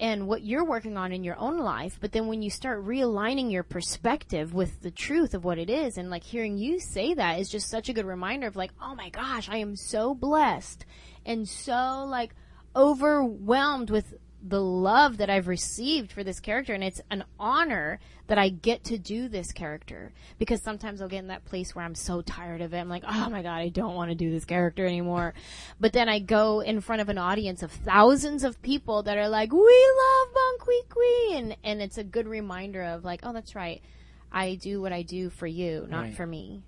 and 0.00 0.26
what 0.26 0.42
you're 0.42 0.64
working 0.64 0.96
on 0.96 1.12
in 1.12 1.22
your 1.22 1.38
own 1.38 1.56
life. 1.56 1.98
But 2.00 2.10
then 2.10 2.26
when 2.26 2.42
you 2.42 2.50
start 2.50 2.84
realigning 2.84 3.52
your 3.52 3.62
perspective 3.62 4.52
with 4.52 4.82
the 4.82 4.90
truth 4.90 5.34
of 5.34 5.44
what 5.44 5.56
it 5.56 5.70
is 5.70 5.96
and 5.96 6.10
like 6.10 6.24
hearing 6.24 6.58
you 6.58 6.80
say 6.80 7.14
that 7.14 7.38
is 7.38 7.48
just 7.48 7.70
such 7.70 7.88
a 7.88 7.92
good 7.92 8.04
reminder 8.04 8.48
of 8.48 8.56
like, 8.56 8.72
oh 8.82 8.96
my 8.96 9.08
gosh, 9.10 9.48
I 9.48 9.58
am 9.58 9.76
so 9.76 10.12
blessed 10.12 10.84
and 11.24 11.48
so 11.48 12.06
like 12.08 12.34
overwhelmed 12.74 13.90
with 13.90 14.14
the 14.46 14.60
love 14.60 15.16
that 15.16 15.30
I've 15.30 15.48
received 15.48 16.12
for 16.12 16.22
this 16.22 16.38
character. 16.38 16.74
And 16.74 16.84
it's 16.84 17.00
an 17.10 17.24
honor 17.40 17.98
that 18.26 18.36
I 18.36 18.50
get 18.50 18.84
to 18.84 18.98
do 18.98 19.26
this 19.26 19.52
character 19.52 20.12
because 20.38 20.62
sometimes 20.62 21.00
I'll 21.00 21.08
get 21.08 21.20
in 21.20 21.28
that 21.28 21.46
place 21.46 21.74
where 21.74 21.84
I'm 21.84 21.94
so 21.94 22.20
tired 22.20 22.60
of 22.60 22.74
it. 22.74 22.78
I'm 22.78 22.88
like, 22.90 23.04
oh 23.06 23.30
my 23.30 23.42
God, 23.42 23.56
I 23.56 23.70
don't 23.70 23.94
want 23.94 24.10
to 24.10 24.14
do 24.14 24.30
this 24.30 24.44
character 24.44 24.86
anymore. 24.86 25.32
but 25.80 25.94
then 25.94 26.08
I 26.10 26.18
go 26.18 26.60
in 26.60 26.82
front 26.82 27.00
of 27.00 27.08
an 27.08 27.16
audience 27.16 27.62
of 27.62 27.72
thousands 27.72 28.44
of 28.44 28.60
people 28.60 29.02
that 29.04 29.16
are 29.16 29.28
like, 29.30 29.50
we 29.50 29.58
love 29.58 30.34
Bon 30.34 31.36
And, 31.36 31.56
and 31.64 31.80
it's 31.82 31.96
a 31.98 32.04
good 32.04 32.28
reminder 32.28 32.82
of 32.82 33.02
like, 33.02 33.20
oh, 33.22 33.32
that's 33.32 33.54
right. 33.54 33.82
I 34.30 34.56
do 34.56 34.82
what 34.82 34.92
I 34.92 35.02
do 35.02 35.30
for 35.30 35.46
you, 35.46 35.86
not 35.88 36.02
Right. 36.02 36.14
for 36.14 36.26
me. 36.26 36.62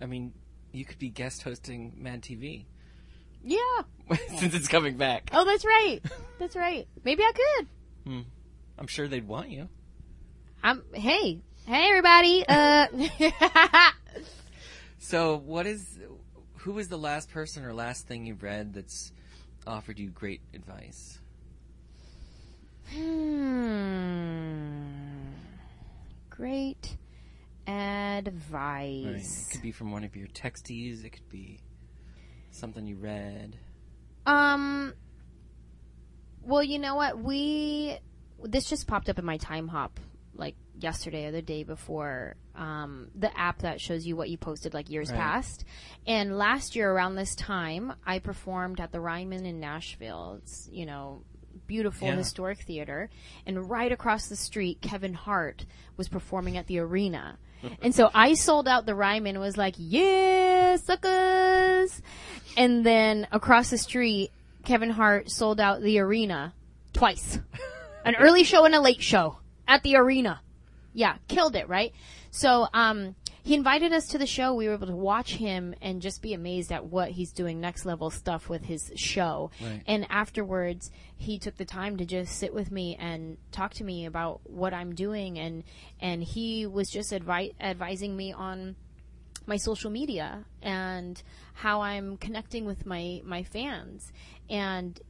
I 0.00 0.06
mean, 0.06 0.32
you 0.72 0.86
could 0.86 0.98
be 0.98 1.10
guest 1.10 1.42
hosting 1.42 1.94
Mad 1.98 2.22
TV 2.22 2.64
Yeah. 3.44 3.82
since 4.38 4.54
it's 4.54 4.68
coming 4.68 4.96
back. 4.96 5.30
Oh, 5.32 5.44
that's 5.44 5.64
right. 5.64 6.00
That's 6.38 6.56
right. 6.56 6.86
Maybe 7.04 7.22
I 7.22 7.32
could. 7.32 7.66
I'm 8.78 8.86
sure 8.86 9.08
they'd 9.08 9.28
want 9.28 9.50
you. 9.50 9.68
I'm, 10.62 10.82
hey, 10.94 11.40
hey 11.66 11.88
everybody. 11.88 12.44
Uh, 12.48 12.86
So, 15.02 15.38
what 15.38 15.66
is 15.66 15.98
who 16.58 16.72
was 16.72 16.88
the 16.88 16.98
last 16.98 17.30
person 17.30 17.64
or 17.64 17.72
last 17.72 18.06
thing 18.06 18.26
you 18.26 18.34
read 18.34 18.74
that's 18.74 19.12
offered 19.66 19.98
you 19.98 20.10
great 20.10 20.40
advice? 20.54 21.18
hmm. 22.92 24.76
Great 26.28 26.96
Right. 27.66 28.22
advice. 28.26 29.48
It 29.48 29.52
could 29.52 29.62
be 29.62 29.72
from 29.72 29.92
one 29.92 30.04
of 30.04 30.16
your 30.16 30.26
texties. 30.28 31.04
It 31.04 31.10
could 31.10 31.28
be 31.28 31.60
something 32.50 32.86
you 32.86 32.96
read. 32.96 33.56
Um. 34.26 34.92
Well, 36.42 36.62
you 36.62 36.78
know 36.78 36.94
what? 36.94 37.18
We 37.18 37.98
this 38.42 38.68
just 38.68 38.86
popped 38.86 39.08
up 39.08 39.18
in 39.18 39.24
my 39.24 39.36
time 39.36 39.68
hop 39.68 40.00
like 40.34 40.54
yesterday 40.78 41.26
or 41.26 41.32
the 41.32 41.42
day 41.42 41.62
before. 41.64 42.36
Um, 42.54 43.08
the 43.14 43.36
app 43.38 43.60
that 43.60 43.80
shows 43.80 44.06
you 44.06 44.16
what 44.16 44.28
you 44.30 44.36
posted 44.38 44.72
like 44.74 44.90
years 44.90 45.10
Right. 45.10 45.18
past. 45.18 45.64
And 46.06 46.36
last 46.38 46.76
year 46.76 46.90
around 46.90 47.14
this 47.16 47.34
time, 47.34 47.92
I 48.06 48.18
performed 48.18 48.80
at 48.80 48.92
the 48.92 49.00
Ryman 49.00 49.44
in 49.46 49.60
Nashville. 49.60 50.38
It's 50.42 50.68
you 50.72 50.86
know 50.86 51.22
beautiful 51.66 52.08
Yeah. 52.08 52.16
historic 52.16 52.60
theater, 52.62 53.10
and 53.46 53.68
right 53.70 53.92
across 53.92 54.28
the 54.28 54.36
street, 54.36 54.80
Kevin 54.80 55.14
Hart 55.14 55.66
was 55.96 56.08
performing 56.08 56.56
at 56.56 56.66
the 56.66 56.78
arena. 56.78 57.38
And 57.82 57.94
so 57.94 58.08
I 58.14 58.32
sold 58.34 58.66
out 58.66 58.86
the 58.86 58.94
Ryman 58.94 59.36
and 59.36 59.40
was 59.44 59.58
like, 59.58 59.74
yeah, 59.76 60.29
suckers. 60.76 62.02
And 62.56 62.84
then 62.84 63.26
across 63.32 63.70
the 63.70 63.78
street, 63.78 64.30
Kevin 64.64 64.90
Hart 64.90 65.30
sold 65.30 65.60
out 65.60 65.82
the 65.82 65.98
arena 65.98 66.54
twice. 66.92 67.38
An 68.04 68.16
early 68.16 68.44
show 68.44 68.64
and 68.64 68.74
a 68.74 68.80
late 68.80 69.02
show 69.02 69.38
at 69.68 69.82
the 69.82 69.96
arena. 69.96 70.40
Yeah, 70.92 71.16
killed 71.28 71.54
it, 71.54 71.68
right? 71.68 71.92
So, 72.30 72.66
um, 72.72 73.14
he 73.42 73.54
invited 73.54 73.92
us 73.92 74.08
to 74.08 74.18
the 74.18 74.26
show. 74.26 74.54
We 74.54 74.68
were 74.68 74.74
able 74.74 74.86
to 74.88 74.94
watch 74.94 75.34
him 75.34 75.74
and 75.80 76.02
just 76.02 76.20
be 76.20 76.34
amazed 76.34 76.72
at 76.72 76.84
what 76.84 77.10
he's 77.10 77.32
doing 77.32 77.60
next 77.60 77.86
level 77.86 78.10
stuff 78.10 78.48
with 78.48 78.64
his 78.64 78.92
show. 78.96 79.50
Right. 79.60 79.82
And 79.86 80.06
afterwards, 80.10 80.90
he 81.16 81.38
took 81.38 81.56
the 81.56 81.64
time 81.64 81.96
to 81.96 82.04
just 82.04 82.36
sit 82.38 82.52
with 82.52 82.70
me 82.70 82.96
and 83.00 83.38
talk 83.50 83.74
to 83.74 83.84
me 83.84 84.04
about 84.06 84.40
what 84.44 84.74
I'm 84.74 84.94
doing 84.94 85.38
and 85.38 85.64
and 86.00 86.22
he 86.22 86.66
was 86.66 86.90
just 86.90 87.12
advi- 87.12 87.54
advising 87.60 88.16
me 88.16 88.32
on 88.32 88.76
my 89.46 89.56
social 89.56 89.90
media 89.90 90.44
and 90.62 91.22
how 91.54 91.80
I'm 91.80 92.16
connecting 92.16 92.64
with 92.64 92.86
my 92.86 93.22
my 93.24 93.42
fans 93.42 94.12
and 94.48 95.00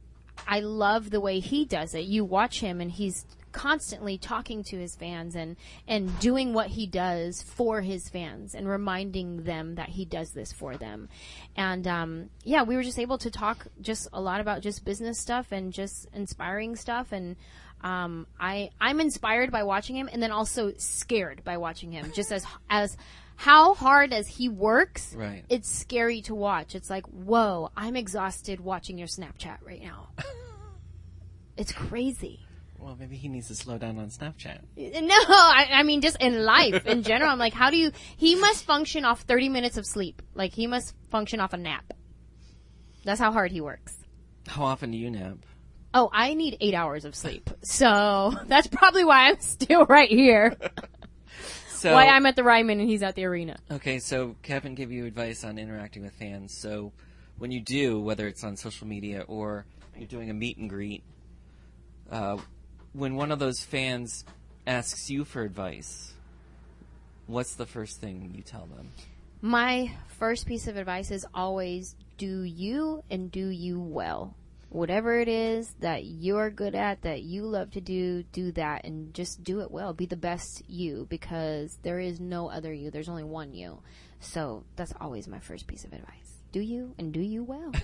I 0.47 0.59
love 0.61 1.09
the 1.09 1.21
way 1.21 1.39
he 1.39 1.65
does 1.65 1.93
it. 1.93 2.05
You 2.05 2.25
watch 2.25 2.61
him 2.61 2.81
and 2.81 2.91
he's 2.91 3.25
constantly 3.51 4.17
talking 4.17 4.63
to 4.63 4.77
his 4.77 4.95
fans 4.95 5.35
and 5.35 5.57
and 5.85 6.17
doing 6.19 6.53
what 6.53 6.67
he 6.67 6.87
does 6.87 7.41
for 7.41 7.81
his 7.81 8.07
fans 8.07 8.55
and 8.55 8.67
reminding 8.67 9.43
them 9.43 9.75
that 9.75 9.89
he 9.89 10.05
does 10.05 10.31
this 10.31 10.53
for 10.53 10.77
them. 10.77 11.09
And 11.55 11.85
um 11.87 12.29
yeah, 12.43 12.63
we 12.63 12.75
were 12.75 12.83
just 12.83 12.99
able 12.99 13.17
to 13.19 13.29
talk 13.29 13.67
just 13.81 14.07
a 14.13 14.21
lot 14.21 14.39
about 14.39 14.61
just 14.61 14.85
business 14.85 15.19
stuff 15.19 15.51
and 15.51 15.73
just 15.73 16.07
inspiring 16.13 16.75
stuff 16.75 17.11
and 17.11 17.35
um 17.81 18.25
I 18.39 18.69
I'm 18.79 19.01
inspired 19.01 19.51
by 19.51 19.63
watching 19.63 19.97
him 19.97 20.09
and 20.11 20.23
then 20.23 20.31
also 20.31 20.71
scared 20.77 21.43
by 21.43 21.57
watching 21.57 21.91
him 21.91 22.11
just 22.13 22.31
as 22.31 22.45
as 22.69 22.95
how 23.41 23.73
hard 23.73 24.13
as 24.13 24.27
he 24.27 24.47
works 24.49 25.15
Right. 25.15 25.43
it's 25.49 25.67
scary 25.67 26.21
to 26.21 26.35
watch. 26.35 26.75
It's 26.75 26.91
like, 26.91 27.05
whoa, 27.07 27.71
I'm 27.75 27.95
exhausted 27.95 28.59
watching 28.59 28.99
your 28.99 29.07
Snapchat 29.07 29.57
right 29.65 29.81
now. 29.81 30.09
it's 31.57 31.71
crazy. 31.71 32.39
Well, 32.77 32.95
maybe 32.99 33.15
he 33.15 33.29
needs 33.29 33.47
to 33.47 33.55
slow 33.55 33.79
down 33.79 33.97
on 33.97 34.09
Snapchat. 34.09 34.59
No, 34.77 35.15
I, 35.27 35.69
I 35.71 35.83
mean, 35.83 36.01
just 36.01 36.17
in 36.21 36.43
life 36.45 36.85
in 36.85 37.01
general. 37.01 37.31
I'm 37.31 37.39
like, 37.39 37.53
how 37.53 37.71
do 37.71 37.77
you, 37.77 37.91
he 38.15 38.35
must 38.35 38.63
function 38.63 39.05
off 39.05 39.21
30 39.21 39.49
minutes 39.49 39.77
of 39.77 39.87
sleep. 39.87 40.21
Like, 40.35 40.53
he 40.53 40.67
must 40.67 40.93
function 41.09 41.39
off 41.39 41.53
a 41.53 41.57
nap. 41.57 41.93
That's 43.03 43.19
how 43.19 43.31
hard 43.31 43.51
he 43.51 43.61
works. 43.61 43.97
How 44.47 44.65
often 44.65 44.91
do 44.91 44.97
you 44.99 45.09
nap? 45.09 45.37
Oh, 45.95 46.09
I 46.13 46.35
need 46.35 46.57
eight 46.61 46.75
hours 46.75 47.05
of 47.05 47.15
sleep. 47.15 47.49
So 47.63 48.33
that's 48.45 48.67
probably 48.67 49.03
why 49.03 49.29
I'm 49.29 49.39
still 49.39 49.85
right 49.87 50.09
here. 50.09 50.55
So, 51.81 51.93
why 51.93 52.05
I'm 52.05 52.27
at 52.27 52.35
the 52.35 52.43
Ryman 52.43 52.79
and 52.79 52.87
he's 52.87 53.01
at 53.01 53.15
the 53.15 53.25
arena. 53.25 53.57
okay, 53.71 53.97
so 53.97 54.35
Kevin 54.43 54.75
gave 54.75 54.91
you 54.91 55.07
advice 55.07 55.43
on 55.43 55.57
interacting 55.57 56.03
with 56.03 56.13
fans. 56.13 56.55
So, 56.55 56.91
when 57.39 57.49
you 57.49 57.59
do, 57.59 57.99
whether 57.99 58.27
it's 58.27 58.43
on 58.43 58.55
social 58.55 58.85
media 58.85 59.25
or 59.27 59.65
you're 59.97 60.07
doing 60.07 60.29
a 60.29 60.33
meet 60.35 60.57
and 60.57 60.69
greet, 60.69 61.01
uh, 62.11 62.37
when 62.93 63.15
one 63.15 63.31
of 63.31 63.39
those 63.39 63.61
fans 63.61 64.25
asks 64.67 65.09
you 65.09 65.25
for 65.25 65.41
advice, 65.41 66.13
what's 67.25 67.55
the 67.55 67.65
first 67.65 67.99
thing 67.99 68.31
you 68.35 68.43
tell 68.43 68.67
them? 68.67 68.91
My 69.41 69.91
first 70.19 70.45
piece 70.45 70.67
of 70.67 70.77
advice 70.77 71.09
is 71.09 71.25
always 71.33 71.95
do 72.19 72.43
you 72.43 73.03
and 73.09 73.31
do 73.31 73.47
you 73.47 73.81
well. 73.81 74.35
Whatever 74.71 75.19
it 75.19 75.27
is 75.27 75.75
that 75.81 76.05
you're 76.05 76.49
good 76.49 76.75
at, 76.75 77.01
that 77.01 77.23
you 77.23 77.43
love 77.43 77.71
to 77.71 77.81
do, 77.81 78.23
do 78.31 78.53
that 78.53 78.85
and 78.85 79.13
just 79.13 79.43
do 79.43 79.59
it 79.59 79.69
well. 79.69 79.93
Be 79.93 80.05
the 80.05 80.15
best 80.15 80.63
you 80.67 81.05
because 81.09 81.77
there 81.83 81.99
is 81.99 82.21
no 82.21 82.49
other 82.49 82.71
you. 82.73 82.89
There's 82.89 83.09
only 83.09 83.25
one 83.25 83.53
you. 83.53 83.81
So 84.21 84.63
that's 84.77 84.93
always 85.01 85.27
my 85.27 85.39
first 85.39 85.67
piece 85.67 85.83
of 85.83 85.91
advice. 85.91 86.37
Do 86.53 86.61
you 86.61 86.95
and 86.97 87.11
do 87.11 87.19
you 87.19 87.43
well. 87.43 87.73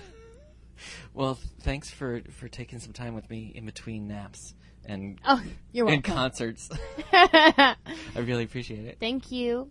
Well, 1.14 1.38
thanks 1.60 1.90
for 1.90 2.22
for 2.30 2.48
taking 2.48 2.78
some 2.78 2.92
time 2.92 3.14
with 3.14 3.28
me 3.28 3.52
in 3.54 3.66
between 3.66 4.06
naps 4.06 4.54
and 4.84 5.18
oh, 5.26 5.42
you're 5.72 5.88
and 5.88 6.04
concerts. 6.04 6.68
I 7.12 7.74
really 8.14 8.44
appreciate 8.44 8.86
it. 8.86 8.98
Thank 9.00 9.32
you. 9.32 9.70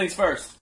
Things 0.00 0.14
first. 0.14 0.59